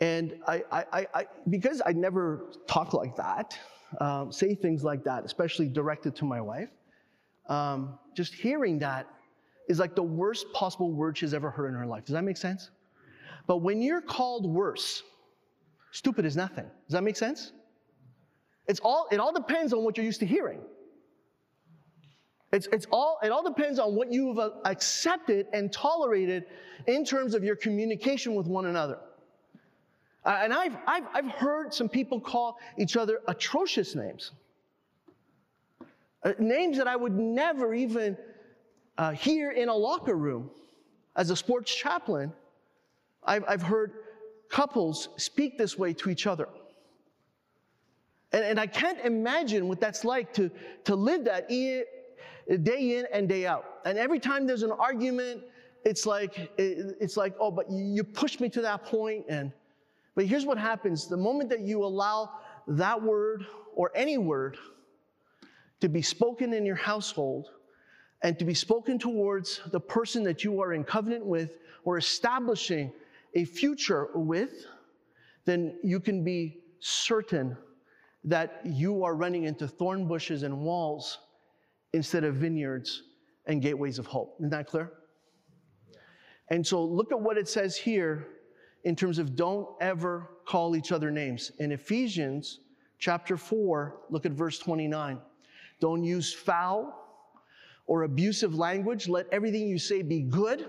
and 0.00 0.36
I, 0.46 0.62
I, 0.70 1.06
I 1.14 1.26
because 1.48 1.82
I 1.84 1.92
never 1.92 2.52
talk 2.68 2.92
like 2.92 3.16
that, 3.16 3.58
um, 4.00 4.30
say 4.30 4.54
things 4.54 4.84
like 4.84 5.02
that, 5.04 5.24
especially 5.24 5.68
directed 5.68 6.14
to 6.16 6.24
my 6.24 6.40
wife 6.40 6.68
um, 7.48 7.98
just 8.14 8.34
hearing 8.34 8.78
that 8.80 9.06
is 9.68 9.78
like 9.78 9.94
the 9.94 10.02
worst 10.02 10.46
possible 10.52 10.92
word 10.92 11.16
she's 11.16 11.34
ever 11.34 11.50
heard 11.50 11.68
in 11.68 11.74
her 11.74 11.86
life. 11.86 12.04
Does 12.04 12.12
that 12.12 12.24
make 12.24 12.36
sense? 12.36 12.70
But 13.46 13.58
when 13.58 13.82
you're 13.82 14.00
called 14.00 14.46
worse, 14.46 15.02
stupid 15.90 16.24
is 16.24 16.36
nothing. 16.36 16.64
Does 16.86 16.92
that 16.92 17.02
make 17.02 17.16
sense? 17.16 17.52
It's 18.66 18.80
all, 18.80 19.08
it 19.12 19.20
all 19.20 19.32
depends 19.32 19.72
on 19.72 19.84
what 19.84 19.96
you're 19.96 20.06
used 20.06 20.20
to 20.20 20.26
hearing. 20.26 20.60
It's, 22.52 22.68
it's 22.72 22.86
all, 22.90 23.18
it 23.22 23.30
all 23.30 23.42
depends 23.42 23.78
on 23.78 23.94
what 23.94 24.12
you've 24.12 24.38
accepted 24.64 25.46
and 25.52 25.72
tolerated 25.72 26.44
in 26.86 27.04
terms 27.04 27.34
of 27.34 27.42
your 27.42 27.56
communication 27.56 28.34
with 28.34 28.46
one 28.46 28.66
another. 28.66 28.98
Uh, 30.24 30.38
and 30.40 30.52
I've, 30.54 30.76
I've, 30.86 31.04
I've 31.12 31.30
heard 31.30 31.74
some 31.74 31.88
people 31.88 32.20
call 32.20 32.56
each 32.78 32.96
other 32.96 33.20
atrocious 33.28 33.94
names. 33.94 34.30
Uh, 36.24 36.32
names 36.38 36.78
that 36.78 36.88
I 36.88 36.96
would 36.96 37.12
never 37.12 37.74
even 37.74 38.16
uh, 38.96 39.12
hear 39.12 39.50
in 39.50 39.68
a 39.68 39.74
locker 39.74 40.16
room. 40.16 40.50
As 41.16 41.30
a 41.30 41.36
sports 41.36 41.72
chaplain, 41.74 42.32
I've, 43.22 43.44
I've 43.46 43.62
heard 43.62 43.92
couples 44.48 45.10
speak 45.16 45.58
this 45.58 45.78
way 45.78 45.92
to 45.94 46.10
each 46.10 46.26
other. 46.26 46.48
And, 48.32 48.42
and 48.42 48.58
I 48.58 48.66
can't 48.66 48.98
imagine 49.04 49.68
what 49.68 49.80
that's 49.80 50.04
like 50.04 50.32
to, 50.34 50.50
to 50.84 50.96
live 50.96 51.24
that 51.24 51.48
day 51.48 52.98
in 52.98 53.06
and 53.12 53.28
day 53.28 53.46
out. 53.46 53.64
And 53.84 53.98
every 53.98 54.18
time 54.18 54.46
there's 54.46 54.62
an 54.62 54.72
argument, 54.72 55.42
it's 55.84 56.06
like, 56.06 56.50
it's 56.56 57.16
like, 57.16 57.34
oh, 57.38 57.50
but 57.50 57.70
you 57.70 58.02
pushed 58.02 58.40
me 58.40 58.48
to 58.50 58.62
that 58.62 58.84
point. 58.84 59.26
And, 59.28 59.52
but 60.14 60.24
here's 60.24 60.46
what 60.46 60.56
happens 60.56 61.06
the 61.06 61.16
moment 61.16 61.50
that 61.50 61.60
you 61.60 61.84
allow 61.84 62.30
that 62.66 63.00
word 63.00 63.46
or 63.74 63.92
any 63.94 64.16
word 64.16 64.56
to 65.80 65.88
be 65.88 66.02
spoken 66.02 66.52
in 66.52 66.64
your 66.64 66.76
household, 66.76 67.50
and 68.22 68.38
to 68.38 68.44
be 68.44 68.54
spoken 68.54 68.98
towards 68.98 69.60
the 69.70 69.80
person 69.80 70.22
that 70.22 70.42
you 70.42 70.60
are 70.60 70.72
in 70.72 70.82
covenant 70.82 71.24
with 71.24 71.58
or 71.84 71.98
establishing 71.98 72.90
a 73.34 73.44
future 73.44 74.08
with, 74.14 74.64
then 75.44 75.78
you 75.82 76.00
can 76.00 76.24
be 76.24 76.62
certain 76.80 77.56
that 78.24 78.60
you 78.64 79.04
are 79.04 79.14
running 79.14 79.44
into 79.44 79.68
thorn 79.68 80.08
bushes 80.08 80.42
and 80.42 80.58
walls 80.58 81.18
instead 81.92 82.24
of 82.24 82.36
vineyards 82.36 83.02
and 83.46 83.60
gateways 83.60 83.98
of 83.98 84.06
hope. 84.06 84.36
Isn't 84.40 84.50
that 84.50 84.66
clear? 84.66 84.90
And 86.48 86.66
so 86.66 86.82
look 86.82 87.12
at 87.12 87.20
what 87.20 87.36
it 87.36 87.48
says 87.48 87.76
here 87.76 88.28
in 88.84 88.96
terms 88.96 89.18
of 89.18 89.36
don't 89.36 89.68
ever 89.80 90.30
call 90.46 90.76
each 90.76 90.92
other 90.92 91.10
names. 91.10 91.52
In 91.58 91.72
Ephesians 91.72 92.60
chapter 92.98 93.36
4, 93.36 94.00
look 94.10 94.24
at 94.24 94.32
verse 94.32 94.58
29. 94.58 95.18
Don't 95.84 96.02
use 96.02 96.32
foul 96.32 96.98
or 97.86 98.04
abusive 98.04 98.54
language. 98.54 99.06
Let 99.06 99.26
everything 99.30 99.68
you 99.68 99.78
say 99.78 100.00
be 100.00 100.22
good. 100.22 100.66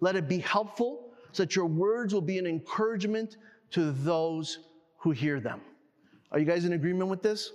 Let 0.00 0.14
it 0.14 0.28
be 0.28 0.40
helpful 0.40 1.14
so 1.32 1.44
that 1.44 1.56
your 1.56 1.64
words 1.64 2.12
will 2.12 2.20
be 2.20 2.36
an 2.36 2.46
encouragement 2.46 3.38
to 3.70 3.92
those 3.92 4.58
who 4.98 5.10
hear 5.10 5.40
them. 5.40 5.62
Are 6.32 6.38
you 6.38 6.44
guys 6.44 6.66
in 6.66 6.74
agreement 6.74 7.08
with 7.08 7.22
this? 7.22 7.50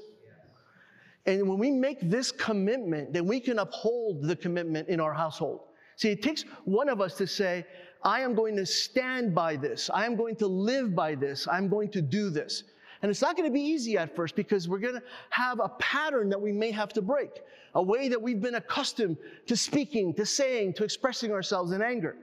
And 1.27 1.47
when 1.47 1.59
we 1.59 1.69
make 1.69 1.99
this 2.01 2.31
commitment, 2.31 3.13
then 3.13 3.27
we 3.27 3.41
can 3.41 3.59
uphold 3.59 4.23
the 4.23 4.35
commitment 4.35 4.89
in 4.89 4.99
our 4.99 5.13
household. 5.13 5.59
See, 5.97 6.09
it 6.09 6.23
takes 6.23 6.45
one 6.65 6.89
of 6.89 6.99
us 6.99 7.15
to 7.17 7.27
say, 7.27 7.63
I 8.01 8.21
am 8.21 8.33
going 8.33 8.55
to 8.55 8.65
stand 8.65 9.35
by 9.35 9.55
this. 9.55 9.91
I 9.93 10.07
am 10.07 10.15
going 10.15 10.35
to 10.37 10.47
live 10.47 10.95
by 10.95 11.13
this. 11.13 11.47
I'm 11.47 11.69
going 11.69 11.91
to 11.91 12.01
do 12.01 12.31
this. 12.31 12.63
And 13.01 13.09
it's 13.09 13.21
not 13.21 13.35
going 13.37 13.47
to 13.49 13.53
be 13.53 13.61
easy 13.61 13.97
at 13.97 14.15
first 14.15 14.35
because 14.35 14.67
we're 14.67 14.79
going 14.79 14.95
to 14.95 15.03
have 15.29 15.59
a 15.59 15.69
pattern 15.79 16.29
that 16.29 16.41
we 16.41 16.51
may 16.51 16.71
have 16.71 16.93
to 16.93 17.01
break, 17.01 17.41
a 17.75 17.81
way 17.81 18.09
that 18.09 18.21
we've 18.21 18.41
been 18.41 18.55
accustomed 18.55 19.17
to 19.45 19.55
speaking, 19.55 20.13
to 20.15 20.25
saying, 20.25 20.73
to 20.73 20.83
expressing 20.83 21.31
ourselves 21.31 21.71
in 21.71 21.81
anger. 21.81 22.15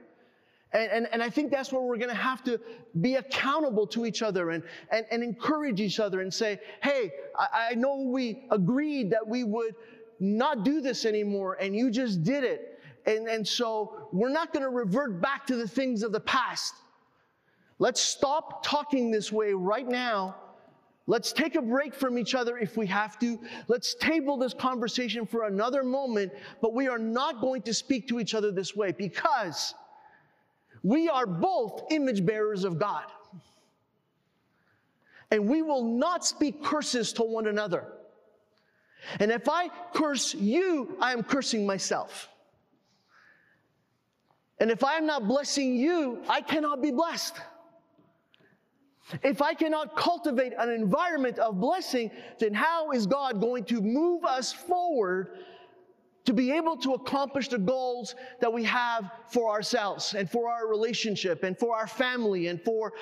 And, 0.73 0.91
and, 0.91 1.07
and 1.13 1.23
I 1.23 1.29
think 1.29 1.51
that's 1.51 1.71
where 1.71 1.81
we're 1.81 1.97
going 1.97 2.09
to 2.09 2.15
have 2.15 2.43
to 2.43 2.59
be 2.99 3.15
accountable 3.15 3.87
to 3.87 4.05
each 4.05 4.21
other 4.21 4.49
and, 4.49 4.63
and, 4.91 5.05
and 5.09 5.23
encourage 5.23 5.79
each 5.79 6.01
other 6.01 6.19
and 6.19 6.33
say, 6.33 6.59
hey, 6.83 7.11
I, 7.37 7.69
I 7.71 7.75
know 7.75 8.01
we 8.01 8.45
agreed 8.51 9.09
that 9.11 9.25
we 9.25 9.45
would 9.45 9.75
not 10.19 10.63
do 10.65 10.81
this 10.81 11.05
anymore, 11.05 11.57
and 11.61 11.75
you 11.75 11.89
just 11.89 12.23
did 12.23 12.43
it. 12.43 12.79
And, 13.05 13.27
and 13.27 13.47
so 13.47 14.09
we're 14.11 14.29
not 14.29 14.51
going 14.51 14.63
to 14.63 14.69
revert 14.69 15.21
back 15.21 15.45
to 15.47 15.55
the 15.55 15.67
things 15.67 16.03
of 16.03 16.11
the 16.11 16.19
past. 16.19 16.73
Let's 17.79 18.01
stop 18.01 18.63
talking 18.63 19.11
this 19.11 19.31
way 19.31 19.53
right 19.53 19.87
now. 19.87 20.35
Let's 21.07 21.31
take 21.31 21.55
a 21.55 21.61
break 21.61 21.93
from 21.93 22.17
each 22.17 22.33
other 22.33 22.57
if 22.57 22.77
we 22.77 22.87
have 22.87 23.19
to. 23.19 23.39
Let's 23.67 23.93
table 23.93 24.37
this 24.37 24.55
conversation 24.55 25.25
for 25.25 25.43
another 25.45 25.83
moment, 25.83 26.33
but 26.61 26.73
we 26.73 26.87
are 26.87 26.97
not 26.97 27.41
going 27.41 27.61
to 27.63 27.73
speak 27.73 28.07
to 28.07 28.19
each 28.19 28.33
other 28.33 28.51
this 28.51 28.75
way 28.75 28.91
because 28.91 29.75
we 30.81 31.07
are 31.07 31.27
both 31.27 31.83
image 31.91 32.25
bearers 32.25 32.63
of 32.63 32.79
God. 32.79 33.05
And 35.29 35.47
we 35.47 35.61
will 35.61 35.83
not 35.83 36.25
speak 36.25 36.63
curses 36.63 37.13
to 37.13 37.23
one 37.23 37.47
another. 37.47 37.85
And 39.19 39.31
if 39.31 39.47
I 39.47 39.69
curse 39.93 40.33
you, 40.33 40.97
I 40.99 41.11
am 41.13 41.21
cursing 41.23 41.65
myself. 41.65 42.29
And 44.59 44.71
if 44.71 44.83
I 44.83 44.95
am 44.95 45.05
not 45.05 45.27
blessing 45.27 45.75
you, 45.75 46.21
I 46.29 46.41
cannot 46.41 46.81
be 46.81 46.91
blessed. 46.91 47.35
If 49.23 49.41
I 49.41 49.53
cannot 49.53 49.95
cultivate 49.95 50.53
an 50.57 50.69
environment 50.69 51.37
of 51.37 51.59
blessing, 51.59 52.09
then 52.39 52.53
how 52.53 52.91
is 52.91 53.05
God 53.05 53.39
going 53.39 53.63
to 53.65 53.79
move 53.81 54.25
us 54.25 54.51
forward 54.51 55.37
to 56.25 56.33
be 56.33 56.51
able 56.51 56.75
to 56.77 56.93
accomplish 56.93 57.49
the 57.49 57.59
goals 57.59 58.15
that 58.41 58.51
we 58.51 58.63
have 58.63 59.11
for 59.27 59.51
ourselves 59.51 60.15
and 60.15 60.29
for 60.29 60.49
our 60.49 60.67
relationship 60.67 61.43
and 61.43 61.57
for 61.57 61.75
our 61.75 61.85
family 61.85 62.47
and 62.47 62.59
for 62.63 62.93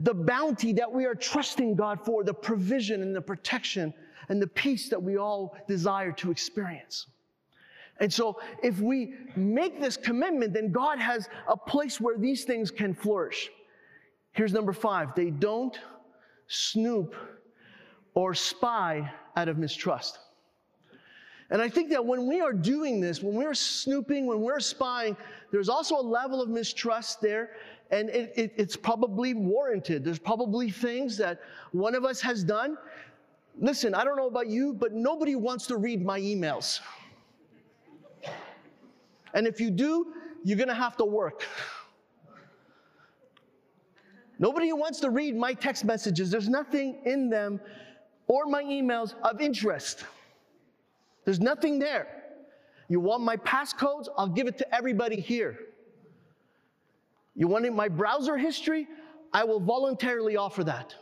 the 0.00 0.12
bounty 0.12 0.72
that 0.72 0.90
we 0.90 1.04
are 1.06 1.14
trusting 1.14 1.76
God 1.76 2.04
for, 2.04 2.24
the 2.24 2.34
provision 2.34 3.02
and 3.02 3.14
the 3.14 3.20
protection 3.20 3.94
and 4.28 4.42
the 4.42 4.48
peace 4.48 4.88
that 4.88 5.00
we 5.00 5.16
all 5.16 5.56
desire 5.68 6.10
to 6.12 6.32
experience? 6.32 7.06
And 7.98 8.12
so, 8.12 8.38
if 8.62 8.80
we 8.80 9.14
make 9.36 9.80
this 9.80 9.96
commitment, 9.96 10.52
then 10.52 10.70
God 10.70 10.98
has 10.98 11.30
a 11.48 11.56
place 11.56 11.98
where 11.98 12.18
these 12.18 12.44
things 12.44 12.70
can 12.70 12.92
flourish. 12.92 13.48
Here's 14.36 14.52
number 14.52 14.74
five 14.74 15.14
they 15.14 15.30
don't 15.30 15.78
snoop 16.46 17.16
or 18.14 18.34
spy 18.34 19.10
out 19.34 19.48
of 19.48 19.56
mistrust. 19.56 20.18
And 21.48 21.62
I 21.62 21.68
think 21.70 21.90
that 21.90 22.04
when 22.04 22.26
we 22.26 22.40
are 22.40 22.52
doing 22.52 23.00
this, 23.00 23.22
when 23.22 23.34
we're 23.34 23.54
snooping, 23.54 24.26
when 24.26 24.40
we're 24.40 24.60
spying, 24.60 25.16
there's 25.50 25.68
also 25.70 25.96
a 25.96 26.02
level 26.02 26.42
of 26.42 26.50
mistrust 26.50 27.20
there, 27.22 27.52
and 27.90 28.10
it, 28.10 28.32
it, 28.36 28.52
it's 28.56 28.76
probably 28.76 29.32
warranted. 29.32 30.04
There's 30.04 30.18
probably 30.18 30.70
things 30.70 31.16
that 31.18 31.40
one 31.72 31.94
of 31.94 32.04
us 32.04 32.20
has 32.20 32.44
done. 32.44 32.76
Listen, 33.58 33.94
I 33.94 34.04
don't 34.04 34.16
know 34.16 34.26
about 34.26 34.48
you, 34.48 34.74
but 34.74 34.92
nobody 34.92 35.34
wants 35.34 35.66
to 35.68 35.78
read 35.78 36.04
my 36.04 36.20
emails. 36.20 36.80
And 39.32 39.46
if 39.46 39.60
you 39.60 39.70
do, 39.70 40.12
you're 40.44 40.58
gonna 40.58 40.74
have 40.74 40.96
to 40.98 41.04
work. 41.06 41.46
Nobody 44.38 44.72
wants 44.72 45.00
to 45.00 45.10
read 45.10 45.36
my 45.36 45.54
text 45.54 45.84
messages. 45.84 46.30
There's 46.30 46.48
nothing 46.48 47.00
in 47.04 47.30
them 47.30 47.60
or 48.26 48.46
my 48.46 48.62
emails 48.62 49.14
of 49.22 49.40
interest. 49.40 50.04
There's 51.24 51.40
nothing 51.40 51.78
there. 51.78 52.06
You 52.88 53.00
want 53.00 53.22
my 53.22 53.36
passcodes? 53.38 54.08
I'll 54.16 54.28
give 54.28 54.46
it 54.46 54.58
to 54.58 54.74
everybody 54.74 55.20
here. 55.20 55.58
You 57.34 57.48
want 57.48 57.70
my 57.74 57.88
browser 57.88 58.36
history? 58.36 58.86
I 59.32 59.44
will 59.44 59.60
voluntarily 59.60 60.36
offer 60.36 60.64
that. 60.64 60.94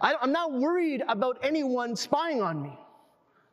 I, 0.00 0.14
am 0.22 0.32
not 0.32 0.52
worried 0.52 1.02
about 1.08 1.38
anyone 1.42 1.96
spying 1.96 2.42
on 2.42 2.62
me. 2.62 2.78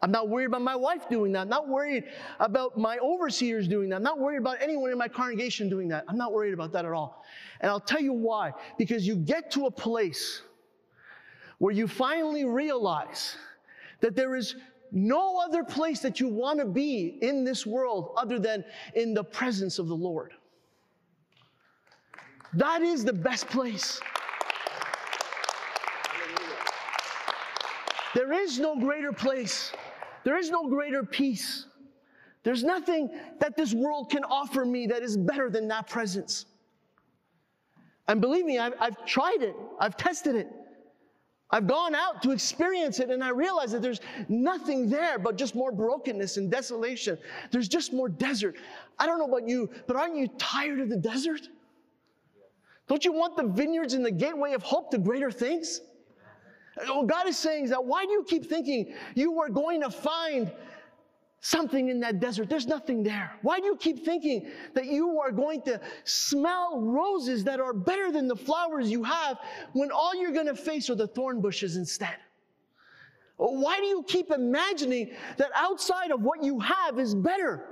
I'm 0.04 0.12
not 0.12 0.30
worried 0.30 0.46
about 0.46 0.64
my 0.64 0.76
wife 0.76 1.08
doing 1.10 1.32
that. 1.34 1.42
I'm 1.42 1.50
not 1.50 1.68
worried 1.68 2.06
about 2.40 2.76
my 2.78 2.98
overseers 2.98 3.68
doing 3.68 3.90
that. 3.90 3.98
I'm 3.98 4.04
not 4.04 4.18
worried 4.18 4.40
about 4.40 4.58
anyone 4.60 4.92
in 4.92 4.98
my 4.98 5.08
congregation 5.08 5.70
doing 5.70 5.88
that. 5.90 6.06
I'm 6.08 6.18
not 6.18 6.34
worried 6.34 6.54
about 6.56 6.72
that 6.74 6.86
at 6.86 6.92
all. 6.92 7.24
And 7.60 7.70
I'll 7.70 7.80
tell 7.80 8.02
you 8.02 8.14
why. 8.14 8.52
Because 8.80 9.06
you 9.06 9.16
get 9.16 9.52
to 9.52 9.68
a 9.68 9.72
place 9.72 10.42
where 11.60 11.74
you 11.74 11.88
finally 11.88 12.46
realize 12.46 13.36
that 14.00 14.16
there 14.16 14.36
is 14.36 14.56
no 14.92 15.40
other 15.40 15.64
place 15.64 16.00
that 16.00 16.20
you 16.20 16.28
want 16.28 16.60
to 16.60 16.66
be 16.66 17.20
in 17.22 17.44
this 17.44 17.68
world 17.68 18.14
other 18.18 18.40
than 18.40 18.66
in 18.96 19.14
the 19.14 19.24
presence 19.24 19.78
of 19.78 19.88
the 19.88 19.96
Lord. 19.96 20.34
That 22.54 22.82
is 22.82 23.06
the 23.06 23.14
best 23.14 23.48
place. 23.48 24.02
There 28.14 28.34
is 28.34 28.60
no 28.60 28.78
greater 28.78 29.14
place. 29.14 29.72
There 30.24 30.38
is 30.38 30.50
no 30.50 30.68
greater 30.68 31.04
peace. 31.04 31.66
There's 32.44 32.64
nothing 32.64 33.12
that 33.40 33.56
this 33.56 33.74
world 33.74 34.10
can 34.10 34.24
offer 34.24 34.66
me 34.66 34.88
that 34.88 35.04
is 35.04 35.16
better 35.16 35.50
than 35.50 35.68
that 35.68 35.88
presence. 35.88 36.46
And 38.08 38.20
believe 38.20 38.46
me, 38.46 38.58
I've, 38.58 38.74
I've 38.80 39.06
tried 39.06 39.42
it, 39.42 39.56
I've 39.80 39.96
tested 39.96 40.36
it. 40.36 40.48
I've 41.54 41.68
gone 41.68 41.94
out 41.96 42.24
to 42.24 42.32
experience 42.32 43.00
it 43.00 43.10
and 43.10 43.22
I 43.22 43.30
realize 43.30 43.74
that 43.74 43.82
there's 43.82 44.00
nothing 44.30 44.90
there 44.90 45.20
but 45.20 45.38
just 45.38 45.54
more 45.54 45.72
brokenness 45.72 46.38
and 46.38 46.50
desolation. 46.50 47.18
There's 47.52 47.68
just 47.68 47.92
more 47.92 48.08
desert. 48.08 48.56
I 48.98 49.06
don't 49.06 49.20
know 49.20 49.26
about 49.26 49.50
you, 49.50 49.70
but 49.86 49.98
aren't 49.98 50.16
you 50.16 50.30
tired 50.38 50.80
of 50.80 50.90
the 50.90 50.96
desert? 50.96 51.50
Don't 52.88 53.04
you 53.04 53.12
want 53.12 53.36
the 53.36 53.44
vineyards 53.44 53.94
and 53.94 54.06
the 54.06 54.12
gateway 54.12 54.54
of 54.54 54.64
hope 54.64 54.92
to 54.92 54.98
greater 54.98 55.30
things? 55.30 55.82
What 56.76 57.08
God 57.08 57.28
is 57.28 57.38
saying 57.38 57.66
is 57.66 57.70
that 57.72 57.84
why 57.84 58.06
do 58.06 58.12
you 58.12 58.24
keep 58.24 58.46
thinking 58.46 58.94
you 59.16 59.40
are 59.40 59.50
going 59.50 59.82
to 59.82 59.90
find 59.90 60.52
something 61.42 61.90
in 61.90 62.00
that 62.00 62.20
desert. 62.20 62.50
There's 62.50 62.68
nothing 62.68 63.04
there. 63.04 63.32
Why 63.42 63.60
do 63.60 63.66
you 63.66 63.76
keep 63.76 64.06
thinking 64.06 64.50
that 64.76 64.86
you 64.86 65.20
are 65.20 65.32
going 65.32 65.64
to 65.64 65.82
smell 66.04 66.80
roses 66.80 67.44
that 67.46 67.60
are 67.60 67.74
better 67.74 68.12
than 68.12 68.28
the 68.28 68.36
flowers 68.36 68.90
you 68.90 69.04
have 69.04 69.40
when 69.74 69.92
all 69.92 70.16
you're 70.16 70.32
going 70.32 70.46
to 70.46 70.56
face 70.56 70.90
are 70.90 70.96
the 70.96 71.08
thorn 71.08 71.42
bushes 71.42 71.78
instead? 71.78 72.16
Why 73.38 73.80
do 73.80 73.88
you 73.88 74.04
keep 74.08 74.30
imagining 74.30 75.14
that 75.38 75.50
outside 75.56 76.12
of 76.12 76.22
what 76.22 76.44
you 76.44 76.60
have 76.60 77.00
is 77.00 77.16
better? 77.16 77.71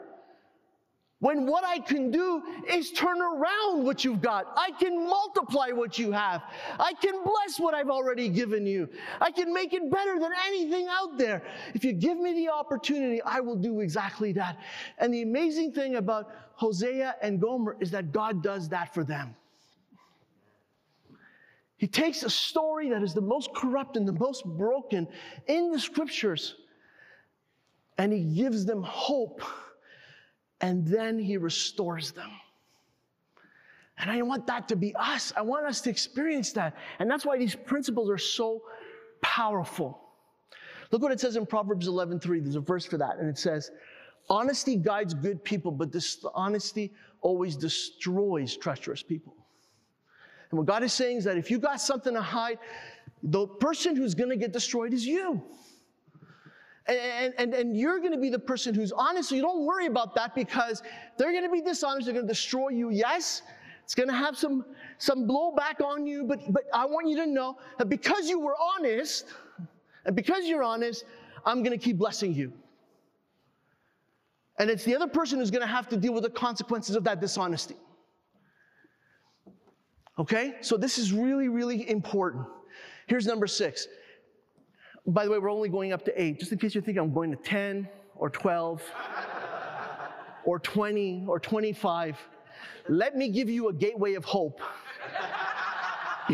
When 1.19 1.45
what 1.45 1.65
I 1.65 1.79
can 1.79 2.11
do 2.11 2.41
is 2.65 2.91
turn 2.91 3.21
around 3.21 3.83
what 3.83 4.05
you've 4.05 4.21
got. 4.21 4.53
I 4.55 4.71
can 4.79 5.05
multiply 5.05 5.69
what 5.71 5.99
you 5.99 6.13
have. 6.13 6.43
I 6.79 6.93
can 6.93 7.23
bless 7.23 7.59
what 7.59 7.73
I've 7.73 7.89
already 7.89 8.29
given 8.29 8.65
you. 8.65 8.87
I 9.19 9.29
can 9.29 9.53
make 9.53 9.73
it 9.73 9.91
better 9.91 10.17
than 10.17 10.31
anything 10.47 10.87
out 10.89 11.17
there. 11.17 11.43
If 11.73 11.83
you 11.83 11.91
give 11.91 12.17
me 12.17 12.33
the 12.33 12.49
opportunity, 12.49 13.21
I 13.21 13.41
will 13.41 13.57
do 13.57 13.81
exactly 13.81 14.31
that. 14.33 14.57
And 14.97 15.13
the 15.13 15.21
amazing 15.21 15.73
thing 15.73 15.95
about 15.95 16.31
Hosea 16.53 17.15
and 17.21 17.41
Gomer 17.41 17.75
is 17.81 17.91
that 17.91 18.13
God 18.13 18.41
does 18.41 18.69
that 18.69 18.93
for 18.93 19.03
them. 19.03 19.35
He 21.75 21.87
takes 21.87 22.23
a 22.23 22.29
story 22.29 22.89
that 22.89 23.03
is 23.03 23.13
the 23.13 23.21
most 23.21 23.53
corrupt 23.53 23.97
and 23.97 24.07
the 24.07 24.13
most 24.13 24.45
broken 24.45 25.07
in 25.47 25.71
the 25.71 25.79
scriptures 25.79 26.55
and 27.99 28.13
he 28.13 28.23
gives 28.23 28.65
them 28.65 28.81
hope, 28.81 29.43
and 30.61 30.85
then 30.85 31.19
he 31.19 31.37
restores 31.37 32.11
them. 32.11 32.29
And 33.97 34.09
I 34.09 34.21
want 34.21 34.47
that 34.47 34.67
to 34.69 34.75
be 34.75 34.95
us. 34.95 35.33
I 35.35 35.41
want 35.41 35.65
us 35.65 35.81
to 35.81 35.89
experience 35.89 36.53
that. 36.53 36.75
And 36.99 37.11
that's 37.11 37.25
why 37.25 37.37
these 37.37 37.55
principles 37.55 38.09
are 38.09 38.17
so 38.17 38.63
powerful. 39.21 39.99
Look 40.91 41.01
what 41.01 41.11
it 41.11 41.19
says 41.19 41.35
in 41.35 41.45
Proverbs 41.45 41.87
11:3. 41.87 42.39
There's 42.39 42.55
a 42.55 42.61
verse 42.61 42.85
for 42.85 42.97
that, 42.97 43.17
and 43.17 43.29
it 43.29 43.37
says, 43.37 43.71
"Honesty 44.29 44.75
guides 44.75 45.13
good 45.13 45.43
people, 45.43 45.71
but 45.71 45.91
dishonesty 45.91 46.93
always 47.21 47.55
destroys 47.55 48.55
treacherous 48.55 49.03
people." 49.03 49.35
And 50.49 50.57
what 50.57 50.65
God 50.65 50.81
is 50.81 50.93
saying 50.93 51.17
is 51.17 51.23
that 51.25 51.37
if 51.37 51.51
you 51.51 51.59
got 51.59 51.79
something 51.79 52.13
to 52.13 52.21
hide, 52.21 52.57
the 53.21 53.45
person 53.45 53.95
who's 53.95 54.15
going 54.15 54.29
to 54.29 54.37
get 54.37 54.51
destroyed 54.51 54.93
is 54.93 55.05
you. 55.05 55.43
And, 56.89 57.35
and, 57.37 57.53
and 57.53 57.77
you're 57.77 57.99
going 57.99 58.13
to 58.13 58.17
be 58.17 58.31
the 58.31 58.39
person 58.39 58.73
who's 58.73 58.91
honest, 58.91 59.29
so 59.29 59.35
you 59.35 59.43
don't 59.43 59.63
worry 59.63 59.85
about 59.85 60.15
that 60.15 60.33
because 60.33 60.81
they're 61.17 61.31
going 61.31 61.43
to 61.43 61.51
be 61.51 61.61
dishonest, 61.61 62.05
they're 62.05 62.15
going 62.15 62.25
to 62.25 62.33
destroy 62.33 62.69
you, 62.69 62.89
yes. 62.89 63.43
It's 63.83 63.93
going 63.93 64.09
to 64.09 64.15
have 64.15 64.35
some, 64.35 64.65
some 64.97 65.27
blowback 65.27 65.83
on 65.83 66.07
you, 66.07 66.23
but, 66.23 66.39
but 66.51 66.63
I 66.73 66.85
want 66.85 67.07
you 67.07 67.15
to 67.17 67.27
know 67.27 67.57
that 67.77 67.89
because 67.89 68.27
you 68.27 68.39
were 68.39 68.55
honest, 68.75 69.27
and 70.05 70.15
because 70.15 70.45
you're 70.45 70.63
honest, 70.63 71.05
I'm 71.45 71.63
going 71.63 71.77
to 71.77 71.83
keep 71.83 71.97
blessing 71.97 72.33
you. 72.33 72.51
And 74.57 74.69
it's 74.69 74.83
the 74.83 74.95
other 74.95 75.07
person 75.07 75.39
who's 75.39 75.51
going 75.51 75.61
to 75.61 75.67
have 75.67 75.87
to 75.89 75.97
deal 75.97 76.13
with 76.13 76.23
the 76.23 76.29
consequences 76.29 76.95
of 76.95 77.03
that 77.05 77.21
dishonesty. 77.21 77.75
Okay? 80.17 80.55
So 80.61 80.75
this 80.75 80.97
is 80.97 81.13
really, 81.13 81.47
really 81.47 81.89
important. 81.89 82.45
Here's 83.07 83.25
number 83.25 83.47
six. 83.47 83.87
By 85.09 85.25
the 85.25 85.31
way, 85.31 85.39
we're 85.39 85.49
only 85.49 85.69
going 85.69 85.91
up 85.91 86.05
to 86.05 86.21
eight, 86.21 86.39
just 86.39 86.51
in 86.51 86.59
case 86.59 86.75
you 86.75 86.81
think 86.81 86.99
I'm 86.99 87.11
going 87.11 87.31
to 87.31 87.37
10 87.37 87.89
or 88.15 88.29
12 88.29 88.83
or 90.45 90.59
20 90.59 91.25
or 91.27 91.39
25. 91.39 92.15
Let 92.87 93.17
me 93.17 93.29
give 93.29 93.49
you 93.49 93.69
a 93.69 93.73
gateway 93.73 94.13
of 94.13 94.23
hope. 94.23 94.61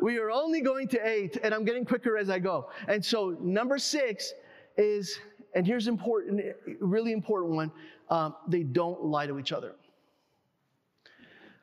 we 0.00 0.18
are 0.18 0.30
only 0.30 0.60
going 0.60 0.86
to 0.88 1.04
eight, 1.04 1.36
and 1.42 1.52
I'm 1.52 1.64
getting 1.64 1.84
quicker 1.84 2.16
as 2.16 2.30
I 2.30 2.38
go. 2.38 2.70
And 2.86 3.04
so, 3.04 3.36
number 3.40 3.78
six 3.78 4.34
is, 4.76 5.18
and 5.56 5.66
here's 5.66 5.88
important, 5.88 6.40
really 6.78 7.10
important 7.10 7.56
one: 7.56 7.72
um, 8.08 8.36
they 8.46 8.62
don't 8.62 9.02
lie 9.04 9.26
to 9.26 9.40
each 9.40 9.50
other. 9.50 9.74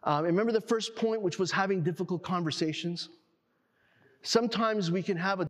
Um, 0.05 0.25
remember 0.25 0.51
the 0.51 0.61
first 0.61 0.95
point, 0.95 1.21
which 1.21 1.39
was 1.39 1.51
having 1.51 1.81
difficult 1.81 2.23
conversations? 2.23 3.09
Sometimes 4.21 4.91
we 4.91 5.01
can 5.01 5.17
have 5.17 5.39
a 5.39 5.49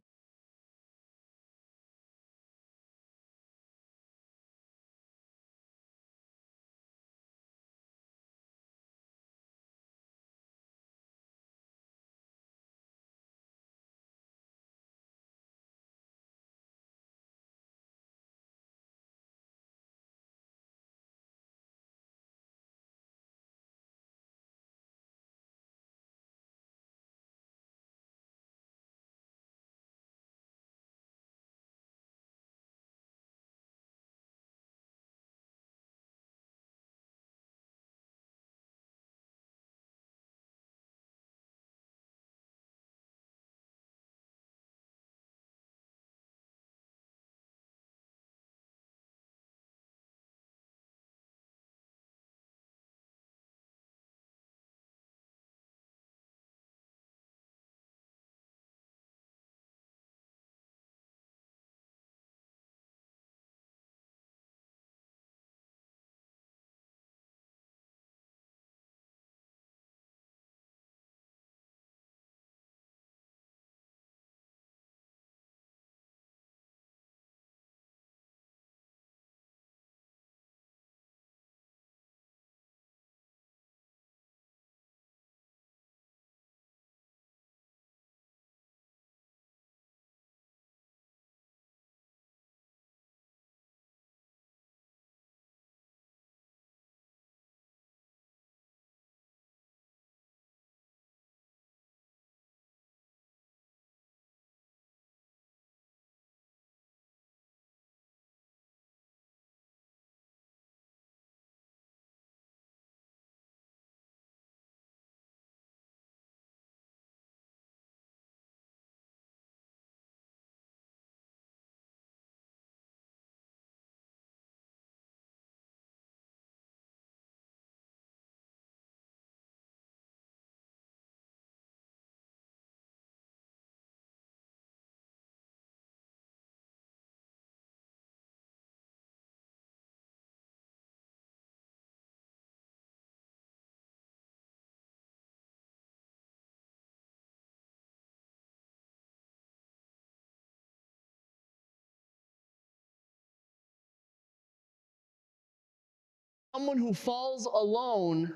someone 156.53 156.77
who 156.77 156.93
falls 156.93 157.47
alone 157.47 158.31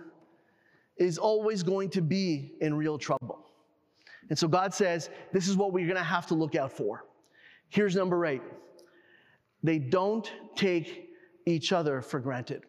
is 0.97 1.19
always 1.19 1.61
going 1.61 1.87
to 1.87 2.01
be 2.01 2.55
in 2.61 2.73
real 2.73 2.97
trouble. 2.97 3.45
And 4.29 4.37
so 4.37 4.47
God 4.47 4.73
says, 4.73 5.11
this 5.33 5.47
is 5.47 5.55
what 5.55 5.71
we're 5.71 5.85
going 5.85 5.97
to 5.97 6.03
have 6.03 6.25
to 6.27 6.33
look 6.33 6.55
out 6.55 6.71
for. 6.71 7.05
Here's 7.69 7.95
number 7.95 8.25
eight 8.25 8.41
they 9.63 9.77
don't 9.77 10.31
take 10.55 11.09
each 11.45 11.71
other 11.71 12.01
for 12.01 12.19
granted. 12.19 12.63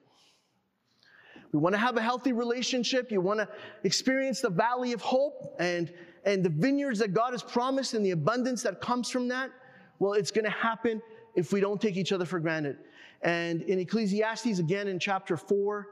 We 1.53 1.59
want 1.61 1.75
to 1.75 1.79
have 1.79 1.97
a 1.97 2.03
healthy 2.03 2.33
relationship. 2.33 3.11
You 3.11 3.23
want 3.23 3.41
to 3.41 3.49
experience 3.85 4.41
the 4.41 4.51
valley 4.51 4.93
of 4.93 5.01
hope 5.01 5.57
and, 5.59 5.93
and 6.25 6.45
the 6.45 6.51
vineyards 6.51 6.99
that 6.99 7.15
God 7.15 7.33
has 7.33 7.43
promised 7.43 7.95
and 7.95 8.05
the 8.05 8.11
abundance 8.11 8.63
that 8.65 8.81
comes 8.83 9.11
from 9.11 9.29
that. 9.29 9.51
Well, 9.99 10.13
it's 10.13 10.31
going 10.31 10.45
to 10.45 10.51
happen 10.51 11.01
if 11.37 11.53
we 11.53 11.61
don't 11.61 11.81
take 11.81 11.97
each 11.97 12.13
other 12.13 12.27
for 12.27 12.39
granted. 12.39 12.79
And 13.23 13.63
in 13.63 13.79
Ecclesiastes, 13.79 14.59
again 14.59 14.89
in 14.89 14.99
chapter 14.99 15.37
4, 15.37 15.87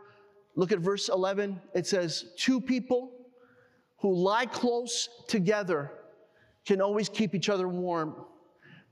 look 0.55 0.73
at 0.73 0.79
verse 0.79 1.09
11. 1.09 1.61
It 1.75 1.87
says, 1.87 2.33
Two 2.37 2.61
people 2.61 3.13
who 3.99 4.15
lie 4.15 4.47
close 4.47 5.09
together 5.27 5.91
can 6.65 6.81
always 6.81 7.09
keep 7.09 7.35
each 7.35 7.49
other 7.49 7.69
warm, 7.69 8.15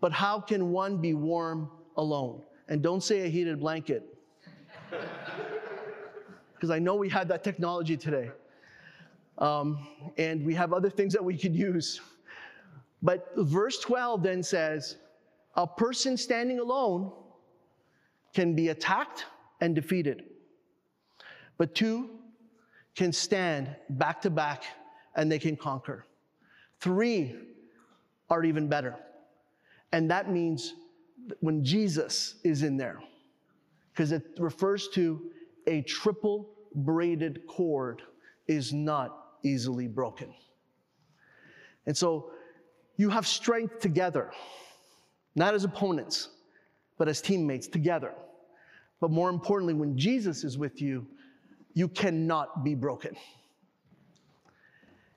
but 0.01 0.13
how 0.13 0.41
can 0.41 0.71
one 0.71 0.99
be 0.99 1.15
warm 1.15 1.71
alone? 1.97 2.43
And 2.69 2.83
don't 2.83 3.03
say 3.03 3.23
a 3.23 3.29
heated 3.29 3.61
blanket, 3.61 4.17
because 6.55 6.71
I 6.71 6.79
know 6.79 6.95
we 6.95 7.09
have 7.11 7.29
that 7.29 7.45
technology 7.45 7.97
today. 7.97 8.31
Um, 9.39 9.87
and 10.17 10.45
we 10.47 10.55
have 10.55 10.73
other 10.73 10.89
things 10.89 11.13
that 11.13 11.25
we 11.25 11.37
could 11.37 11.57
use. 11.57 12.01
But 13.03 13.33
verse 13.37 13.81
12 13.81 14.23
then 14.23 14.43
says, 14.43 14.97
a 15.57 15.67
person 15.67 16.17
standing 16.17 16.61
alone 16.61 17.13
can 18.35 18.55
be 18.55 18.69
attacked 18.69 19.25
and 19.61 19.75
defeated, 19.75 20.25
but 21.57 21.75
two 21.75 22.11
can 22.95 23.13
stand 23.13 23.75
back 23.91 24.21
to 24.23 24.31
back 24.31 24.65
and 25.17 25.31
they 25.31 25.39
can 25.39 25.57
conquer. 25.57 26.05
Three 26.81 27.37
are 28.31 28.45
even 28.45 28.69
better. 28.69 28.97
And 29.93 30.11
that 30.11 30.31
means 30.31 30.75
when 31.41 31.65
Jesus 31.65 32.37
is 32.45 32.63
in 32.63 32.77
there, 32.77 33.01
because 33.93 34.13
it 34.13 34.23
refers 34.39 34.89
to 34.89 35.31
a 35.67 35.83
triple 35.83 36.51
braided 36.75 37.47
cord 37.47 38.03
is 38.49 38.73
not 38.73 39.37
easily 39.45 39.87
broken. 39.87 40.35
And 41.87 41.97
so 41.97 42.31
you 42.97 43.09
have 43.11 43.27
strength 43.27 43.79
together, 43.81 44.33
not 45.35 45.55
as 45.55 45.65
opponents, 45.65 46.31
but 46.99 47.09
as 47.09 47.21
teammates 47.21 47.67
together. 47.67 48.13
But 49.01 49.11
more 49.11 49.29
importantly, 49.31 49.75
when 49.75 49.97
Jesus 49.99 50.45
is 50.45 50.57
with 50.57 50.81
you, 50.81 51.07
you 51.75 51.89
cannot 51.89 52.65
be 52.65 52.75
broken. 52.75 53.17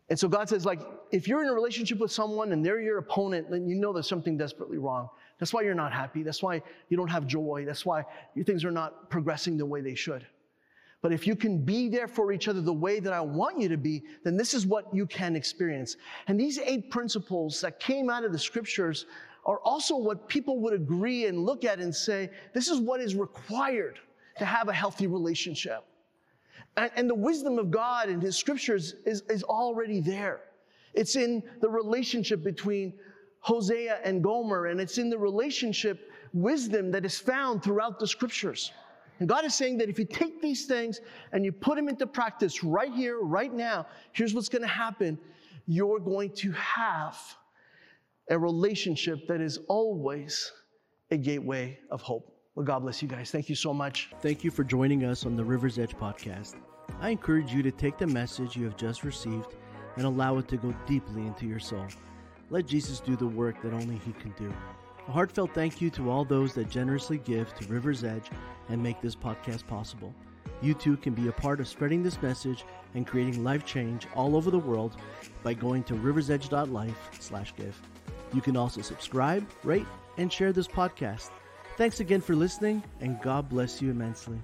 And 0.09 0.17
so 0.17 0.27
God 0.27 0.47
says, 0.47 0.65
like, 0.65 0.81
if 1.11 1.27
you're 1.27 1.43
in 1.43 1.49
a 1.49 1.53
relationship 1.53 1.99
with 1.99 2.11
someone 2.11 2.51
and 2.51 2.65
they're 2.65 2.79
your 2.79 2.97
opponent, 2.97 3.49
then 3.51 3.67
you 3.67 3.75
know 3.75 3.91
there's 3.91 4.07
something 4.07 4.37
desperately 4.37 4.77
wrong. 4.77 5.09
That's 5.37 5.53
why 5.53 5.61
you're 5.61 5.75
not 5.75 5.93
happy. 5.93 6.23
That's 6.23 6.41
why 6.41 6.61
you 6.89 6.97
don't 6.97 7.09
have 7.09 7.27
joy. 7.27 7.63
That's 7.65 7.85
why 7.85 8.05
your 8.33 8.45
things 8.45 8.63
are 8.65 8.71
not 8.71 9.09
progressing 9.09 9.57
the 9.57 9.65
way 9.65 9.81
they 9.81 9.95
should. 9.95 10.25
But 11.01 11.11
if 11.11 11.27
you 11.27 11.35
can 11.35 11.59
be 11.59 11.89
there 11.89 12.07
for 12.07 12.31
each 12.31 12.47
other 12.47 12.59
the 12.59 12.73
way 12.73 12.99
that 12.99 13.13
I 13.13 13.21
want 13.21 13.59
you 13.59 13.69
to 13.69 13.77
be, 13.77 14.03
then 14.23 14.35
this 14.35 14.53
is 14.53 14.65
what 14.65 14.93
you 14.93 15.05
can 15.05 15.35
experience. 15.35 15.95
And 16.27 16.39
these 16.39 16.57
eight 16.57 16.89
principles 16.89 17.61
that 17.61 17.79
came 17.79 18.09
out 18.09 18.23
of 18.23 18.31
the 18.31 18.39
scriptures 18.39 19.05
are 19.47 19.59
also 19.59 19.95
what 19.95 20.27
people 20.27 20.59
would 20.59 20.73
agree 20.73 21.25
and 21.25 21.45
look 21.45 21.63
at 21.63 21.79
and 21.79 21.95
say, 21.95 22.29
this 22.53 22.67
is 22.67 22.79
what 22.79 22.99
is 22.99 23.15
required 23.15 23.97
to 24.37 24.45
have 24.45 24.67
a 24.67 24.73
healthy 24.73 25.07
relationship. 25.07 25.85
And, 26.75 26.91
and 26.95 27.09
the 27.09 27.15
wisdom 27.15 27.57
of 27.57 27.71
God 27.71 28.09
and 28.09 28.21
His 28.21 28.35
scriptures 28.35 28.95
is, 29.05 29.23
is 29.29 29.43
already 29.43 30.01
there. 30.01 30.41
It's 30.93 31.15
in 31.15 31.41
the 31.61 31.69
relationship 31.69 32.43
between 32.43 32.93
Hosea 33.39 33.99
and 34.03 34.21
Gomer, 34.21 34.65
and 34.65 34.81
it's 34.81 34.97
in 34.97 35.09
the 35.09 35.17
relationship 35.17 36.11
wisdom 36.33 36.91
that 36.91 37.05
is 37.05 37.17
found 37.17 37.63
throughout 37.63 37.99
the 37.99 38.07
scriptures. 38.07 38.73
And 39.19 39.29
God 39.29 39.45
is 39.45 39.55
saying 39.55 39.77
that 39.77 39.89
if 39.89 39.97
you 39.97 40.05
take 40.05 40.41
these 40.41 40.65
things 40.65 40.99
and 41.31 41.45
you 41.45 41.51
put 41.51 41.75
them 41.75 41.87
into 41.87 42.05
practice 42.05 42.63
right 42.63 42.93
here, 42.93 43.19
right 43.21 43.51
now, 43.51 43.87
here's 44.11 44.33
what's 44.33 44.49
going 44.49 44.61
to 44.61 44.67
happen. 44.67 45.17
You're 45.65 45.99
going 45.99 46.31
to 46.31 46.51
have 46.51 47.17
a 48.29 48.37
relationship 48.37 49.27
that 49.27 49.41
is 49.41 49.59
always 49.69 50.51
a 51.11 51.17
gateway 51.17 51.79
of 51.91 52.01
hope. 52.01 52.33
Well, 52.55 52.65
God 52.65 52.79
bless 52.79 53.01
you 53.01 53.07
guys. 53.07 53.31
Thank 53.31 53.49
you 53.49 53.55
so 53.55 53.73
much. 53.73 54.09
Thank 54.21 54.43
you 54.43 54.51
for 54.51 54.63
joining 54.63 55.05
us 55.05 55.25
on 55.25 55.35
the 55.35 55.45
River's 55.45 55.79
Edge 55.79 55.95
podcast. 55.95 56.55
I 56.99 57.09
encourage 57.09 57.53
you 57.53 57.61
to 57.63 57.71
take 57.71 57.97
the 57.97 58.07
message 58.07 58.55
you 58.55 58.65
have 58.65 58.75
just 58.75 59.03
received 59.03 59.55
and 59.95 60.05
allow 60.05 60.37
it 60.37 60.47
to 60.49 60.57
go 60.57 60.73
deeply 60.85 61.21
into 61.21 61.45
your 61.45 61.59
soul. 61.59 61.85
Let 62.49 62.65
Jesus 62.65 62.99
do 62.99 63.15
the 63.15 63.27
work 63.27 63.61
that 63.61 63.73
only 63.73 63.97
He 63.97 64.13
can 64.13 64.33
do. 64.37 64.53
A 65.07 65.11
heartfelt 65.11 65.53
thank 65.53 65.79
you 65.81 65.89
to 65.91 66.09
all 66.09 66.25
those 66.25 66.53
that 66.55 66.69
generously 66.69 67.19
give 67.19 67.53
to 67.55 67.67
River's 67.67 68.03
Edge 68.03 68.29
and 68.69 68.81
make 68.81 69.01
this 69.01 69.15
podcast 69.15 69.65
possible. 69.67 70.13
You 70.61 70.73
too 70.73 70.97
can 70.97 71.13
be 71.13 71.27
a 71.27 71.31
part 71.31 71.59
of 71.59 71.67
spreading 71.67 72.03
this 72.03 72.21
message 72.21 72.65
and 72.95 73.05
creating 73.05 73.43
life 73.43 73.65
change 73.65 74.07
all 74.15 74.35
over 74.35 74.49
the 74.49 74.57
world 74.57 74.97
by 75.43 75.53
going 75.53 75.83
to 75.83 75.93
riversedge.life/give. 75.93 77.81
You 78.33 78.41
can 78.41 78.57
also 78.57 78.81
subscribe, 78.81 79.47
rate, 79.63 79.87
and 80.17 80.31
share 80.31 80.51
this 80.51 80.67
podcast. 80.67 81.29
Thanks 81.77 81.99
again 81.99 82.21
for 82.21 82.35
listening, 82.35 82.83
and 83.01 83.21
God 83.21 83.49
bless 83.49 83.81
you 83.81 83.91
immensely. 83.91 84.39